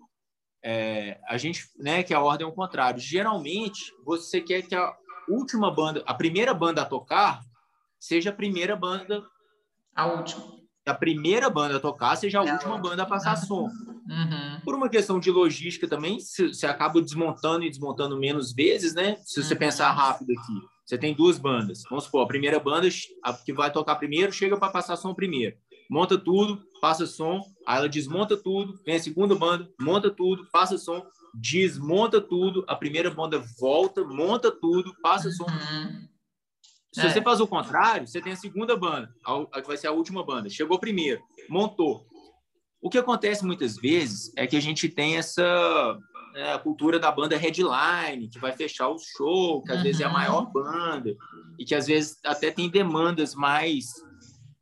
É, 0.65 1.21
a 1.29 1.37
gente, 1.37 1.69
né, 1.77 2.03
que 2.03 2.15
a 2.15 2.21
ordem 2.21 2.47
é 2.47 2.51
o 2.51 2.55
contrário. 2.55 2.99
Geralmente, 2.99 3.93
você 4.05 4.41
quer 4.41 4.63
que 4.63 4.75
a 4.75 4.97
última 5.29 5.71
banda, 5.71 6.03
a 6.07 6.15
primeira 6.15 6.55
banda 6.55 6.83
a 6.83 6.87
tocar, 6.87 7.43
seja 7.99 8.31
a 8.31 8.35
primeira 8.35 8.75
banda. 8.75 9.23
A 9.95 10.07
última. 10.07 10.62
A 10.85 10.95
primeira 10.95 11.49
banda 11.49 11.77
a 11.77 11.81
tocar 11.81 12.17
seja 12.17 12.41
a 12.41 12.47
é 12.47 12.53
última 12.53 12.77
banda 12.77 13.05
a 13.05 13.07
passar 13.07 13.37
som. 13.37 13.65
Uhum. 13.65 14.61
Por 14.65 14.75
uma 14.75 14.89
questão 14.89 15.21
de 15.21 15.31
logística 15.31 15.87
também, 15.87 16.19
você 16.19 16.67
acaba 16.67 17.01
desmontando 17.01 17.65
e 17.65 17.71
desmontando 17.71 18.19
menos 18.19 18.53
vezes, 18.53 18.93
né? 18.95 19.17
Se 19.25 19.43
você 19.43 19.55
uhum. 19.55 19.61
pensar 19.61 19.93
rápido 19.93 20.33
aqui. 20.33 20.73
Você 20.85 20.99
tem 20.99 21.15
duas 21.15 21.39
bandas. 21.39 21.83
Vamos 21.89 22.05
supor, 22.05 22.25
a 22.25 22.27
primeira 22.27 22.59
banda 22.59 22.89
a 23.23 23.33
que 23.33 23.53
vai 23.53 23.73
tocar 23.73 23.95
primeiro 23.97 24.33
chega 24.33 24.57
para 24.57 24.73
passar 24.73 24.97
som 24.97 25.15
primeiro. 25.15 25.57
Monta 25.89 26.19
tudo, 26.19 26.61
passa 26.81 27.07
som, 27.07 27.41
aí 27.67 27.79
ela 27.79 27.89
desmonta 27.89 28.37
tudo, 28.37 28.81
vem 28.85 28.97
a 28.97 29.01
segunda 29.01 29.35
banda, 29.35 29.69
monta 29.81 30.11
tudo, 30.11 30.49
passa 30.51 30.79
som, 30.79 31.05
desmonta 31.35 32.21
tudo, 32.21 32.65
a 32.67 32.75
primeira 32.75 33.11
banda 33.11 33.43
volta, 33.61 34.03
monta 34.03 34.51
tudo, 34.51 34.95
passa 35.03 35.31
som. 35.31 35.45
Uhum. 35.45 36.09
Se 36.93 37.01
é. 37.01 37.11
você 37.11 37.23
faz 37.23 37.41
o 37.41 37.47
contrário, 37.47 38.07
você 38.07 38.21
tem 38.21 38.35
a 38.35 38.37
segunda 38.37 38.77
banda, 38.77 39.13
a, 39.25 39.61
que 39.61 39.67
vai 39.67 39.77
ser 39.77 39.87
a 39.87 39.93
última 39.93 40.25
banda. 40.25 40.51
Chegou 40.51 40.79
primeiro, 40.79 41.23
montou. 41.49 42.07
O 42.83 42.91
que 42.91 42.99
acontece 42.99 43.45
muitas 43.47 43.77
vezes 43.77 44.33
é 44.37 44.47
que 44.47 44.57
a 44.57 44.61
gente 44.61 44.89
tem 44.89 45.17
essa 45.17 45.99
é, 46.35 46.59
cultura 46.59 46.99
da 46.99 47.11
banda 47.11 47.37
headline, 47.37 48.29
que 48.29 48.39
vai 48.39 48.53
fechar 48.53 48.89
o 48.89 48.99
show, 48.99 49.63
que 49.63 49.73
às 49.73 49.79
uhum. 49.79 49.85
vezes 49.85 50.01
é 50.01 50.05
a 50.05 50.09
uhum. 50.09 50.15
maior 50.15 50.53
banda, 50.53 51.15
e 51.59 51.65
que 51.65 51.75
às 51.75 51.87
vezes 51.87 52.19
até 52.25 52.51
tem 52.51 52.69
demandas 52.69 53.35
mais, 53.35 53.87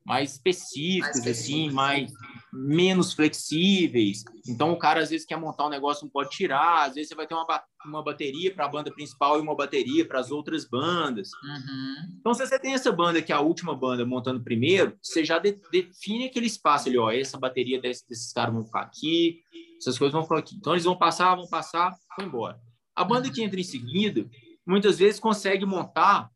mais 0.05 0.33
específicas, 0.33 1.24
mais 1.24 1.39
assim, 1.39 1.70
mais 1.70 2.12
menos 2.53 3.12
flexíveis. 3.12 4.24
Então, 4.46 4.72
o 4.72 4.78
cara 4.78 5.01
às 5.01 5.11
vezes 5.11 5.26
quer 5.26 5.36
montar 5.36 5.66
um 5.66 5.70
negócio, 5.70 6.05
não 6.05 6.11
pode 6.11 6.30
tirar. 6.30 6.86
Às 6.86 6.94
vezes 6.94 7.09
você 7.09 7.14
vai 7.14 7.26
ter 7.26 7.34
uma, 7.34 7.62
uma 7.84 8.03
bateria 8.03 8.53
para 8.55 8.64
a 8.64 8.68
banda 8.68 8.92
principal 8.92 9.38
e 9.38 9.42
uma 9.42 9.55
bateria 9.55 10.07
para 10.07 10.18
as 10.18 10.30
outras 10.30 10.64
bandas. 10.64 11.30
Uhum. 11.42 12.16
Então, 12.18 12.34
se 12.34 12.46
você 12.46 12.59
tem 12.59 12.74
essa 12.74 12.90
banda 12.90 13.22
que 13.22 13.32
é 13.32 13.34
a 13.34 13.40
última 13.40 13.74
banda 13.74 14.05
montando 14.05 14.42
primeiro, 14.42 14.96
você 15.03 15.24
já 15.24 15.38
de, 15.38 15.61
define 15.70 16.26
aquele 16.26 16.46
espaço 16.46 16.88
ali, 16.88 16.98
ó. 16.98 17.11
Essa 17.11 17.38
bateria 17.38 17.80
desse, 17.80 18.07
desses 18.09 18.32
caras 18.32 18.55
vão 18.55 18.64
ficar 18.64 18.82
aqui, 18.82 19.40
essas 19.78 19.98
coisas 19.98 20.12
vão 20.12 20.22
ficar 20.22 20.38
aqui. 20.38 20.57
Então, 20.57 20.72
eles 20.72 20.84
vão 20.84 20.96
passar, 20.96 21.34
vão 21.34 21.48
passar, 21.48 21.94
vão 22.18 22.26
embora. 22.26 22.61
A 22.94 23.05
banda 23.05 23.28
uhum. 23.28 23.32
que 23.32 23.42
entra 23.42 23.61
em 23.61 23.64
seguida, 23.64 24.28
muitas 24.66 24.98
vezes 24.98 25.20
consegue 25.20 25.64
montar, 25.64 26.30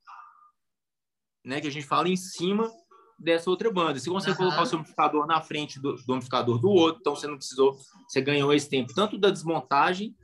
né, 1.44 1.60
que 1.60 1.66
a 1.66 1.70
gente 1.70 1.86
fala 1.86 2.08
em 2.08 2.16
cima 2.16 2.70
dessa 3.18 3.48
outra 3.50 3.70
banda. 3.70 3.98
Você 3.98 4.10
consegue 4.10 4.32
uhum. 4.32 4.44
colocar 4.44 4.62
o 4.62 4.66
seu 4.66 4.78
amplificador 4.78 5.26
na 5.26 5.40
frente 5.40 5.80
do, 5.80 5.94
do 5.94 6.14
amplificador 6.14 6.58
do 6.58 6.70
outro, 6.70 7.00
então 7.00 7.14
você 7.14 7.26
não 7.26 7.36
precisou, 7.36 7.76
você 8.08 8.20
ganhou 8.20 8.52
esse 8.52 8.68
tempo 8.68 8.94
tanto 8.94 9.18
da 9.18 9.30
desmontagem 9.30 10.14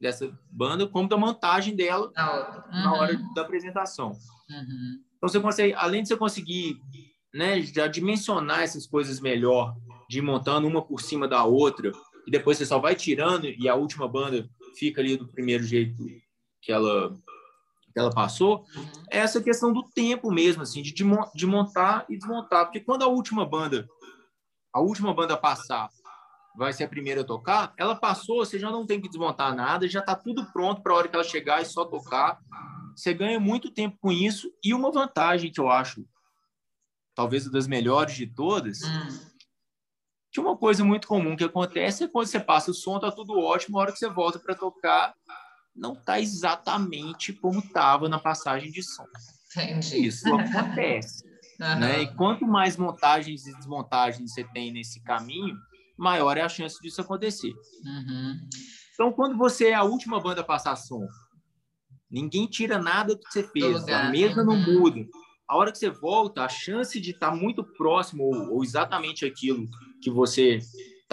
dessa 0.00 0.30
banda 0.50 0.86
como 0.86 1.08
da 1.08 1.16
montagem 1.16 1.74
dela 1.74 2.06
uhum. 2.06 2.82
na 2.82 2.94
hora 2.94 3.20
da 3.34 3.42
apresentação. 3.42 4.10
Uhum. 4.50 5.00
Então 5.16 5.28
você 5.28 5.40
consegue, 5.40 5.72
além 5.74 6.02
de 6.02 6.08
você 6.08 6.16
conseguir, 6.16 6.78
né, 7.32 7.60
já 7.62 7.86
dimensionar 7.86 8.60
essas 8.60 8.86
coisas 8.86 9.20
melhor, 9.20 9.74
de 10.08 10.18
ir 10.18 10.22
montando 10.22 10.66
uma 10.66 10.82
por 10.82 11.00
cima 11.00 11.26
da 11.26 11.44
outra 11.44 11.90
e 12.26 12.30
depois 12.30 12.58
você 12.58 12.66
só 12.66 12.78
vai 12.78 12.94
tirando 12.94 13.46
e 13.46 13.68
a 13.68 13.74
última 13.74 14.06
banda 14.06 14.48
fica 14.78 15.00
ali 15.00 15.16
do 15.16 15.28
primeiro 15.28 15.64
jeito 15.64 16.04
que 16.60 16.72
ela 16.72 17.14
ela 17.96 18.10
passou, 18.10 18.66
uhum. 18.74 18.86
é 19.10 19.18
essa 19.18 19.42
questão 19.42 19.72
do 19.72 19.82
tempo 19.82 20.30
mesmo, 20.30 20.62
assim, 20.62 20.82
de, 20.82 20.92
de 20.92 21.46
montar 21.46 22.04
e 22.08 22.18
desmontar. 22.18 22.64
Porque 22.64 22.80
quando 22.80 23.02
a 23.02 23.06
última 23.08 23.46
banda, 23.46 23.88
a 24.72 24.80
última 24.80 25.14
banda 25.14 25.36
passar, 25.36 25.88
vai 26.56 26.72
ser 26.72 26.84
a 26.84 26.88
primeira 26.88 27.22
a 27.22 27.24
tocar, 27.24 27.72
ela 27.76 27.96
passou, 27.96 28.44
você 28.44 28.58
já 28.58 28.70
não 28.70 28.86
tem 28.86 29.00
que 29.00 29.08
desmontar 29.08 29.54
nada, 29.54 29.88
já 29.88 30.00
está 30.00 30.14
tudo 30.14 30.44
pronto 30.52 30.82
para 30.82 30.92
a 30.92 30.96
hora 30.96 31.08
que 31.08 31.14
ela 31.14 31.24
chegar 31.24 31.62
e 31.62 31.66
só 31.66 31.84
tocar. 31.84 32.38
Você 32.96 33.12
ganha 33.12 33.40
muito 33.40 33.70
tempo 33.70 33.96
com 34.00 34.12
isso. 34.12 34.52
E 34.62 34.72
uma 34.72 34.92
vantagem 34.92 35.50
que 35.50 35.60
eu 35.60 35.68
acho, 35.68 36.06
talvez 37.14 37.50
das 37.50 37.66
melhores 37.66 38.14
de 38.14 38.26
todas, 38.26 38.82
hum. 38.82 39.30
tinha 40.32 40.46
uma 40.46 40.56
coisa 40.56 40.84
muito 40.84 41.08
comum 41.08 41.36
que 41.36 41.44
acontece 41.44 42.04
é 42.04 42.08
quando 42.08 42.26
você 42.26 42.38
passa 42.38 42.70
o 42.70 42.74
som, 42.74 43.00
tá 43.00 43.10
tudo 43.10 43.38
ótimo, 43.38 43.78
a 43.78 43.82
hora 43.82 43.92
que 43.92 43.98
você 43.98 44.08
volta 44.08 44.38
para 44.38 44.54
tocar, 44.54 45.14
não 45.74 45.94
tá 45.94 46.20
exatamente 46.20 47.32
como 47.32 47.58
estava 47.58 48.08
na 48.08 48.18
passagem 48.18 48.70
de 48.70 48.82
som. 48.82 49.06
Entendi. 49.50 50.06
Isso 50.06 50.28
acontece. 50.34 51.24
Uhum. 51.60 51.78
Né? 51.78 52.02
E 52.02 52.14
quanto 52.16 52.44
mais 52.44 52.76
montagens 52.76 53.46
e 53.46 53.54
desmontagens 53.54 54.32
você 54.32 54.42
tem 54.42 54.72
nesse 54.72 55.00
caminho, 55.00 55.56
maior 55.96 56.36
é 56.36 56.40
a 56.40 56.48
chance 56.48 56.82
disso 56.82 57.00
acontecer. 57.00 57.52
Uhum. 57.84 58.40
Então, 58.92 59.12
quando 59.12 59.36
você 59.36 59.68
é 59.68 59.74
a 59.74 59.84
última 59.84 60.20
banda 60.20 60.40
a 60.40 60.44
passar 60.44 60.74
som, 60.74 61.06
ninguém 62.10 62.48
tira 62.48 62.76
nada 62.76 63.14
do 63.14 63.20
que 63.20 63.32
você 63.32 63.48
fez, 63.48 63.88
a 63.88 64.10
mesa 64.10 64.40
uhum. 64.40 64.46
não 64.46 64.56
muda. 64.56 65.06
A 65.48 65.56
hora 65.56 65.70
que 65.70 65.78
você 65.78 65.90
volta, 65.90 66.42
a 66.42 66.48
chance 66.48 67.00
de 67.00 67.12
estar 67.12 67.34
muito 67.34 67.62
próximo 67.62 68.24
ou, 68.24 68.54
ou 68.54 68.64
exatamente 68.64 69.24
aquilo 69.24 69.64
que 70.02 70.10
você 70.10 70.58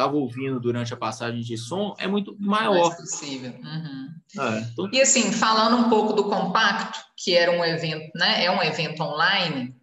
estava 0.01 0.15
ouvindo 0.15 0.59
durante 0.59 0.93
a 0.93 0.97
passagem 0.97 1.41
de 1.41 1.57
som 1.57 1.95
é 1.99 2.07
muito 2.07 2.35
maior. 2.39 2.95
Uhum. 3.21 4.07
É, 4.39 4.59
então... 4.59 4.89
E 4.91 5.01
assim, 5.01 5.31
falando 5.31 5.77
um 5.77 5.89
pouco 5.89 6.13
do 6.13 6.25
compacto, 6.25 6.99
que 7.17 7.35
era 7.35 7.51
um 7.51 7.63
evento, 7.63 8.09
né? 8.15 8.43
É 8.43 8.51
um 8.51 8.61
evento 8.63 9.01
online. 9.03 9.75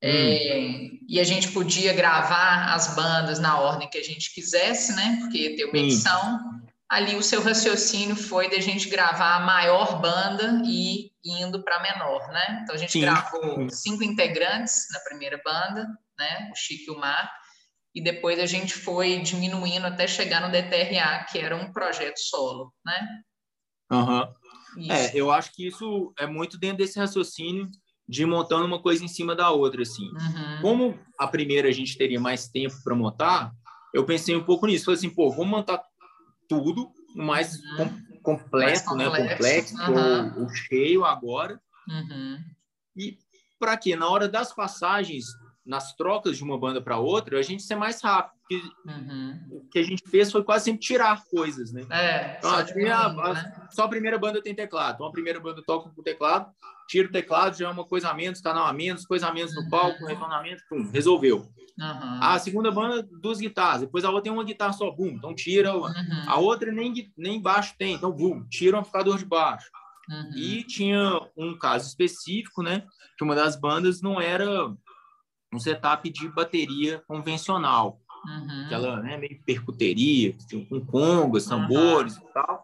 É, 0.00 0.10
hum. 0.10 0.12
É, 0.12 0.96
e 1.08 1.20
a 1.20 1.24
gente 1.24 1.48
podia 1.52 1.92
gravar 1.92 2.72
as 2.72 2.94
bandas 2.94 3.38
na 3.38 3.58
ordem 3.58 3.88
que 3.88 3.98
a 3.98 4.02
gente 4.02 4.32
quisesse, 4.32 4.94
né? 4.94 5.18
Porque 5.20 5.56
ter 5.56 5.64
uma 5.64 5.78
edição. 5.78 6.40
Ali 6.88 7.16
o 7.16 7.22
seu 7.22 7.42
raciocínio 7.42 8.14
foi 8.14 8.48
de 8.48 8.54
a 8.54 8.62
gente 8.62 8.88
gravar 8.88 9.36
a 9.36 9.40
maior 9.40 10.00
banda 10.00 10.62
e 10.64 11.10
indo 11.24 11.60
para 11.64 11.78
a 11.78 11.82
menor, 11.82 12.28
né? 12.28 12.60
Então 12.62 12.76
a 12.76 12.78
gente 12.78 12.92
Sim. 12.92 13.00
gravou 13.00 13.68
cinco 13.70 14.04
integrantes 14.04 14.86
na 14.92 15.00
primeira 15.00 15.40
banda, 15.44 15.84
né? 16.16 16.48
O 16.52 16.54
Chico 16.54 16.92
e 16.92 16.94
o 16.94 17.00
Mar 17.00 17.28
e 17.96 18.00
depois 18.02 18.38
a 18.38 18.44
gente 18.44 18.74
foi 18.74 19.18
diminuindo 19.22 19.86
até 19.86 20.06
chegar 20.06 20.42
no 20.42 20.52
DTRA, 20.52 21.24
que 21.32 21.38
era 21.38 21.56
um 21.56 21.72
projeto 21.72 22.18
solo, 22.18 22.70
né? 22.84 23.22
Uhum. 23.90 24.92
É, 24.92 25.18
eu 25.18 25.30
acho 25.30 25.50
que 25.54 25.66
isso 25.66 26.12
é 26.18 26.26
muito 26.26 26.58
dentro 26.58 26.76
desse 26.76 26.98
raciocínio 26.98 27.66
de 28.06 28.22
ir 28.22 28.26
montando 28.26 28.66
uma 28.66 28.82
coisa 28.82 29.02
em 29.02 29.08
cima 29.08 29.34
da 29.34 29.50
outra, 29.50 29.80
assim. 29.80 30.10
Uhum. 30.10 30.60
Como 30.60 31.00
a 31.18 31.26
primeira 31.26 31.70
a 31.70 31.72
gente 31.72 31.96
teria 31.96 32.20
mais 32.20 32.48
tempo 32.48 32.76
para 32.84 32.94
montar, 32.94 33.50
eu 33.94 34.04
pensei 34.04 34.36
um 34.36 34.44
pouco 34.44 34.66
nisso. 34.66 34.84
Falei 34.84 34.98
assim, 34.98 35.08
pô, 35.08 35.30
vamos 35.30 35.48
montar 35.48 35.82
tudo 36.46 36.92
o 37.14 37.22
mais 37.22 37.54
uhum. 37.54 37.76
com, 38.20 38.34
completo, 38.34 38.94
mais 38.94 39.10
né? 39.10 39.28
Complexo 39.30 39.74
uhum. 39.74 40.34
ou, 40.36 40.42
ou, 40.42 40.48
cheio 40.50 41.02
agora. 41.02 41.58
Uhum. 41.88 42.44
E 42.94 43.16
para 43.58 43.74
quê? 43.78 43.96
Na 43.96 44.10
hora 44.10 44.28
das 44.28 44.54
passagens, 44.54 45.24
nas 45.66 45.94
trocas 45.94 46.36
de 46.36 46.44
uma 46.44 46.58
banda 46.58 46.80
para 46.80 46.98
outra, 46.98 47.38
a 47.38 47.42
gente 47.42 47.62
ser 47.62 47.74
mais 47.74 48.00
rápido. 48.00 48.36
Uhum. 48.86 49.40
O 49.50 49.68
que 49.68 49.78
a 49.78 49.82
gente 49.82 50.02
fez 50.08 50.30
foi 50.30 50.44
quase 50.44 50.66
sempre 50.66 50.80
tirar 50.80 51.24
coisas, 51.24 51.72
né? 51.72 51.84
É, 51.90 52.36
então, 52.38 52.50
só, 52.50 52.60
a, 52.60 52.64
primeira, 52.64 52.96
a, 52.96 53.34
né? 53.34 53.68
só 53.70 53.84
a 53.84 53.88
primeira 53.88 54.18
banda 54.18 54.40
tem 54.40 54.54
teclado. 54.54 54.94
Então, 54.94 55.06
a 55.06 55.12
primeira 55.12 55.40
banda 55.40 55.62
toca 55.66 55.90
com 55.90 56.02
teclado, 56.02 56.50
tira 56.88 57.08
o 57.08 57.12
teclado, 57.12 57.58
já 57.58 57.66
é 57.66 57.70
uma 57.70 57.84
coisa 57.84 58.08
a 58.10 58.14
menos, 58.14 58.40
canal 58.40 58.66
a 58.66 58.72
menos, 58.72 59.04
coisa 59.04 59.26
a 59.26 59.32
menos 59.32 59.54
no 59.54 59.68
palco, 59.68 60.00
uhum. 60.02 60.08
retornamento, 60.08 60.62
pum, 60.68 60.88
resolveu. 60.92 61.38
Uhum. 61.78 62.18
A 62.22 62.38
segunda 62.38 62.70
banda, 62.70 63.06
duas 63.20 63.38
guitarras. 63.38 63.80
Depois 63.80 64.04
a 64.04 64.08
outra 64.08 64.22
tem 64.22 64.32
uma 64.32 64.44
guitarra 64.44 64.72
só, 64.72 64.90
bum, 64.90 65.08
então 65.08 65.34
tira. 65.34 65.76
Uhum. 65.76 66.24
A 66.26 66.38
outra 66.38 66.70
nem, 66.70 67.12
nem 67.16 67.42
baixo 67.42 67.74
tem, 67.76 67.94
então, 67.94 68.12
bum, 68.12 68.46
tira 68.48 68.76
o 68.76 68.78
amplificador 68.78 69.18
de 69.18 69.24
baixo. 69.24 69.68
Uhum. 70.08 70.30
E 70.36 70.62
tinha 70.62 71.20
um 71.36 71.58
caso 71.58 71.88
específico, 71.88 72.62
né? 72.62 72.84
Que 73.18 73.24
uma 73.24 73.34
das 73.34 73.56
bandas 73.56 74.00
não 74.00 74.20
era 74.20 74.72
um 75.56 75.60
setup 75.60 76.08
de 76.10 76.28
bateria 76.28 77.02
convencional. 77.08 78.00
Uhum. 78.26 78.64
Aquela 78.66 79.00
né, 79.00 79.16
meio 79.16 79.40
percuteria, 79.44 80.36
com 80.68 80.84
congas, 80.84 81.46
tambores 81.46 82.16
uhum. 82.16 82.28
e 82.28 82.32
tal. 82.32 82.62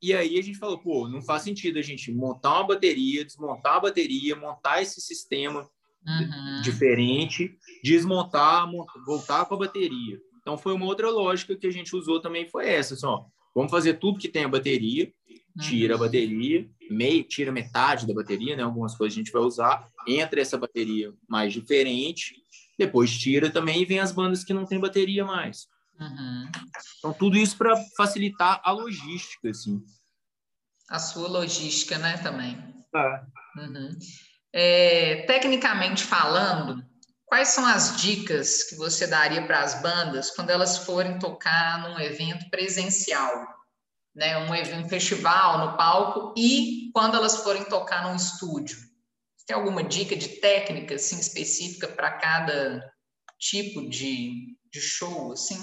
E 0.00 0.14
aí 0.14 0.38
a 0.38 0.42
gente 0.42 0.58
falou, 0.58 0.78
pô, 0.78 1.08
não 1.08 1.20
faz 1.20 1.42
sentido 1.42 1.78
a 1.78 1.82
gente 1.82 2.12
montar 2.12 2.54
uma 2.54 2.68
bateria, 2.68 3.24
desmontar 3.24 3.76
a 3.76 3.80
bateria, 3.80 4.36
montar 4.36 4.80
esse 4.80 5.00
sistema 5.00 5.68
uhum. 6.06 6.62
diferente, 6.62 7.56
desmontar, 7.82 8.70
montar, 8.70 9.04
voltar 9.04 9.44
com 9.44 9.54
a 9.54 9.58
bateria. 9.58 10.18
Então 10.40 10.56
foi 10.56 10.72
uma 10.72 10.86
outra 10.86 11.10
lógica 11.10 11.56
que 11.56 11.66
a 11.66 11.72
gente 11.72 11.94
usou 11.96 12.20
também 12.20 12.48
foi 12.48 12.68
essa, 12.68 12.94
assim, 12.94 13.06
ó, 13.06 13.24
vamos 13.54 13.70
fazer 13.70 13.94
tudo 13.94 14.18
que 14.18 14.28
tem 14.28 14.44
a 14.44 14.48
bateria, 14.48 15.12
tira 15.58 15.94
a 15.94 15.96
uhum. 15.96 16.04
bateria, 16.04 16.68
meio, 16.90 17.24
tira 17.24 17.52
metade 17.52 18.06
da 18.06 18.14
bateria, 18.14 18.56
né? 18.56 18.62
Algumas 18.62 18.96
coisas 18.96 19.16
a 19.16 19.20
gente 19.20 19.32
vai 19.32 19.42
usar, 19.42 19.86
entra 20.06 20.40
essa 20.40 20.56
bateria 20.56 21.12
mais 21.28 21.52
diferente, 21.52 22.36
depois 22.78 23.16
tira 23.16 23.50
também 23.50 23.82
e 23.82 23.84
vem 23.84 23.98
as 23.98 24.12
bandas 24.12 24.44
que 24.44 24.54
não 24.54 24.64
tem 24.64 24.78
bateria 24.78 25.24
mais. 25.24 25.66
Uhum. 26.00 26.48
Então, 26.98 27.12
tudo 27.12 27.36
isso 27.36 27.56
para 27.56 27.76
facilitar 27.96 28.60
a 28.64 28.70
logística, 28.70 29.50
assim. 29.50 29.82
A 30.88 30.98
sua 30.98 31.28
logística, 31.28 31.98
né, 31.98 32.16
também. 32.18 32.56
É. 32.94 33.20
Uhum. 33.60 33.98
É, 34.52 35.24
tecnicamente 35.26 36.04
falando, 36.04 36.82
quais 37.26 37.48
são 37.48 37.66
as 37.66 38.00
dicas 38.00 38.62
que 38.64 38.76
você 38.76 39.06
daria 39.06 39.44
para 39.44 39.60
as 39.60 39.82
bandas 39.82 40.30
quando 40.30 40.50
elas 40.50 40.78
forem 40.78 41.18
tocar 41.18 41.82
num 41.82 41.98
evento 42.00 42.48
presencial? 42.48 43.57
Né, 44.14 44.36
um, 44.38 44.80
um 44.80 44.88
festival 44.88 45.66
no 45.66 45.76
palco 45.76 46.34
e 46.36 46.90
quando 46.92 47.16
elas 47.16 47.42
forem 47.42 47.64
tocar 47.64 48.04
num 48.04 48.16
estúdio. 48.16 48.76
Tem 49.46 49.56
alguma 49.56 49.82
dica 49.82 50.14
de 50.14 50.28
técnica 50.40 50.96
assim, 50.96 51.18
específica 51.18 51.88
para 51.88 52.10
cada 52.18 52.82
tipo 53.38 53.88
de, 53.88 54.56
de 54.70 54.80
show, 54.80 55.32
assim, 55.32 55.56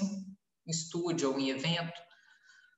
em 0.66 0.70
estúdio 0.70 1.30
ou 1.30 1.38
em 1.38 1.50
evento? 1.50 2.06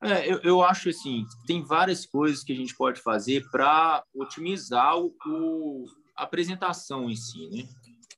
É, 0.03 0.31
eu, 0.31 0.39
eu 0.43 0.63
acho 0.63 0.91
assim, 0.91 1.25
tem 1.47 1.65
várias 1.65 2.07
coisas 2.07 2.45
que 2.45 2.53
a 2.53 2.57
gente 2.57 2.75
pode 2.77 3.01
fazer 3.01 3.49
para 3.51 4.05
otimizar 4.15 4.97
o, 4.97 5.13
o, 5.27 5.87
a 6.17 6.25
apresentação 6.25 7.11
em 7.11 7.17
si, 7.17 7.49
né? 7.49 7.69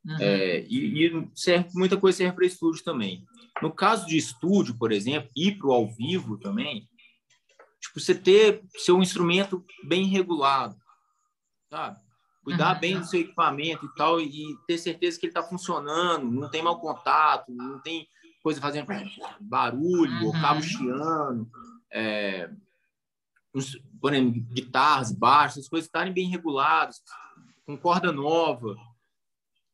Uhum. 0.05 0.17
É, 0.19 0.61
e, 0.63 1.07
e 1.07 1.29
serve, 1.35 1.69
muita 1.75 1.97
coisa 1.97 2.19
serve 2.19 2.35
para 2.35 2.47
estúdio 2.47 2.83
também. 2.83 3.25
No 3.63 3.73
caso 3.73 4.07
de 4.07 4.17
estúdio, 4.17 4.77
por 4.79 4.93
exemplo, 4.93 5.31
e 5.37 5.53
para 5.53 5.69
o 5.69 5.73
ao 5.73 5.87
vivo 5.87 6.39
também, 6.39 6.89
tipo, 7.81 7.99
você 7.99 8.15
ter 8.15 8.63
seu 8.77 9.01
instrumento 9.01 9.65
bem 9.85 10.05
regulado, 10.07 10.77
sabe? 11.71 11.99
Cuidar 12.45 12.75
uhum. 12.75 12.81
bem 12.81 12.99
do 12.99 13.07
seu 13.07 13.21
equipamento 13.21 13.87
e 13.87 13.95
tal, 13.95 14.21
e 14.21 14.57
ter 14.67 14.79
certeza 14.79 15.19
que 15.19 15.27
ele 15.27 15.31
está 15.31 15.43
funcionando, 15.43 16.31
não 16.31 16.51
tem 16.51 16.63
mau 16.63 16.79
contato, 16.81 17.51
não 17.51 17.81
tem 17.81 18.07
coisa 18.43 18.61
fazendo 18.61 18.87
barulho, 19.41 20.13
uhum. 20.13 20.27
ou 20.27 20.33
cabo 20.33 20.63
chiando, 20.63 21.51
é, 21.93 22.51
por 24.01 24.15
exemplo, 24.15 24.41
guitarras, 24.53 25.13
baixos, 25.13 25.65
as 25.65 25.69
coisas 25.69 25.87
estarem 25.87 26.13
bem 26.13 26.29
reguladas, 26.29 27.03
com 27.67 27.77
corda 27.77 28.13
nova, 28.13 28.77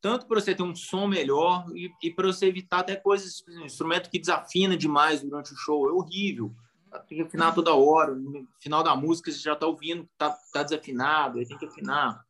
tanto 0.00 0.26
para 0.26 0.40
você 0.40 0.54
ter 0.54 0.62
um 0.62 0.74
som 0.74 1.06
melhor 1.06 1.66
e, 1.74 1.90
e 2.02 2.10
para 2.10 2.26
você 2.26 2.46
evitar 2.46 2.80
até 2.80 2.96
coisas, 2.96 3.42
instrumento 3.64 4.10
que 4.10 4.18
desafina 4.18 4.76
demais 4.76 5.22
durante 5.22 5.52
o 5.52 5.56
show, 5.56 5.88
é 5.88 5.92
horrível 5.92 6.54
tem 7.08 7.18
que 7.18 7.24
afinar 7.24 7.54
toda 7.54 7.74
hora. 7.74 8.14
No 8.14 8.46
final 8.60 8.82
da 8.82 8.94
música 8.96 9.30
você 9.30 9.38
já 9.38 9.52
está 9.52 9.66
ouvindo 9.66 10.08
está 10.12 10.36
tá 10.52 10.62
desafinado, 10.62 11.38
aí 11.38 11.46
tem 11.46 11.58
que 11.58 11.66
afinar. 11.66 12.20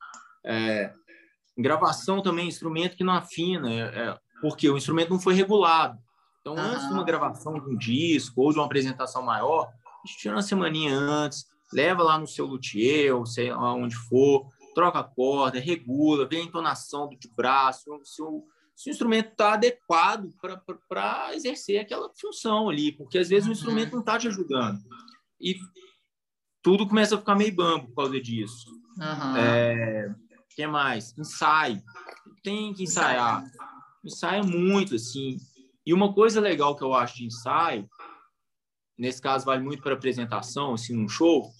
É, 0.44 0.92
gravação 1.56 2.22
também, 2.22 2.48
instrumento 2.48 2.96
que 2.96 3.04
não 3.04 3.12
afina, 3.12 3.72
é, 3.72 3.80
é, 3.80 4.18
porque 4.40 4.68
o 4.68 4.76
instrumento 4.76 5.10
não 5.10 5.18
foi 5.18 5.34
regulado. 5.34 5.98
Então, 6.40 6.54
uhum. 6.54 6.60
antes 6.60 6.86
de 6.86 6.92
uma 6.92 7.04
gravação 7.04 7.54
de 7.54 7.68
um 7.68 7.76
disco 7.76 8.42
ou 8.42 8.52
de 8.52 8.58
uma 8.58 8.66
apresentação 8.66 9.22
maior, 9.22 9.68
a 9.68 10.06
gente 10.06 10.18
tira 10.18 10.34
uma 10.34 10.42
semaninha 10.42 10.94
antes, 10.94 11.44
leva 11.72 12.02
lá 12.02 12.18
no 12.18 12.26
seu 12.26 12.46
luthier, 12.46 13.14
ou 13.14 13.26
sei 13.26 13.50
lá 13.50 13.74
onde 13.74 13.96
for, 13.96 14.46
troca 14.74 15.00
a 15.00 15.04
corda, 15.04 15.58
regula, 15.58 16.28
vê 16.28 16.36
a 16.36 16.44
entonação 16.44 17.08
do 17.08 17.16
de 17.16 17.28
braço, 17.28 17.98
se 18.04 18.22
o, 18.22 18.44
se 18.76 18.90
o 18.90 18.92
instrumento 18.92 19.30
está 19.30 19.54
adequado 19.54 20.30
para 20.86 21.34
exercer 21.34 21.80
aquela 21.80 22.10
função 22.20 22.68
ali, 22.68 22.92
porque 22.92 23.16
às 23.16 23.30
vezes 23.30 23.48
o 23.48 23.52
instrumento 23.52 23.92
não 23.92 24.00
está 24.00 24.18
te 24.18 24.28
ajudando. 24.28 24.78
E 25.40 25.56
tudo 26.62 26.86
começa 26.86 27.14
a 27.14 27.18
ficar 27.18 27.34
meio 27.34 27.54
bambo 27.54 27.86
por 27.86 27.94
causa 27.94 28.20
disso. 28.20 28.68
Uhum. 28.98 29.36
É, 29.36 30.14
que 30.50 30.66
mais? 30.66 31.16
Ensaio. 31.18 31.82
Tem 32.42 32.74
que 32.74 32.82
ensaiar. 32.82 33.42
Ensaia 34.04 34.42
muito, 34.42 34.94
assim. 34.94 35.38
E 35.84 35.94
uma 35.94 36.12
coisa 36.12 36.38
legal 36.38 36.76
que 36.76 36.84
eu 36.84 36.92
acho 36.92 37.16
de 37.16 37.26
ensaio, 37.26 37.88
nesse 38.98 39.22
caso 39.22 39.46
vale 39.46 39.62
muito 39.62 39.82
para 39.82 39.94
apresentação, 39.94 40.74
assim, 40.74 40.94
num 40.94 41.08
show, 41.08 41.50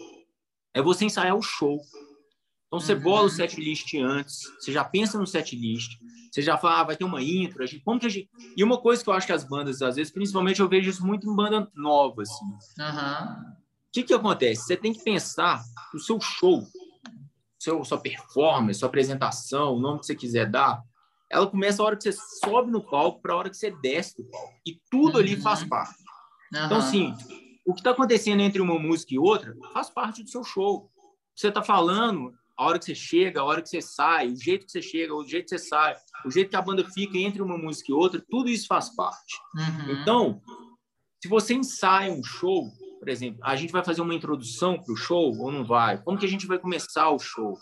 é 0.75 0.83
você 0.83 1.07
ensaiar 1.07 1.37
o 1.37 1.43
show. 1.43 1.81
Então 2.67 2.81
você 2.81 2.95
uhum. 2.95 3.01
bola 3.01 3.27
o 3.27 3.31
set 3.31 3.61
list 3.61 3.95
antes, 3.95 4.41
você 4.59 4.73
já 4.73 4.85
pensa 4.85 5.19
no 5.19 5.27
set 5.27 5.55
list, 5.55 5.99
você 6.31 6.43
já 6.43 6.59
fala, 6.59 6.81
ah, 6.81 6.85
vai 6.85 6.97
ter 6.97 7.05
uma 7.05 7.23
intro, 7.23 7.63
a 7.63 7.67
gente, 7.67 7.83
como 7.83 8.01
que 8.01 8.07
a 8.07 8.11
gente... 8.11 8.29
E 8.57 8.63
uma 8.63 8.79
coisa 8.79 9.03
que 9.03 9.09
eu 9.09 9.15
acho 9.15 9.27
que 9.27 9.33
as 9.33 9.45
bandas, 9.45 9.81
às 9.83 9.97
vezes, 9.97 10.13
principalmente 10.13 10.61
eu 10.61 10.69
vejo 10.69 10.91
isso 10.91 11.07
muito 11.07 11.31
em 11.31 11.35
banda 11.35 11.71
nova, 11.75 12.23
assim. 12.23 12.45
Uhum. 12.45 13.53
O 13.89 13.93
que 13.93 14.03
que 14.03 14.13
acontece? 14.13 14.65
Você 14.65 14.77
tem 14.77 14.93
que 14.93 15.03
pensar 15.03 15.63
o 15.95 15.99
seu 15.99 16.21
show, 16.21 16.63
seu, 17.59 17.83
sua 17.85 17.99
performance, 17.99 18.81
sua 18.81 18.89
apresentação, 18.89 19.75
o 19.75 19.81
nome 19.81 20.01
que 20.01 20.07
você 20.07 20.15
quiser 20.15 20.51
dar, 20.51 20.83
ela 21.31 21.47
começa 21.47 21.83
a 21.83 21.87
hora 21.87 21.97
que 21.97 22.03
você 22.03 22.13
sobe 22.45 22.71
no 22.71 22.83
palco 22.83 23.21
para 23.23 23.33
a 23.33 23.37
hora 23.37 23.51
que 23.51 23.57
você 23.57 23.71
desce 23.71 24.17
do 24.17 24.25
palco. 24.29 24.55
E 24.67 24.79
tudo 24.91 25.15
uhum. 25.15 25.21
ali 25.21 25.37
faz 25.37 25.65
parte. 25.65 25.99
Uhum. 26.53 26.67
Então, 26.67 26.79
assim, 26.79 27.15
o 27.65 27.73
que 27.73 27.81
está 27.81 27.93
acontecendo 27.93 28.41
entre 28.41 28.61
uma 28.61 28.79
música 28.79 29.15
e 29.15 29.19
outra 29.19 29.57
faz 29.73 29.89
parte 29.89 30.23
do 30.23 30.31
seu 30.31 30.45
show. 30.45 30.91
Você 31.35 31.49
está 31.49 31.63
falando 31.63 32.33
a 32.57 32.65
hora 32.65 32.79
que 32.79 32.87
você 32.87 32.95
chega, 32.95 33.41
a 33.41 33.45
hora 33.45 33.61
que 33.61 33.69
você 33.69 33.83
sai, 33.83 34.29
o 34.29 34.37
jeito 34.37 34.67
que 34.67 34.73
você 34.73 34.81
chega, 34.81 35.15
o 35.15 35.27
jeito 35.27 35.45
que 35.45 35.59
você 35.59 35.69
sai, 35.69 35.95
o 36.25 36.31
jeito 36.31 36.49
que 36.49 36.57
a 36.57 36.63
banda 36.63 36.85
fica 36.85 37.19
entre 37.19 37.43
uma 37.43 37.59
música 37.59 37.93
e 37.93 37.95
outra, 37.95 38.23
tudo 38.31 38.49
isso 38.49 38.67
faz 38.67 38.95
parte. 38.95 39.37
Uhum. 39.55 40.01
Então, 40.01 40.41
se 41.23 41.29
você 41.29 41.55
ensaia 41.55 42.11
um 42.11 42.25
show, 42.25 42.71
por 42.99 43.09
exemplo, 43.09 43.41
a 43.43 43.55
gente 43.57 43.73
vai 43.73 43.85
fazer 43.85 44.01
uma 44.01 44.15
introdução 44.15 44.83
para 44.83 44.93
o 44.93 44.97
show 44.97 45.37
ou 45.39 45.53
não 45.53 45.65
vai? 45.65 46.03
Como 46.03 46.19
que 46.19 46.25
a 46.25 46.29
gente 46.29 46.47
vai 46.47 46.59
começar 46.59 47.11
o 47.11 47.19
show? 47.19 47.59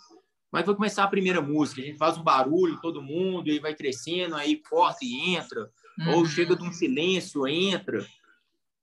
Como 0.50 0.60
é 0.60 0.62
que 0.62 0.66
vai 0.66 0.76
começar 0.76 1.02
a 1.02 1.08
primeira 1.08 1.42
música? 1.42 1.80
A 1.80 1.84
gente 1.84 1.98
faz 1.98 2.16
um 2.16 2.22
barulho, 2.22 2.80
todo 2.80 3.02
mundo, 3.02 3.48
e 3.48 3.58
vai 3.58 3.74
crescendo, 3.74 4.36
aí 4.36 4.62
corta 4.62 5.00
e 5.02 5.34
entra, 5.34 5.68
uhum. 5.98 6.14
ou 6.14 6.26
chega 6.26 6.54
de 6.54 6.62
um 6.62 6.72
silêncio, 6.72 7.48
entra. 7.48 8.06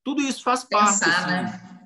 Tudo 0.04 0.22
isso 0.22 0.44
faz 0.44 0.66
Pensar, 0.66 1.00
parte. 1.00 1.10
Assim. 1.10 1.28
Né? 1.30 1.81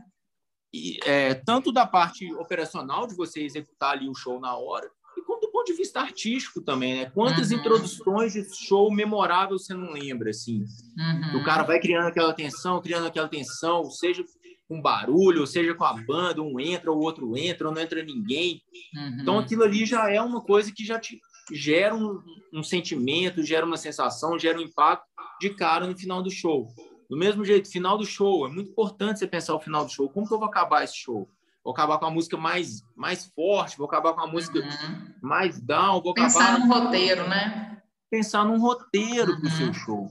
E, 0.76 1.00
é, 1.06 1.34
tanto 1.34 1.72
da 1.72 1.88
parte 1.88 2.34
operacional, 2.36 3.08
de 3.08 3.16
você 3.16 3.42
executar 3.42 3.94
ali 3.94 4.10
o 4.10 4.14
show 4.14 4.42
na 4.42 4.58
hora, 4.58 4.92
e 5.18 5.22
como 5.22 5.40
do 5.40 5.50
ponto 5.50 5.68
de 5.68 5.78
vista 5.78 6.02
artístico 6.02 6.62
também, 6.62 6.96
né? 6.96 7.10
Quantas 7.12 7.50
uhum. 7.50 7.58
introduções 7.58 8.34
de 8.34 8.44
show 8.54 8.92
memorável 8.92 9.58
você 9.58 9.74
não 9.74 9.94
lembra, 9.94 10.32
assim? 10.32 10.66
Uhum. 10.98 11.40
O 11.40 11.46
cara 11.46 11.64
vai 11.64 11.80
criando 11.80 12.08
aquela 12.08 12.34
tensão, 12.34 12.82
criando 12.82 13.08
aquela 13.08 13.30
tensão, 13.30 13.90
seja 13.90 14.26
com 14.68 14.82
barulho, 14.82 15.48
seja 15.48 15.74
com 15.74 15.86
a 15.86 15.94
banda, 15.94 16.42
um 16.42 16.60
entra, 16.60 16.92
o 16.92 17.00
outro 17.00 17.38
entra, 17.38 17.70
ou 17.70 17.74
não 17.74 17.82
entra 17.82 18.04
ninguém. 18.04 18.62
Uhum. 18.94 19.18
Então 19.22 19.40
aquilo 19.40 19.64
ali 19.64 19.86
já 19.86 20.12
é 20.12 20.20
uma 20.20 20.42
coisa 20.42 20.74
que 20.74 20.84
já 20.84 21.00
te 21.00 21.22
gera 21.54 21.96
um, 21.96 22.22
um 22.52 22.64
sentimento, 22.64 23.44
gera 23.44 23.66
uma 23.66 23.78
sensação, 23.78 24.38
gera 24.38 24.58
um 24.58 24.64
impacto 24.64 25.06
de 25.40 25.52
cara 25.52 25.88
no 25.88 25.98
final 25.98 26.22
do 26.22 26.32
show. 26.32 26.68
Do 27.10 27.18
mesmo 27.18 27.46
jeito, 27.46 27.72
final 27.72 27.98
do 27.98 28.06
show, 28.06 28.46
é 28.46 28.50
muito 28.50 28.72
importante 28.72 29.20
você 29.20 29.28
pensar 29.28 29.56
o 29.56 29.60
final 29.60 29.86
do 29.86 29.92
show. 29.92 30.10
Como 30.10 30.28
que 30.28 30.34
eu 30.34 30.40
vou 30.40 30.48
acabar 30.48 30.84
esse 30.84 30.96
show? 30.96 31.30
Vou 31.64 31.74
acabar 31.74 31.98
com 31.98 32.06
a 32.06 32.12
música 32.12 32.38
mais, 32.38 32.84
mais 32.96 33.26
forte, 33.26 33.78
vou 33.78 33.88
acabar 33.88 34.14
com 34.14 34.22
a 34.22 34.28
música 34.28 34.60
uhum. 34.60 35.14
mais 35.22 35.60
down, 35.60 36.02
vou 36.02 36.14
Pensar 36.14 36.54
acabar... 36.54 36.60
num 36.60 36.68
roteiro, 36.68 37.28
né? 37.28 37.82
Pensar 38.10 38.46
num 38.46 38.60
roteiro 38.60 39.34
uhum. 39.34 39.40
para 39.40 39.48
o 39.48 39.52
seu 39.52 39.74
show. 39.74 40.08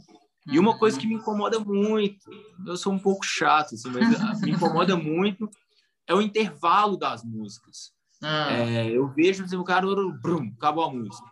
E 0.50 0.58
uma 0.58 0.76
coisa 0.76 0.98
que 0.98 1.06
me 1.06 1.14
incomoda 1.14 1.58
muito, 1.60 2.28
eu 2.66 2.76
sou 2.76 2.92
um 2.92 2.98
pouco 2.98 3.24
chato, 3.24 3.74
assim, 3.74 3.88
mas 3.88 4.40
me 4.40 4.50
incomoda 4.50 4.96
muito, 4.96 5.48
é 6.06 6.14
o 6.14 6.20
intervalo 6.20 6.96
das 6.96 7.24
músicas. 7.24 7.92
Ah. 8.22 8.52
É, 8.52 8.90
eu 8.90 9.08
vejo 9.08 9.44
assim, 9.44 9.56
o 9.56 9.64
cara, 9.64 9.86
brum, 10.20 10.52
acabou 10.56 10.84
a 10.84 10.92
música. 10.92 11.26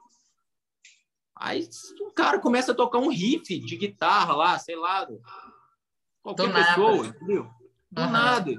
Aí 1.37 1.69
o 2.01 2.13
cara 2.13 2.39
começa 2.39 2.73
a 2.73 2.75
tocar 2.75 2.99
um 2.99 3.09
riff 3.09 3.59
de 3.59 3.77
guitarra 3.77 4.35
lá, 4.35 4.59
sei 4.59 4.77
lá, 4.77 5.07
qualquer 6.23 6.47
Do 6.47 6.53
pessoa, 6.53 6.97
nada. 6.97 7.09
entendeu? 7.09 7.51
Do 7.91 8.03
uhum. 8.03 8.11
nada. 8.11 8.51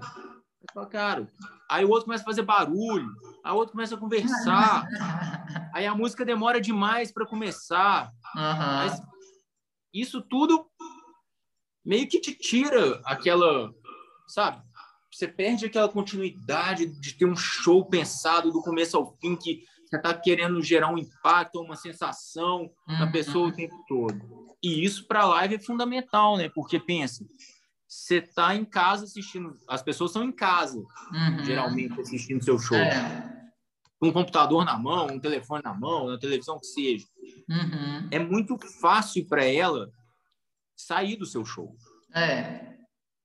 Eu 0.75 0.87
cara. 0.87 1.27
Aí 1.69 1.83
o 1.83 1.89
outro 1.89 2.05
começa 2.05 2.23
a 2.23 2.25
fazer 2.25 2.43
barulho, 2.43 3.07
aí 3.43 3.51
o 3.51 3.55
outro 3.55 3.73
começa 3.73 3.95
a 3.95 3.97
conversar. 3.97 4.87
aí 5.73 5.85
a 5.85 5.95
música 5.95 6.25
demora 6.25 6.61
demais 6.61 7.11
para 7.11 7.25
começar. 7.25 8.11
Uhum. 8.35 9.05
isso 9.93 10.21
tudo 10.21 10.65
meio 11.85 12.07
que 12.07 12.19
te 12.19 12.33
tira 12.33 13.01
aquela, 13.05 13.71
sabe? 14.27 14.61
Você 15.11 15.27
perde 15.27 15.65
aquela 15.65 15.89
continuidade 15.89 16.87
de 16.87 17.13
ter 17.13 17.25
um 17.25 17.35
show 17.35 17.85
pensado 17.85 18.51
do 18.51 18.63
começo 18.63 18.97
ao 18.97 19.15
fim 19.17 19.35
que 19.35 19.63
você 19.85 19.97
está 19.97 20.13
querendo 20.13 20.59
gerar 20.61 20.91
um 20.91 20.97
impacto, 20.97 21.61
uma 21.61 21.75
sensação 21.75 22.71
uhum. 22.87 22.99
na 22.99 23.11
pessoa 23.11 23.49
o 23.49 23.51
tempo 23.51 23.75
todo. 23.87 24.19
E 24.63 24.83
isso 24.83 25.05
para 25.05 25.21
a 25.21 25.27
live 25.27 25.55
é 25.55 25.59
fundamental, 25.59 26.37
né? 26.37 26.49
Porque 26.49 26.79
pensa, 26.79 27.23
você 27.93 28.15
está 28.15 28.55
em 28.55 28.65
casa 28.65 29.05
assistindo, 29.05 29.55
as 29.67 29.83
pessoas 29.83 30.09
estão 30.09 30.23
em 30.23 30.31
casa, 30.31 30.79
uhum. 30.79 31.45
geralmente 31.45 31.99
assistindo 32.01 32.43
seu 32.43 32.57
show. 32.57 32.75
É. 32.75 33.51
Um 34.01 34.11
computador 34.11 34.65
na 34.65 34.77
mão, 34.77 35.07
um 35.07 35.19
telefone 35.19 35.61
na 35.63 35.73
mão, 35.73 36.07
na 36.07 36.17
televisão 36.17 36.59
que 36.59 36.65
seja. 36.65 37.05
Uhum. 37.47 38.07
É 38.11 38.19
muito 38.19 38.57
fácil 38.81 39.25
para 39.27 39.45
ela 39.45 39.91
sair 40.75 41.15
do 41.15 41.25
seu 41.25 41.45
show. 41.45 41.77
É. 42.13 42.73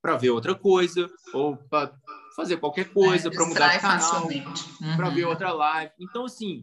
Para 0.02 0.16
ver 0.16 0.30
outra 0.30 0.54
coisa, 0.54 1.10
ou 1.32 1.56
para 1.56 1.92
fazer 2.36 2.58
qualquer 2.58 2.92
coisa, 2.92 3.28
é, 3.28 3.30
para 3.32 3.46
mudar 3.46 3.74
de 3.74 3.80
canal, 3.80 4.26
uhum. 4.26 4.96
para 4.96 5.08
ver 5.08 5.24
outra 5.24 5.50
live. 5.50 5.92
Então, 5.98 6.26
assim, 6.26 6.62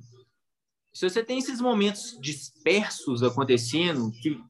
se 0.93 1.10
você 1.10 1.24
tem 1.24 1.39
esses 1.39 1.60
momentos 1.60 2.18
dispersos 2.22 3.24
acontecendo, 3.24 4.12
que 4.12 4.41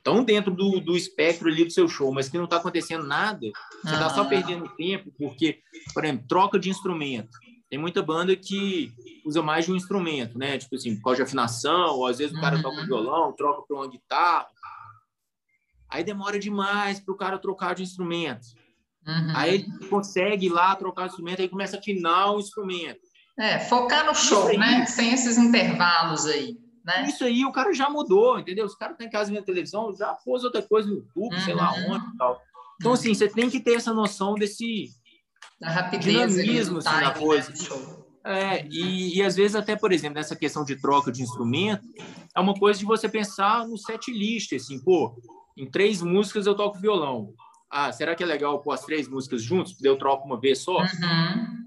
estão 0.00 0.24
dentro 0.24 0.52
do, 0.52 0.80
do 0.80 0.96
espectro 0.96 1.48
ali 1.48 1.64
do 1.64 1.70
seu 1.70 1.86
show, 1.86 2.12
mas 2.12 2.28
que 2.28 2.38
não 2.38 2.44
está 2.44 2.56
acontecendo 2.56 3.06
nada, 3.06 3.46
você 3.84 3.92
está 3.92 4.08
só 4.10 4.24
perdendo 4.24 4.68
tempo, 4.76 5.12
porque, 5.18 5.60
por 5.92 6.04
exemplo, 6.04 6.26
troca 6.26 6.58
de 6.58 6.70
instrumento. 6.70 7.38
Tem 7.68 7.78
muita 7.78 8.02
banda 8.02 8.34
que 8.34 8.92
usa 9.24 9.42
mais 9.42 9.66
de 9.66 9.72
um 9.72 9.76
instrumento, 9.76 10.36
né? 10.36 10.58
Tipo 10.58 10.74
assim, 10.74 10.96
por 10.96 11.04
causa 11.04 11.16
de 11.18 11.22
afinação, 11.22 11.96
ou 11.96 12.06
às 12.06 12.18
vezes 12.18 12.36
o 12.36 12.40
cara 12.40 12.56
uhum. 12.56 12.62
toca 12.62 12.80
um 12.80 12.86
violão, 12.86 13.32
troca 13.32 13.62
para 13.62 13.76
uma 13.76 13.88
guitarra. 13.88 14.48
Aí 15.88 16.02
demora 16.02 16.38
demais 16.38 16.98
para 16.98 17.12
o 17.12 17.16
cara 17.16 17.38
trocar 17.38 17.74
de 17.74 17.82
instrumento. 17.82 18.46
Uhum. 19.06 19.32
Aí 19.36 19.54
ele 19.54 19.88
consegue 19.88 20.46
ir 20.46 20.50
lá 20.50 20.74
trocar 20.74 21.02
de 21.02 21.10
instrumento, 21.10 21.42
aí 21.42 21.48
começa 21.48 21.76
a 21.76 21.78
afinar 21.78 22.32
o 22.32 22.40
instrumento. 22.40 23.00
É, 23.38 23.58
focar 23.58 24.04
no 24.04 24.14
show, 24.14 24.46
né? 24.58 24.84
Sem 24.86 25.12
esses 25.12 25.38
intervalos 25.38 26.26
aí. 26.26 26.56
Né? 26.90 27.08
Isso 27.08 27.24
aí 27.24 27.44
o 27.44 27.52
cara 27.52 27.72
já 27.72 27.88
mudou, 27.88 28.38
entendeu? 28.38 28.66
Os 28.66 28.74
caras 28.74 28.94
estão 28.94 29.06
em 29.06 29.10
casa 29.10 29.32
vendo 29.32 29.44
televisão, 29.44 29.94
já 29.96 30.12
pôs 30.24 30.44
outra 30.44 30.62
coisa 30.62 30.88
no 30.88 30.96
YouTube, 30.96 31.34
uhum. 31.34 31.40
sei 31.40 31.54
lá 31.54 31.72
uhum. 31.72 31.92
onde 31.92 32.06
e 32.06 32.16
tal. 32.16 32.40
Então, 32.80 32.92
assim, 32.92 33.14
você 33.14 33.28
tem 33.28 33.50
que 33.50 33.60
ter 33.60 33.74
essa 33.74 33.92
noção 33.92 34.34
desse 34.34 34.88
da 35.60 35.68
rapidez, 35.68 36.32
dinamismo 36.32 36.78
assim, 36.78 36.88
da 36.88 37.00
né, 37.00 37.10
coisa. 37.10 37.52
É, 38.24 38.66
e, 38.66 39.18
e 39.18 39.22
às 39.22 39.36
vezes 39.36 39.54
até, 39.54 39.76
por 39.76 39.92
exemplo, 39.92 40.16
nessa 40.16 40.34
questão 40.34 40.64
de 40.64 40.76
troca 40.76 41.12
de 41.12 41.22
instrumento, 41.22 41.86
é 42.34 42.40
uma 42.40 42.54
coisa 42.54 42.78
de 42.78 42.84
você 42.84 43.08
pensar 43.08 43.66
no 43.66 43.76
set 43.76 44.10
list, 44.10 44.52
assim, 44.54 44.82
pô, 44.82 45.14
em 45.56 45.70
três 45.70 46.02
músicas 46.02 46.46
eu 46.46 46.54
toco 46.54 46.78
violão. 46.78 47.34
Ah, 47.70 47.92
será 47.92 48.14
que 48.14 48.22
é 48.22 48.26
legal 48.26 48.60
pôr 48.60 48.72
as 48.72 48.84
três 48.84 49.06
músicas 49.06 49.42
juntos? 49.42 49.76
Eu 49.82 49.96
troco 49.96 50.26
uma 50.26 50.40
vez 50.40 50.58
só? 50.58 50.78
Uhum, 50.78 50.86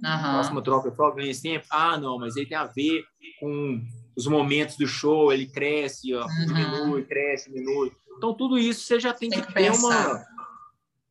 uhum. 0.03 0.31
Próxima 0.33 0.61
troca 0.61 0.89
eu 0.89 0.95
só 0.95 1.15
esse 1.19 1.43
tempo? 1.43 1.65
Ah, 1.69 1.97
não, 1.97 2.19
mas 2.19 2.35
aí 2.35 2.45
tem 2.45 2.57
a 2.57 2.65
ver 2.65 3.03
com 3.39 3.81
os 4.15 4.27
momentos 4.27 4.77
do 4.77 4.87
show, 4.87 5.31
ele 5.31 5.47
cresce, 5.47 6.13
ó, 6.13 6.25
uhum. 6.25 6.45
diminui, 6.45 7.03
cresce, 7.03 7.51
diminui. 7.51 7.91
Então, 8.17 8.33
tudo 8.33 8.57
isso 8.57 8.85
você 8.85 8.99
já 8.99 9.13
tem, 9.13 9.29
tem 9.29 9.41
que, 9.41 9.47
que 9.47 9.53
ter 9.53 9.71
uma. 9.71 10.23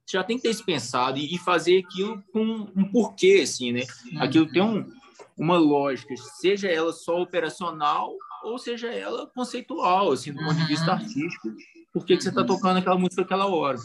Você 0.05 0.19
já 0.19 0.25
tem 0.25 0.37
que 0.37 0.43
ter 0.43 0.51
isso 0.51 0.65
pensado 0.65 1.19
e, 1.19 1.39
fazer 1.39 1.85
aquilo 1.85 2.23
com 2.33 2.69
um 2.77 2.85
porquê, 2.91 3.41
assim, 3.43 3.73
né? 3.73 3.83
Uhum. 4.13 4.23
Aquilo 4.23 4.51
tem 4.51 4.63
um, 4.63 4.91
uma 5.37 5.59
lógica, 5.59 6.15
seja 6.41 6.69
ela 6.69 6.93
só 6.93 7.21
operacional 7.21 8.15
ou 8.43 8.59
seja 8.59 8.93
ela 8.93 9.27
conceitual, 9.29 10.13
assim, 10.13 10.33
do 10.33 10.43
ponto 10.43 10.55
de 10.55 10.67
vista 10.67 10.87
uhum. 10.87 10.99
artístico. 10.99 11.49
Por 11.93 12.05
que, 12.05 12.17
que 12.17 12.23
você 12.23 12.31
está 12.31 12.41
uhum. 12.41 12.47
tocando 12.47 12.79
aquela 12.79 12.99
música 12.99 13.23
aquela 13.23 13.47
hora? 13.47 13.79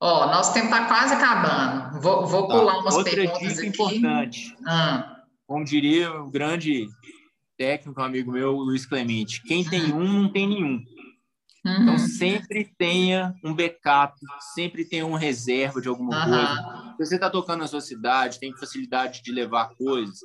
Ó, 0.00 0.26
nosso 0.26 0.52
tempo 0.52 0.66
está 0.66 0.86
quase 0.86 1.14
acabando. 1.14 2.00
Vou, 2.00 2.26
vou 2.26 2.46
tá. 2.46 2.54
pular 2.54 2.78
umas 2.78 2.94
Outra 2.94 3.14
perguntas 3.14 3.48
dica 3.48 3.60
aqui. 3.60 3.68
importante. 3.68 4.56
Ah. 4.66 5.22
Como 5.46 5.64
diria 5.64 6.12
o 6.12 6.30
grande 6.30 6.86
técnico, 7.56 8.00
um 8.00 8.04
amigo 8.04 8.32
meu, 8.32 8.52
Luiz 8.52 8.86
Clemente. 8.86 9.42
Quem 9.42 9.64
tem 9.64 9.92
uhum. 9.92 10.00
um, 10.02 10.22
não 10.22 10.32
tem 10.32 10.46
nenhum. 10.46 10.82
Uhum. 11.64 11.82
Então, 11.82 11.98
sempre 11.98 12.72
tenha 12.78 13.34
um 13.44 13.52
backup, 13.52 14.14
sempre 14.54 14.84
tenha 14.84 15.04
uma 15.04 15.18
reserva 15.18 15.80
de 15.80 15.88
alguma 15.88 16.16
uhum. 16.16 16.30
coisa. 16.30 16.92
Se 16.92 17.06
você 17.06 17.14
está 17.16 17.28
tocando 17.28 17.60
na 17.60 17.66
sua 17.66 17.80
cidade, 17.80 18.38
tem 18.38 18.56
facilidade 18.56 19.22
de 19.22 19.32
levar 19.32 19.74
coisas, 19.74 20.20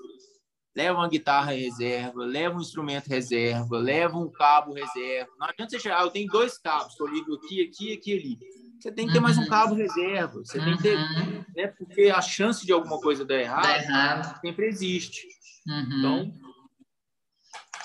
leva 0.75 0.99
uma 0.99 1.09
guitarra 1.09 1.51
reserva, 1.51 2.23
leva 2.23 2.57
um 2.57 2.61
instrumento 2.61 3.07
reserva, 3.07 3.77
leva 3.77 4.17
um 4.17 4.29
cabo 4.31 4.73
reserva. 4.73 5.31
Não 5.39 5.47
adianta 5.47 5.71
você 5.71 5.79
chegar, 5.79 5.99
ah, 5.99 6.03
eu 6.03 6.11
tenho 6.11 6.31
dois 6.31 6.57
cabos, 6.59 6.91
estou 6.91 7.07
ligo 7.07 7.33
aqui, 7.35 7.63
aqui, 7.63 7.93
aqui, 7.93 8.13
ali. 8.13 8.39
Você 8.79 8.91
tem 8.91 9.05
que 9.05 9.13
ter 9.13 9.19
mais 9.19 9.37
um 9.37 9.45
cabo 9.45 9.75
reserva. 9.75 10.39
Você 10.43 10.59
tem 10.59 10.75
que 10.75 10.83
ter, 10.83 10.97
né, 11.55 11.67
porque 11.77 12.09
a 12.09 12.21
chance 12.21 12.65
de 12.65 12.71
alguma 12.71 12.99
coisa 12.99 13.23
dar 13.23 13.39
errado, 13.39 14.39
sempre 14.41 14.67
existe. 14.67 15.21
Então, 15.67 16.33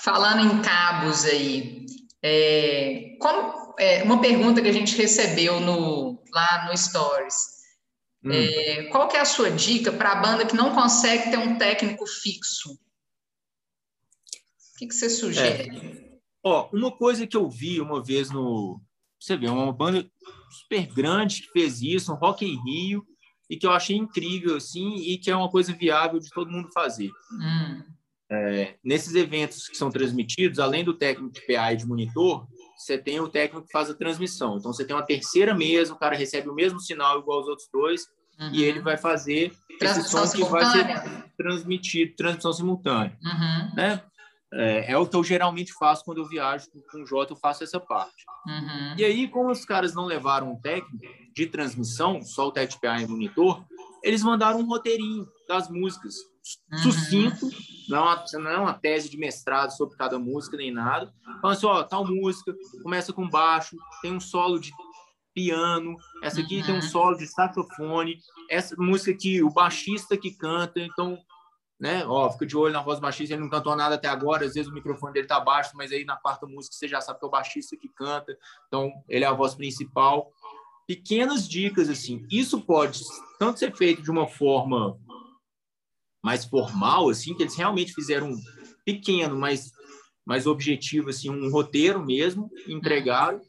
Falando 0.07 0.39
em 0.39 0.61
cabos 0.61 1.25
aí, 1.25 1.85
é, 2.23 3.17
como, 3.19 3.75
é, 3.77 4.03
uma 4.03 4.21
pergunta 4.21 4.61
que 4.61 4.69
a 4.69 4.71
gente 4.71 4.95
recebeu 4.95 5.59
no, 5.59 6.23
lá 6.31 6.65
no 6.65 6.77
Stories. 6.77 7.35
Hum. 8.23 8.31
É, 8.31 8.83
qual 8.83 9.09
que 9.09 9.17
é 9.17 9.19
a 9.19 9.25
sua 9.25 9.51
dica 9.51 9.91
para 9.91 10.13
a 10.13 10.21
banda 10.21 10.45
que 10.45 10.55
não 10.55 10.73
consegue 10.73 11.29
ter 11.29 11.37
um 11.37 11.57
técnico 11.57 12.07
fixo? 12.07 12.71
O 12.71 12.77
que, 14.77 14.87
que 14.87 14.95
você 14.95 15.09
sugere? 15.09 15.77
É. 15.77 16.17
Ó, 16.41 16.69
uma 16.71 16.95
coisa 16.95 17.27
que 17.27 17.35
eu 17.35 17.49
vi 17.49 17.81
uma 17.81 18.01
vez 18.01 18.31
no. 18.31 18.79
Você 19.19 19.35
vê, 19.35 19.49
uma 19.49 19.73
banda 19.73 20.09
super 20.49 20.85
grande 20.85 21.41
que 21.41 21.51
fez 21.51 21.81
isso, 21.81 22.13
um 22.13 22.15
Rock 22.15 22.45
em 22.45 22.63
Rio, 22.63 23.05
e 23.49 23.57
que 23.57 23.67
eu 23.67 23.71
achei 23.71 23.97
incrível, 23.97 24.55
assim, 24.55 24.95
e 24.95 25.17
que 25.17 25.29
é 25.29 25.35
uma 25.35 25.49
coisa 25.49 25.73
viável 25.73 26.17
de 26.17 26.29
todo 26.29 26.49
mundo 26.49 26.71
fazer. 26.71 27.11
Hum 27.33 27.96
é, 28.29 28.75
nesses 28.83 29.15
eventos 29.15 29.67
que 29.67 29.77
são 29.77 29.89
transmitidos, 29.89 30.59
além 30.59 30.83
do 30.83 30.93
técnico 30.93 31.31
de 31.31 31.41
PA 31.41 31.73
e 31.73 31.77
de 31.77 31.85
monitor, 31.85 32.47
você 32.77 32.97
tem 32.97 33.19
o 33.19 33.29
técnico 33.29 33.65
que 33.65 33.71
faz 33.71 33.89
a 33.89 33.95
transmissão. 33.95 34.57
Então, 34.57 34.71
você 34.71 34.85
tem 34.85 34.95
uma 34.95 35.05
terceira 35.05 35.53
mesa, 35.53 35.93
o 35.93 35.97
cara 35.97 36.15
recebe 36.15 36.49
o 36.49 36.53
mesmo 36.53 36.79
sinal 36.79 37.19
igual 37.19 37.39
aos 37.39 37.47
outros 37.47 37.69
dois, 37.71 38.07
uhum. 38.39 38.51
e 38.53 38.63
ele 38.63 38.79
vai 38.79 38.97
fazer 38.97 39.53
esse 39.81 40.03
som 40.03 40.29
que 40.29 40.43
vai 40.43 40.65
ser 40.65 40.85
transmitido, 41.37 42.15
transmissão 42.15 42.53
simultânea. 42.53 43.17
Uhum. 43.23 43.75
Né? 43.75 44.01
É, 44.53 44.93
é, 44.93 44.97
o 44.97 45.05
que 45.05 45.15
eu 45.15 45.23
geralmente 45.23 45.73
faço 45.73 46.05
quando 46.05 46.19
eu 46.19 46.27
viajo 46.27 46.67
com 46.89 47.01
o 47.01 47.05
Jota, 47.05 47.33
eu 47.33 47.37
faço 47.37 47.63
essa 47.63 47.79
parte. 47.79 48.23
Uhum. 48.45 48.95
E 48.97 49.03
aí, 49.03 49.27
como 49.27 49.51
os 49.51 49.65
caras 49.65 49.93
não 49.93 50.05
levaram 50.05 50.51
um 50.51 50.59
técnico 50.59 50.97
de 51.33 51.45
transmissão, 51.47 52.21
só 52.21 52.47
o 52.47 52.51
técnico 52.51 52.81
PA 52.81 53.01
e 53.01 53.07
monitor, 53.07 53.65
eles 54.07 54.23
mandaram 54.23 54.61
um 54.61 54.65
roteirinho 54.65 55.27
das 55.49 55.69
músicas, 55.69 56.15
uhum. 56.71 56.77
sucinto, 56.77 57.49
não 57.89 57.97
é, 57.97 58.01
uma, 58.01 58.25
não 58.33 58.51
é 58.51 58.57
uma 58.57 58.73
tese 58.73 59.09
de 59.09 59.17
mestrado 59.17 59.71
sobre 59.71 59.97
cada 59.97 60.17
música 60.17 60.55
nem 60.55 60.71
nada. 60.71 61.13
Então, 61.37 61.49
assim, 61.49 61.65
ó, 61.65 61.83
tal 61.83 62.05
música 62.07 62.55
começa 62.83 63.11
com 63.11 63.29
baixo, 63.29 63.75
tem 64.01 64.13
um 64.13 64.19
solo 64.19 64.59
de 64.59 64.71
piano, 65.33 65.97
essa 66.23 66.39
aqui 66.39 66.59
uhum. 66.59 66.63
tem 66.63 66.75
um 66.75 66.77
uhum. 66.77 66.81
solo 66.81 67.17
de 67.17 67.27
saxofone, 67.27 68.17
essa 68.49 68.75
música 68.77 69.11
aqui, 69.11 69.43
o 69.43 69.51
baixista 69.51 70.15
que 70.15 70.31
canta, 70.31 70.79
então, 70.79 71.17
né, 71.77 72.05
ó, 72.07 72.31
fica 72.31 72.45
de 72.45 72.55
olho 72.55 72.73
na 72.73 72.81
voz 72.81 72.99
do 72.99 73.01
baixista, 73.01 73.33
ele 73.33 73.43
não 73.43 73.49
cantou 73.49 73.75
nada 73.75 73.95
até 73.95 74.07
agora, 74.07 74.45
às 74.45 74.53
vezes 74.53 74.71
o 74.71 74.73
microfone 74.73 75.11
dele 75.11 75.27
tá 75.27 75.39
baixo, 75.41 75.71
mas 75.75 75.91
aí 75.91 76.05
na 76.05 76.15
quarta 76.15 76.47
música 76.47 76.73
você 76.73 76.87
já 76.87 77.01
sabe 77.01 77.19
que 77.19 77.25
é 77.25 77.27
o 77.27 77.31
baixista 77.31 77.75
que 77.75 77.89
canta, 77.89 78.37
então 78.67 78.89
ele 79.09 79.25
é 79.25 79.27
a 79.27 79.33
voz 79.33 79.53
principal. 79.53 80.31
Pequenas 80.87 81.47
dicas, 81.47 81.89
assim, 81.89 82.25
isso 82.31 82.61
pode 82.61 83.01
tanto 83.37 83.59
ser 83.59 83.75
feito 83.75 84.01
de 84.01 84.09
uma 84.09 84.27
forma 84.27 84.97
mais 86.23 86.45
formal, 86.45 87.09
assim, 87.09 87.33
que 87.33 87.43
eles 87.43 87.55
realmente 87.55 87.93
fizeram 87.93 88.31
um 88.31 88.41
pequeno, 88.85 89.37
mas 89.37 89.71
mais 90.25 90.45
objetivo, 90.45 91.09
assim, 91.09 91.29
um 91.29 91.49
roteiro 91.49 92.05
mesmo, 92.05 92.49
entregaram, 92.67 93.41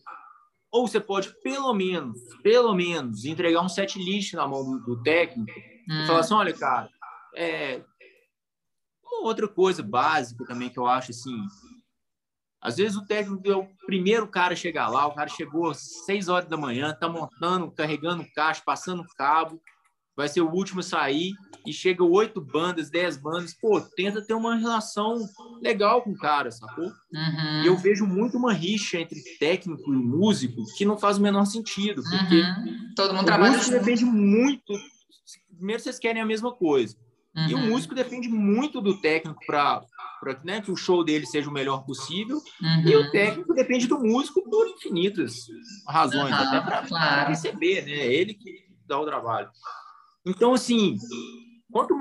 ou 0.70 0.86
você 0.86 1.00
pode, 1.00 1.34
pelo 1.42 1.72
menos, 1.72 2.18
pelo 2.42 2.74
menos, 2.74 3.24
entregar 3.24 3.62
um 3.62 3.68
set 3.68 3.98
list 3.98 4.34
na 4.34 4.46
mão 4.46 4.64
do, 4.64 4.78
do 4.84 5.02
técnico 5.02 5.50
hum. 5.88 6.04
e 6.04 6.06
falar 6.06 6.20
assim, 6.20 6.34
olha, 6.34 6.52
cara, 6.52 6.88
é... 7.34 7.82
Uma 9.02 9.26
outra 9.26 9.48
coisa 9.48 9.82
básica 9.82 10.44
também 10.44 10.68
que 10.68 10.78
eu 10.78 10.86
acho, 10.86 11.10
assim, 11.10 11.36
às 12.60 12.76
vezes 12.76 12.96
o 12.96 13.06
técnico 13.06 13.48
é 13.48 13.56
o 13.56 13.68
primeiro 13.86 14.26
cara 14.26 14.52
a 14.52 14.56
chegar 14.56 14.88
lá, 14.88 15.06
o 15.06 15.14
cara 15.14 15.28
chegou 15.28 15.70
às 15.70 16.04
seis 16.04 16.28
horas 16.28 16.48
da 16.48 16.56
manhã, 16.56 16.92
tá 16.92 17.08
montando, 17.08 17.70
carregando 17.70 18.26
caixa, 18.34 18.62
passando 18.64 19.06
cabo, 19.16 19.60
vai 20.16 20.28
ser 20.28 20.40
o 20.40 20.50
último 20.50 20.80
a 20.80 20.82
sair 20.82 21.32
e 21.64 21.72
chega 21.72 22.02
oito 22.02 22.40
bandas, 22.40 22.90
dez 22.90 23.16
bandas, 23.16 23.54
pô, 23.54 23.80
tenta 23.80 24.20
ter 24.20 24.34
uma 24.34 24.56
relação 24.56 25.16
legal 25.62 26.02
com 26.02 26.10
o 26.10 26.18
cara, 26.18 26.50
sacou? 26.50 26.86
Uhum. 26.86 27.62
E 27.62 27.66
eu 27.66 27.76
vejo 27.76 28.04
muito 28.04 28.36
uma 28.36 28.52
rixa 28.52 28.98
entre 28.98 29.22
técnico 29.38 29.92
e 29.92 29.96
músico 29.96 30.64
que 30.76 30.84
não 30.84 30.98
faz 30.98 31.18
o 31.18 31.22
menor 31.22 31.44
sentido, 31.44 32.02
porque 32.02 32.40
uhum. 32.40 32.94
todo 32.96 33.14
mundo 33.14 33.26
trabalha 33.26 33.56
músico 33.56 33.78
depende 33.78 34.04
muito. 34.04 34.72
Primeiro 35.54 35.80
vocês 35.80 36.00
querem 36.00 36.20
a 36.20 36.26
mesma 36.26 36.52
coisa. 36.52 36.96
Uhum. 37.38 37.48
E 37.48 37.54
o 37.54 37.58
uhum. 37.58 37.68
músico 37.68 37.94
depende 37.94 38.28
muito 38.28 38.80
do 38.80 39.00
técnico 39.00 39.38
para 39.46 39.84
né, 40.44 40.60
que 40.60 40.72
o 40.72 40.76
show 40.76 41.04
dele 41.04 41.24
seja 41.26 41.48
o 41.48 41.52
melhor 41.52 41.84
possível. 41.84 42.42
E 42.84 42.96
o 42.96 43.02
uhum. 43.02 43.10
técnico 43.10 43.54
depende 43.54 43.86
do 43.86 43.98
músico 44.00 44.42
por 44.42 44.66
infinitas 44.66 45.46
razões, 45.86 46.32
até 46.32 46.60
para 46.60 46.86
claro. 46.86 47.28
receber, 47.28 47.84
né? 47.84 48.12
Ele 48.12 48.34
que 48.34 48.66
dá 48.86 48.98
o 48.98 49.06
trabalho. 49.06 49.48
Então, 50.26 50.52
assim, 50.52 50.96
quanto, 51.70 51.94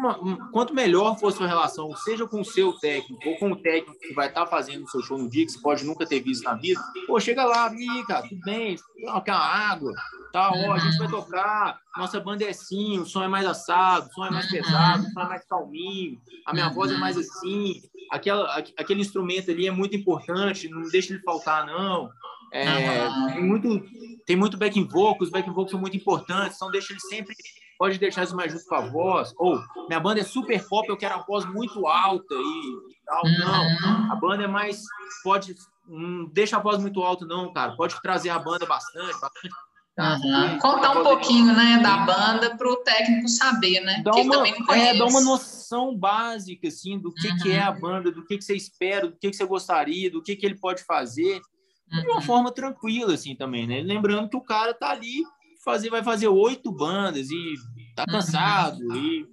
quanto 0.52 0.74
melhor 0.74 1.18
for 1.20 1.28
a 1.28 1.32
sua 1.32 1.48
relação, 1.48 1.96
seja 1.98 2.26
com 2.26 2.42
o 2.42 2.46
seu 2.46 2.74
técnico 2.74 3.30
ou 3.30 3.38
com 3.38 3.52
o 3.52 3.56
técnico 3.56 4.00
que 4.00 4.14
vai 4.14 4.28
estar 4.28 4.46
tá 4.46 4.48
fazendo 4.48 4.86
o 4.86 4.90
seu 4.90 5.02
show 5.02 5.18
no 5.18 5.30
dia, 5.30 5.46
que 5.46 5.52
você 5.52 5.62
pode 5.62 5.86
nunca 5.86 6.06
ter 6.06 6.22
visto 6.22 6.44
na 6.44 6.54
vida, 6.54 6.80
pô, 7.06 7.20
chega 7.20 7.46
lá, 7.46 7.72
ih, 7.74 8.06
cara, 8.06 8.28
tudo 8.28 8.42
bem, 8.42 8.78
quer 9.26 9.32
uma 9.32 9.40
água, 9.40 9.94
tá, 10.32 10.52
ó, 10.54 10.74
a 10.74 10.80
gente 10.80 10.98
vai 10.98 11.08
tocar, 11.10 11.80
nossa 11.98 12.20
banda 12.20 12.46
é 12.46 12.50
assim, 12.50 13.00
o 13.00 13.06
som 13.06 13.24
é 13.24 13.28
mais 13.28 13.46
assado, 13.46 14.08
o 14.08 14.14
som 14.14 14.26
é 14.26 14.32
mais 14.32 14.50
pesado, 14.50 15.06
o 15.06 15.12
som 15.12 15.22
é 15.22 15.28
mais 15.28 15.46
calminho, 15.46 16.20
a 16.46 16.54
minha 16.54 16.70
voz 16.70 16.92
é 16.92 16.98
mais 16.98 17.18
assim, 17.18 17.82
aquela, 18.12 18.58
aquele 18.78 19.02
instrumento 19.02 19.52
ali 19.52 19.68
é 19.68 19.72
muito 19.72 19.96
importante, 19.96 20.70
não 20.70 20.84
deixa 20.84 21.14
ele 21.14 21.22
faltar, 21.24 21.66
não. 21.66 22.10
É, 22.54 23.10
tem 23.34 23.44
muito 23.44 23.84
tem 24.26 24.36
muito 24.38 24.58
backing 24.58 24.88
vocals, 24.88 25.28
os 25.28 25.30
backing 25.30 25.50
vocals 25.50 25.72
são 25.72 25.80
muito 25.80 25.98
importantes, 25.98 26.56
então 26.56 26.72
deixa 26.72 26.94
ele 26.94 27.00
sempre 27.02 27.36
pode 27.78 27.98
deixar 27.98 28.24
isso 28.24 28.36
mais 28.36 28.52
junto 28.52 28.66
com 28.66 28.76
a 28.76 28.90
voz. 28.90 29.34
Ou 29.38 29.60
minha 29.88 30.00
banda 30.00 30.22
é 30.22 30.24
super 30.24 30.68
pop, 30.68 30.88
eu 30.88 30.98
quero 30.98 31.16
a 31.16 31.24
voz 31.24 31.46
muito 31.46 31.88
alta 31.88 32.36
e 32.36 32.96
tal. 33.06 33.24
Não, 33.24 33.64
uhum. 33.64 34.12
a 34.12 34.16
banda 34.16 34.44
é 34.44 34.48
mais. 34.48 34.82
Pode. 35.24 35.56
Não 35.88 36.26
deixa 36.26 36.58
a 36.58 36.62
voz 36.62 36.80
muito 36.80 37.02
alta, 37.02 37.26
não, 37.26 37.54
cara. 37.54 37.76
Pode 37.76 38.02
trazer 38.02 38.30
a 38.30 38.40
banda 38.40 38.66
bastante, 38.66 39.20
bastante. 39.20 39.56
Uhum. 39.98 40.60
Contar 40.60 41.00
um 41.00 41.04
pouquinho 41.04 41.56
né, 41.56 41.80
da 41.82 41.98
banda 41.98 42.56
para 42.56 42.70
o 42.70 42.76
técnico 42.78 43.28
saber, 43.28 43.80
né? 43.80 44.04
Dá 44.04 44.12
uma, 44.12 44.48
é, 44.76 44.96
dá 44.96 45.06
uma 45.06 45.22
noção 45.22 45.98
básica 45.98 46.68
assim, 46.68 47.00
do 47.00 47.12
que, 47.12 47.28
uhum. 47.28 47.38
que 47.38 47.52
é 47.52 47.64
a 47.64 47.72
uhum. 47.72 47.80
banda, 47.80 48.12
do 48.12 48.24
que, 48.24 48.38
que 48.38 48.44
você 48.44 48.56
espera, 48.56 49.08
do 49.08 49.18
que, 49.18 49.32
que 49.32 49.36
você 49.36 49.46
gostaria, 49.46 50.12
do 50.12 50.22
que, 50.22 50.36
que 50.36 50.46
ele 50.46 50.60
pode 50.60 50.84
fazer. 50.84 51.42
De 51.90 52.06
uma 52.06 52.16
uhum. 52.18 52.22
forma 52.22 52.52
tranquila, 52.52 53.14
assim, 53.14 53.34
também, 53.34 53.66
né? 53.66 53.82
Lembrando 53.82 54.30
que 54.30 54.36
o 54.36 54.44
cara 54.44 54.74
tá 54.74 54.90
ali 54.90 55.24
fazer, 55.68 55.90
vai 55.90 56.02
fazer 56.02 56.30
oito 56.30 56.72
bandas 56.72 57.30
e 57.30 57.56
tá 57.94 58.06
uhum. 58.08 58.14
cansado 58.14 58.80
uhum. 58.80 58.96
e 58.96 59.28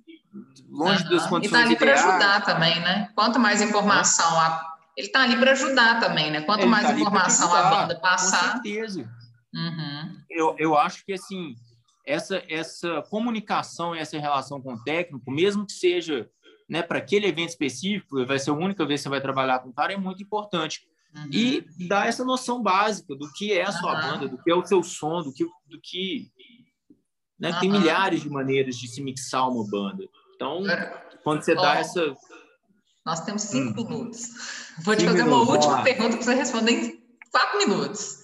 longe 0.69 1.05
uhum. 1.05 1.11
das 1.11 1.27
condições. 1.29 1.61
E 1.61 1.63
tá 1.63 1.69
ali 1.69 1.77
para 1.77 1.95
ajudar 1.95 2.45
também, 2.45 2.81
né? 2.81 3.09
Quanto 3.15 3.39
mais 3.39 3.63
informação 3.63 4.27
a... 4.41 4.75
ele 4.97 5.09
tá 5.09 5.23
ali 5.23 5.37
para 5.37 5.53
ajudar 5.53 6.01
também, 6.01 6.33
né? 6.33 6.41
Quanto 6.41 6.63
ele 6.63 6.71
mais 6.71 6.87
tá 6.87 6.93
informação 6.93 7.55
a 7.55 7.71
banda 7.71 8.01
passar. 8.01 8.57
Com 8.57 8.63
certeza. 8.63 9.09
Uhum. 9.55 10.17
Eu, 10.29 10.57
eu 10.59 10.77
acho 10.77 11.05
que 11.07 11.13
assim 11.13 11.55
essa 12.05 12.43
essa 12.49 13.01
comunicação, 13.03 13.95
essa 13.95 14.19
relação 14.19 14.61
com 14.61 14.75
o 14.75 14.83
técnico, 14.83 15.31
mesmo 15.31 15.65
que 15.65 15.73
seja 15.73 16.29
né, 16.69 16.83
para 16.83 16.99
aquele 16.99 17.29
evento 17.29 17.51
específico, 17.51 18.27
vai 18.27 18.41
ser 18.41 18.51
a 18.51 18.55
única 18.55 18.85
vez 18.85 19.01
que 19.01 19.05
você 19.05 19.09
vai 19.09 19.21
trabalhar 19.21 19.61
com 19.61 19.69
o 19.69 19.73
cara, 19.73 19.93
é 19.93 19.97
muito 19.97 20.23
importante. 20.23 20.81
Uhum. 21.15 21.29
E 21.31 21.65
dar 21.87 22.09
essa 22.09 22.25
noção 22.25 22.61
básica 22.61 23.15
do 23.15 23.33
que 23.33 23.53
é 23.53 23.63
a 23.63 23.73
sua 23.73 23.95
uhum. 23.95 24.01
banda, 24.01 24.29
do 24.29 24.43
que 24.43 24.51
é 24.51 24.55
o 24.55 24.65
seu 24.65 24.83
som, 24.83 25.23
do 25.23 25.33
que. 25.33 25.45
Do 25.45 25.81
que 25.81 26.33
né? 27.39 27.57
Tem 27.61 27.71
milhares 27.71 28.23
de 28.23 28.31
maneiras 28.31 28.77
de 28.77 28.89
se 28.89 29.03
mixar 29.03 29.49
uma 29.49 29.69
banda. 29.69 30.05
Então, 30.35 30.63
quando 31.23 31.43
você 31.43 31.55
dá 31.55 31.77
essa. 31.77 32.15
Nós 33.05 33.21
temos 33.21 33.43
cinco 33.43 33.83
hum. 33.83 33.85
minutos. 33.85 34.29
Vou 34.83 34.97
te 34.97 35.05
fazer 35.05 35.25
minutos, 35.25 35.43
uma 35.43 35.53
última 35.53 35.83
pergunta 35.83 36.17
para 36.17 36.25
você 36.25 36.35
responder 36.35 36.73
em 36.73 37.05
quatro 37.31 37.59
minutos. 37.59 38.19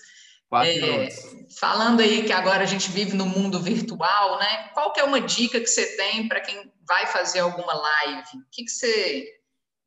Quatro 0.48 0.70
é, 0.70 0.80
minutos. 0.80 1.16
Falando 1.58 2.00
aí 2.00 2.24
que 2.24 2.32
agora 2.32 2.62
a 2.62 2.66
gente 2.66 2.90
vive 2.90 3.14
no 3.14 3.26
mundo 3.26 3.60
virtual, 3.60 4.38
né? 4.38 4.68
Qual 4.72 4.92
que 4.92 5.00
é 5.00 5.04
uma 5.04 5.20
dica 5.20 5.60
que 5.60 5.66
você 5.66 5.96
tem 5.96 6.26
para 6.26 6.40
quem 6.40 6.72
vai 6.88 7.06
fazer 7.06 7.40
alguma 7.40 7.74
live? 7.74 8.38
O 8.38 8.50
que, 8.50 8.64
que 8.64 8.70
você 8.70 9.39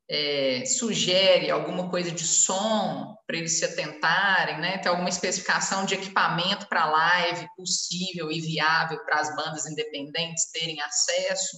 é, 0.08 0.64
sugere 0.66 1.50
alguma 1.50 1.88
coisa 1.88 2.10
de 2.10 2.24
som 2.24 3.16
para 3.26 3.38
eles 3.38 3.58
se 3.58 3.64
atentarem, 3.64 4.60
né? 4.60 4.78
Tem 4.78 4.90
alguma 4.90 5.08
especificação 5.08 5.86
de 5.86 5.94
equipamento 5.94 6.68
para 6.68 6.90
live 6.90 7.46
possível 7.56 8.30
e 8.30 8.40
viável 8.40 9.02
para 9.04 9.20
as 9.20 9.34
bandas 9.34 9.66
independentes 9.66 10.50
terem 10.52 10.80
acesso? 10.82 11.56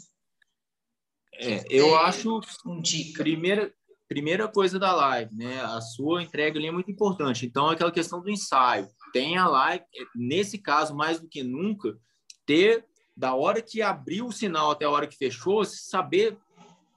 É, 1.34 1.64
eu 1.68 1.98
acho 1.98 2.40
um 2.64 2.80
dica. 2.80 3.22
Primeira, 3.22 3.72
primeira 4.08 4.48
coisa 4.48 4.78
da 4.78 4.92
live, 4.94 5.34
né? 5.34 5.60
A 5.62 5.80
sua 5.80 6.22
entrega 6.22 6.58
ali 6.58 6.68
é 6.68 6.72
muito 6.72 6.90
importante. 6.90 7.44
Então, 7.44 7.68
aquela 7.68 7.92
questão 7.92 8.20
do 8.20 8.30
ensaio. 8.30 8.88
Tem 9.12 9.36
a 9.36 9.48
live, 9.48 9.84
nesse 10.14 10.58
caso, 10.58 10.94
mais 10.94 11.20
do 11.20 11.28
que 11.28 11.42
nunca, 11.42 11.98
ter 12.46 12.84
da 13.16 13.34
hora 13.34 13.62
que 13.62 13.82
abriu 13.82 14.26
o 14.26 14.32
sinal 14.32 14.70
até 14.70 14.84
a 14.84 14.90
hora 14.90 15.06
que 15.06 15.16
fechou, 15.16 15.64
saber 15.64 16.38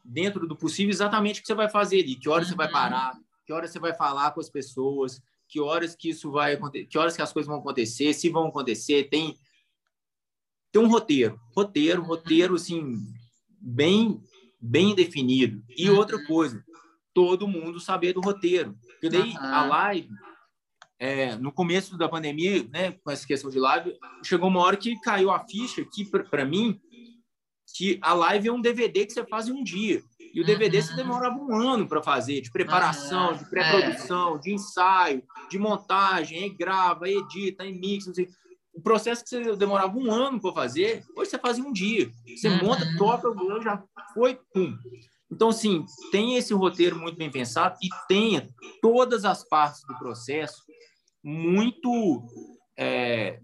dentro 0.10 0.47
do 0.47 0.55
possível, 0.55 0.91
exatamente 0.91 1.39
o 1.39 1.41
que 1.41 1.47
você 1.47 1.53
vai 1.53 1.70
fazer 1.70 2.01
ali, 2.01 2.16
que 2.16 2.28
horas 2.28 2.47
uhum. 2.47 2.51
você 2.51 2.57
vai 2.57 2.68
uhum. 2.68 2.74
parar, 2.74 3.20
que 3.45 3.53
horas 3.53 3.72
você 3.72 3.80
vai 3.80 3.93
falar 3.93 4.32
com 4.32 4.39
as 4.39 4.49
pessoas, 4.49 5.22
que 5.47 5.60
horas 5.60 5.95
que 5.95 6.10
isso 6.10 6.32
vai 6.32 6.53
acontecer, 6.53 6.86
que 6.86 6.97
horas 6.97 7.16
que 7.16 7.22
as 7.22 7.32
coisas 7.32 7.47
vão 7.47 7.60
acontecer, 7.60 8.14
se 8.14 8.30
vão 8.30 8.47
acontecer, 8.47 9.10
tem 9.10 9.38
tem 10.72 10.82
um 10.82 10.88
roteiro, 10.88 11.39
roteiro, 11.55 12.03
roteiro 12.03 12.55
assim 12.55 12.97
bem 13.60 14.22
bem 14.60 14.93
definido. 14.93 15.64
E 15.78 15.89
uhum. 15.89 15.97
outra 15.97 16.24
coisa, 16.26 16.64
todo 17.14 17.47
mundo 17.47 17.80
saber 17.80 18.14
do 18.14 18.22
roteiro. 18.22 18.78
Porque 18.91 19.10
daí 19.10 19.32
uhum. 19.32 19.39
a 19.39 19.66
live 19.66 20.10
é, 20.99 21.36
no 21.38 21.51
começo 21.51 21.97
da 21.97 22.10
pandemia, 22.10 22.68
né, 22.72 22.91
com 22.91 23.10
essa 23.10 23.26
questão 23.26 23.49
de 23.49 23.57
live, 23.57 23.97
chegou 24.24 24.49
uma 24.49 24.60
hora 24.60 24.76
que 24.76 24.99
caiu 24.99 25.32
a 25.32 25.39
ficha 25.39 25.82
aqui 25.82 26.05
para 26.05 26.45
mim 26.45 26.80
que 27.80 27.98
a 28.02 28.14
live 28.14 28.50
é 28.50 28.52
um 28.52 28.60
DVD 28.60 29.06
que 29.06 29.14
você 29.14 29.26
faz 29.26 29.48
em 29.48 29.54
um 29.54 29.64
dia. 29.64 30.04
E 30.34 30.42
o 30.42 30.46
DVD 30.46 30.80
uhum. 30.80 30.84
você 30.84 30.96
demorava 30.98 31.38
um 31.38 31.56
ano 31.56 31.88
para 31.88 32.04
fazer, 32.04 32.42
de 32.42 32.52
preparação, 32.52 33.34
de 33.34 33.50
pré-produção, 33.50 34.36
é. 34.36 34.40
de 34.40 34.52
ensaio, 34.52 35.24
de 35.50 35.58
montagem, 35.58 36.44
aí 36.44 36.50
grava, 36.50 37.08
edita, 37.08 37.64
aí 37.64 37.72
mixa, 37.72 38.12
O 38.74 38.82
processo 38.82 39.24
que 39.24 39.30
você 39.30 39.56
demorava 39.56 39.98
um 39.98 40.12
ano 40.12 40.42
para 40.42 40.52
fazer, 40.52 41.06
hoje 41.16 41.32
você 41.32 41.40
faz 41.40 41.58
em 41.58 41.62
um 41.62 41.72
dia. 41.72 42.12
Você 42.36 42.50
uhum. 42.50 42.66
monta, 42.66 42.86
toca, 42.98 43.34
já 43.64 43.82
foi, 44.14 44.38
pum. 44.54 44.78
Então, 45.32 45.48
assim, 45.48 45.86
tem 46.12 46.36
esse 46.36 46.54
roteiro 46.54 47.00
muito 47.00 47.18
bem 47.18 47.32
pensado 47.32 47.78
e 47.82 47.88
tenha 48.10 48.50
todas 48.82 49.24
as 49.24 49.48
partes 49.48 49.84
do 49.88 49.98
processo 49.98 50.66
muito 51.24 52.26
é, 52.78 53.40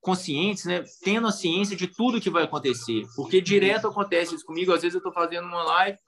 conscientes, 0.00 0.64
né? 0.64 0.84
Tendo 1.02 1.26
a 1.26 1.32
ciência 1.32 1.76
de 1.76 1.86
tudo 1.86 2.20
que 2.20 2.30
vai 2.30 2.44
acontecer. 2.44 3.06
Porque 3.16 3.40
direto 3.40 3.88
acontece 3.88 4.34
isso 4.34 4.44
comigo. 4.44 4.72
Às 4.72 4.82
vezes 4.82 4.94
eu 4.94 4.98
estou 4.98 5.12
fazendo 5.12 5.46
uma 5.46 5.62
live, 5.62 5.98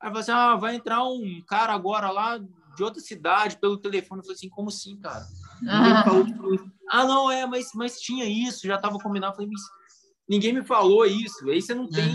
aí 0.00 0.10
você 0.10 0.30
assim, 0.30 0.40
ah, 0.40 0.56
vai 0.56 0.76
entrar 0.76 1.04
um 1.04 1.42
cara 1.46 1.72
agora 1.72 2.10
lá 2.10 2.38
de 2.38 2.82
outra 2.82 3.00
cidade 3.00 3.58
pelo 3.58 3.78
telefone. 3.78 4.20
Eu 4.20 4.24
falei 4.24 4.36
assim, 4.36 4.48
como 4.48 4.68
assim, 4.68 4.96
cara? 4.98 5.26
Ah. 6.92 7.04
Não, 7.04 7.30
é, 7.30 7.46
mas, 7.46 7.68
mas 7.72 8.00
tinha 8.00 8.24
isso, 8.24 8.66
já 8.66 8.74
estava 8.74 8.98
combinado. 8.98 9.34
Eu 9.34 9.36
falei, 9.36 9.50
mas 9.52 9.62
ninguém 10.28 10.52
me 10.52 10.64
falou 10.64 11.06
isso. 11.06 11.48
Aí 11.48 11.62
você 11.62 11.72
não 11.72 11.88
tem 11.88 12.12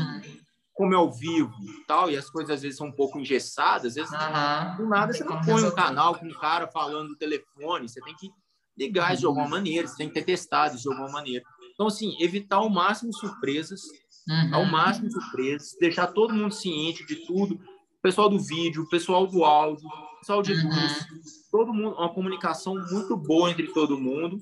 como 0.74 0.94
é 0.94 0.98
ao 0.98 1.10
vivo 1.10 1.54
tal, 1.88 2.12
e 2.12 2.18
as 2.18 2.30
coisas 2.30 2.54
às 2.54 2.62
vezes 2.62 2.78
são 2.78 2.88
um 2.88 2.92
pouco 2.92 3.18
engessadas. 3.18 3.86
Às 3.86 3.96
vezes, 3.96 4.12
uhum. 4.12 4.78
do 4.78 4.90
nada, 4.90 5.14
você 5.14 5.24
não 5.24 5.42
põe 5.42 5.64
um 5.64 5.72
canal 5.72 6.16
com 6.16 6.26
um 6.26 6.34
cara 6.34 6.68
falando 6.68 7.10
no 7.10 7.16
telefone. 7.16 7.88
Você 7.88 8.02
tem 8.02 8.14
que 8.16 8.30
ligar 8.78 9.14
isso 9.14 9.22
de 9.22 9.26
alguma 9.28 9.48
maneira, 9.48 9.88
você 9.88 9.98
tem 9.98 10.08
que 10.08 10.14
ter 10.14 10.24
testado 10.24 10.76
isso 10.76 10.84
de 10.84 10.90
alguma 10.90 11.12
maneira. 11.12 11.44
Então, 11.74 11.88
assim, 11.88 12.16
evitar 12.20 12.58
ao 12.58 12.70
máximo 12.70 13.14
surpresas, 13.14 13.82
uhum. 14.28 14.56
ao 14.56 14.66
máximo 14.66 15.12
surpresas, 15.12 15.76
deixar 15.80 16.08
todo 16.08 16.34
mundo 16.34 16.54
ciente 16.54 17.06
de 17.06 17.26
tudo, 17.26 17.56
o 17.56 18.02
pessoal 18.02 18.30
do 18.30 18.40
vídeo, 18.40 18.84
o 18.84 18.90
pessoal 18.90 19.28
do 19.28 19.44
áudio, 19.44 19.86
o 19.86 20.20
pessoal 20.20 20.42
de 20.42 20.54
uhum. 20.54 20.70
luz, 20.70 21.08
todo 21.52 21.74
mundo, 21.74 21.96
uma 21.96 22.14
comunicação 22.14 22.76
muito 22.92 23.18
boa 23.18 23.52
entre 23.52 23.68
todo 23.68 24.00
mundo. 24.00 24.40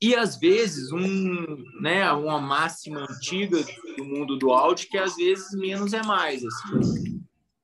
E 0.00 0.14
às 0.14 0.36
vezes 0.36 0.92
um, 0.92 1.56
né, 1.80 2.10
uma 2.12 2.38
máxima 2.38 3.06
antiga 3.10 3.64
do 3.96 4.04
mundo 4.04 4.36
do 4.36 4.52
áudio 4.52 4.88
que 4.90 4.98
às 4.98 5.16
vezes 5.16 5.50
menos 5.58 5.94
é 5.94 6.02
mais, 6.02 6.44
assim. 6.44 7.15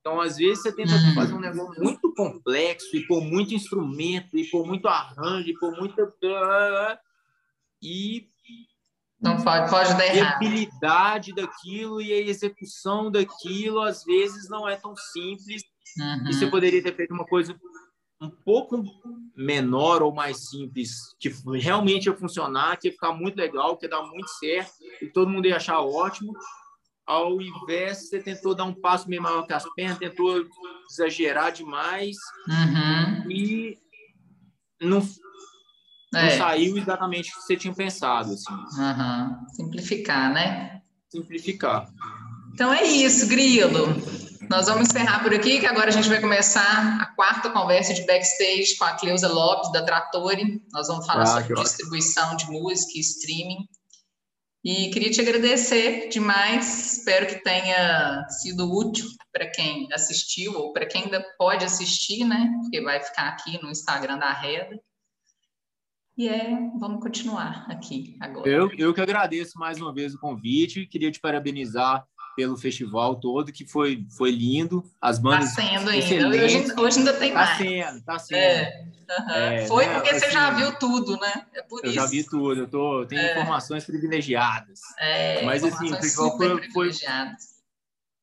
Então, 0.03 0.21
às 0.21 0.37
vezes, 0.37 0.63
você 0.63 0.73
tenta 0.73 0.93
uhum. 0.93 1.15
fazer 1.15 1.33
um 1.33 1.41
negócio 1.41 1.81
muito 1.81 2.13
complexo 2.13 2.97
e 2.97 3.07
por 3.07 3.23
muito 3.23 3.55
instrumento, 3.55 4.37
e 4.37 4.45
por 4.51 4.67
muito 4.67 4.89
arranjo, 4.89 5.49
e 5.49 5.55
por 5.55 5.73
muita. 5.79 6.13
E. 7.81 8.27
Não 9.21 9.41
pode, 9.41 9.71
pode 9.71 9.91
dar 9.91 10.07
errado. 10.07 10.33
A 10.33 10.37
habilidade 10.37 11.33
daquilo 11.33 12.03
e 12.03 12.13
a 12.13 12.21
execução 12.21 13.13
daquilo, 13.13 13.81
às 13.81 14.03
vezes, 14.05 14.51
não 14.51 14.69
é 14.69 14.75
tão 14.75 14.97
simples. 14.97 15.63
Uhum. 15.97 16.29
E 16.29 16.35
você 16.35 16.49
poderia 16.49 16.83
ter 16.83 16.97
feito 16.97 17.15
uma 17.15 17.25
coisa 17.25 17.57
um 18.21 18.31
pouco 18.31 18.83
menor 19.37 20.03
ou 20.03 20.13
mais 20.13 20.49
simples, 20.49 21.15
que 21.21 21.29
realmente 21.61 22.07
ia 22.07 22.17
funcionar, 22.17 22.77
que 22.77 22.89
ia 22.89 22.93
ficar 22.93 23.13
muito 23.13 23.37
legal, 23.37 23.77
que 23.77 23.87
ia 23.87 23.91
dar 23.91 24.03
muito 24.03 24.29
certo, 24.31 24.73
e 25.01 25.07
todo 25.07 25.31
mundo 25.31 25.47
ia 25.47 25.57
achar 25.57 25.81
ótimo 25.81 26.33
ao 27.13 27.41
invés 27.41 28.09
você 28.09 28.21
tentou 28.21 28.55
dar 28.55 28.65
um 28.65 28.75
passo 28.75 29.09
meio 29.09 29.23
maior 29.23 29.47
que 29.47 29.53
as 29.53 29.65
pernas, 29.75 29.99
tentou 29.99 30.47
exagerar 30.91 31.53
demais 31.53 32.17
uhum. 32.49 33.31
e 33.31 33.79
não, 34.81 35.07
não 36.13 36.21
é. 36.21 36.39
saiu 36.39 36.79
exatamente 36.79 37.31
o 37.31 37.35
que 37.35 37.43
você 37.43 37.57
tinha 37.57 37.75
pensado. 37.75 38.33
Assim. 38.33 38.53
Uhum. 38.53 39.49
Simplificar, 39.49 40.33
né? 40.33 40.81
Simplificar. 41.11 41.89
Então 42.55 42.73
é 42.73 42.83
isso, 42.85 43.27
Grilo. 43.29 43.89
Nós 44.51 44.67
vamos 44.67 44.89
encerrar 44.89 45.23
por 45.23 45.33
aqui, 45.33 45.61
que 45.61 45.67
agora 45.67 45.89
a 45.89 45.93
gente 45.93 46.09
vai 46.09 46.21
começar 46.21 46.99
a 47.01 47.07
quarta 47.15 47.49
conversa 47.51 47.95
de 47.95 48.05
backstage 48.07 48.77
com 48.79 48.85
a 48.85 48.93
Cleusa 48.93 49.29
Lopes, 49.29 49.71
da 49.73 49.83
Trattori. 49.83 50.63
Nós 50.73 50.89
vamos 50.89 51.07
falar 51.07 51.23
ah, 51.23 51.41
sobre 51.41 51.55
distribuição 51.63 52.37
de 52.37 52.47
música 52.51 52.93
e 52.97 53.01
streaming. 53.01 53.67
E 54.65 54.91
queria 54.91 55.11
te 55.11 55.21
agradecer 55.21 56.09
demais. 56.09 56.99
Espero 56.99 57.27
que 57.27 57.43
tenha 57.43 58.25
sido 58.29 58.73
útil 58.73 59.07
para 59.33 59.51
quem 59.51 59.89
assistiu 59.93 60.55
ou 60.55 60.73
para 60.73 60.87
quem 60.87 61.05
ainda 61.05 61.25
pode 61.37 61.65
assistir, 61.65 62.25
né? 62.25 62.49
Porque 62.61 62.81
vai 62.81 63.01
ficar 63.01 63.29
aqui 63.29 63.61
no 63.61 63.71
Instagram 63.71 64.19
da 64.19 64.33
Reda. 64.33 64.79
E 66.17 66.29
é, 66.29 66.51
vamos 66.79 67.03
continuar 67.03 67.67
aqui 67.71 68.17
agora. 68.21 68.49
Eu, 68.49 68.71
eu 68.77 68.95
que 68.95 69.01
agradeço 69.01 69.59
mais 69.59 69.81
uma 69.81 69.93
vez 69.93 70.15
o 70.15 70.21
convite. 70.21 70.87
Queria 70.87 71.11
te 71.11 71.19
parabenizar 71.19 72.07
pelo 72.35 72.57
festival 72.57 73.17
todo, 73.17 73.53
que 73.53 73.65
foi, 73.65 74.07
foi 74.17 74.31
lindo. 74.31 74.85
As 75.01 75.19
bandas. 75.19 75.51
Está 75.51 75.63
sendo 75.63 75.91
ainda. 75.91 76.29
Hoje, 76.29 76.73
hoje, 76.79 76.99
ainda 76.99 77.13
tem 77.15 77.33
tá 77.33 77.39
mais. 77.39 77.59
Sendo, 77.59 77.99
está 77.99 78.19
sendo. 78.19 78.39
É, 78.39 78.85
uhum. 79.11 79.31
é, 79.31 79.67
foi 79.67 79.87
né, 79.87 79.95
porque 79.95 80.11
assim, 80.11 80.21
você 80.21 80.31
já 80.31 80.51
viu 80.51 80.79
tudo, 80.79 81.17
né? 81.19 81.47
É 81.55 81.63
por 81.63 81.81
eu 81.85 81.91
isso. 81.91 81.95
já 81.95 82.07
vi 82.07 82.25
tudo, 82.25 82.61
eu 82.61 82.69
tô, 82.69 83.07
tenho 83.07 83.21
é. 83.21 83.33
informações 83.33 83.85
privilegiadas. 83.85 84.81
É, 84.99 85.45
Mas 85.45 85.63
assim, 85.65 85.93
o 85.93 85.97
festival 85.97 86.37
foi, 86.37 86.71
foi 86.71 86.91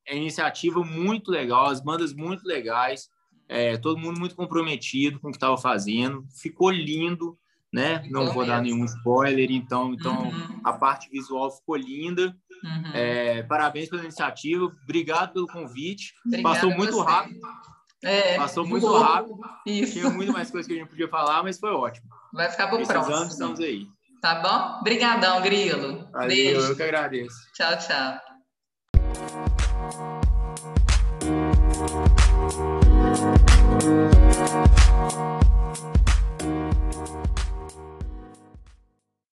é 0.06 0.16
iniciativa 0.16 0.82
muito 0.82 1.30
legal, 1.30 1.66
as 1.66 1.80
bandas 1.80 2.12
muito 2.12 2.44
legais, 2.44 3.08
é, 3.48 3.76
todo 3.76 3.98
mundo 3.98 4.18
muito 4.18 4.34
comprometido 4.34 5.20
com 5.20 5.28
o 5.28 5.30
que 5.30 5.36
estava 5.36 5.56
fazendo, 5.56 6.26
ficou 6.34 6.70
lindo, 6.70 7.38
né? 7.72 8.00
Ficou 8.02 8.24
Não 8.24 8.32
vou 8.32 8.42
mesmo. 8.42 8.46
dar 8.46 8.62
nenhum 8.62 8.84
spoiler, 8.84 9.50
então, 9.50 9.94
então 9.94 10.24
uhum. 10.24 10.60
a 10.64 10.72
parte 10.72 11.08
visual 11.10 11.50
ficou 11.50 11.76
linda. 11.76 12.34
Uhum. 12.62 12.90
É, 12.92 13.42
parabéns 13.44 13.88
pela 13.88 14.02
iniciativa, 14.02 14.64
obrigado 14.64 15.32
pelo 15.32 15.46
convite. 15.46 16.12
Obrigada 16.26 16.54
Passou 16.54 16.70
muito 16.76 17.00
rápido. 17.00 17.40
É, 18.02 18.36
Passou 18.36 18.66
muito 18.66 18.86
boa. 18.86 19.04
rápido. 19.04 19.38
Isso. 19.66 19.92
Tinha 19.92 20.10
muito 20.10 20.32
mais 20.32 20.50
coisas 20.50 20.66
que 20.66 20.74
a 20.74 20.78
gente 20.78 20.88
podia 20.88 21.08
falar, 21.08 21.42
mas 21.42 21.58
foi 21.58 21.70
ótimo. 21.70 22.08
Vai 22.32 22.50
ficar 22.50 22.68
para 22.68 22.82
o 22.82 22.86
próximo. 22.86 23.26
estamos 23.26 23.60
aí. 23.60 23.86
Tá 24.20 24.36
bom? 24.36 24.80
Obrigadão, 24.80 25.40
Grilo. 25.42 26.08
Valeu, 26.12 26.28
Beijo. 26.28 26.60
Eu 26.60 26.76
que 26.76 26.82
agradeço. 26.82 27.36
Tchau, 27.54 27.78
tchau. 27.78 28.29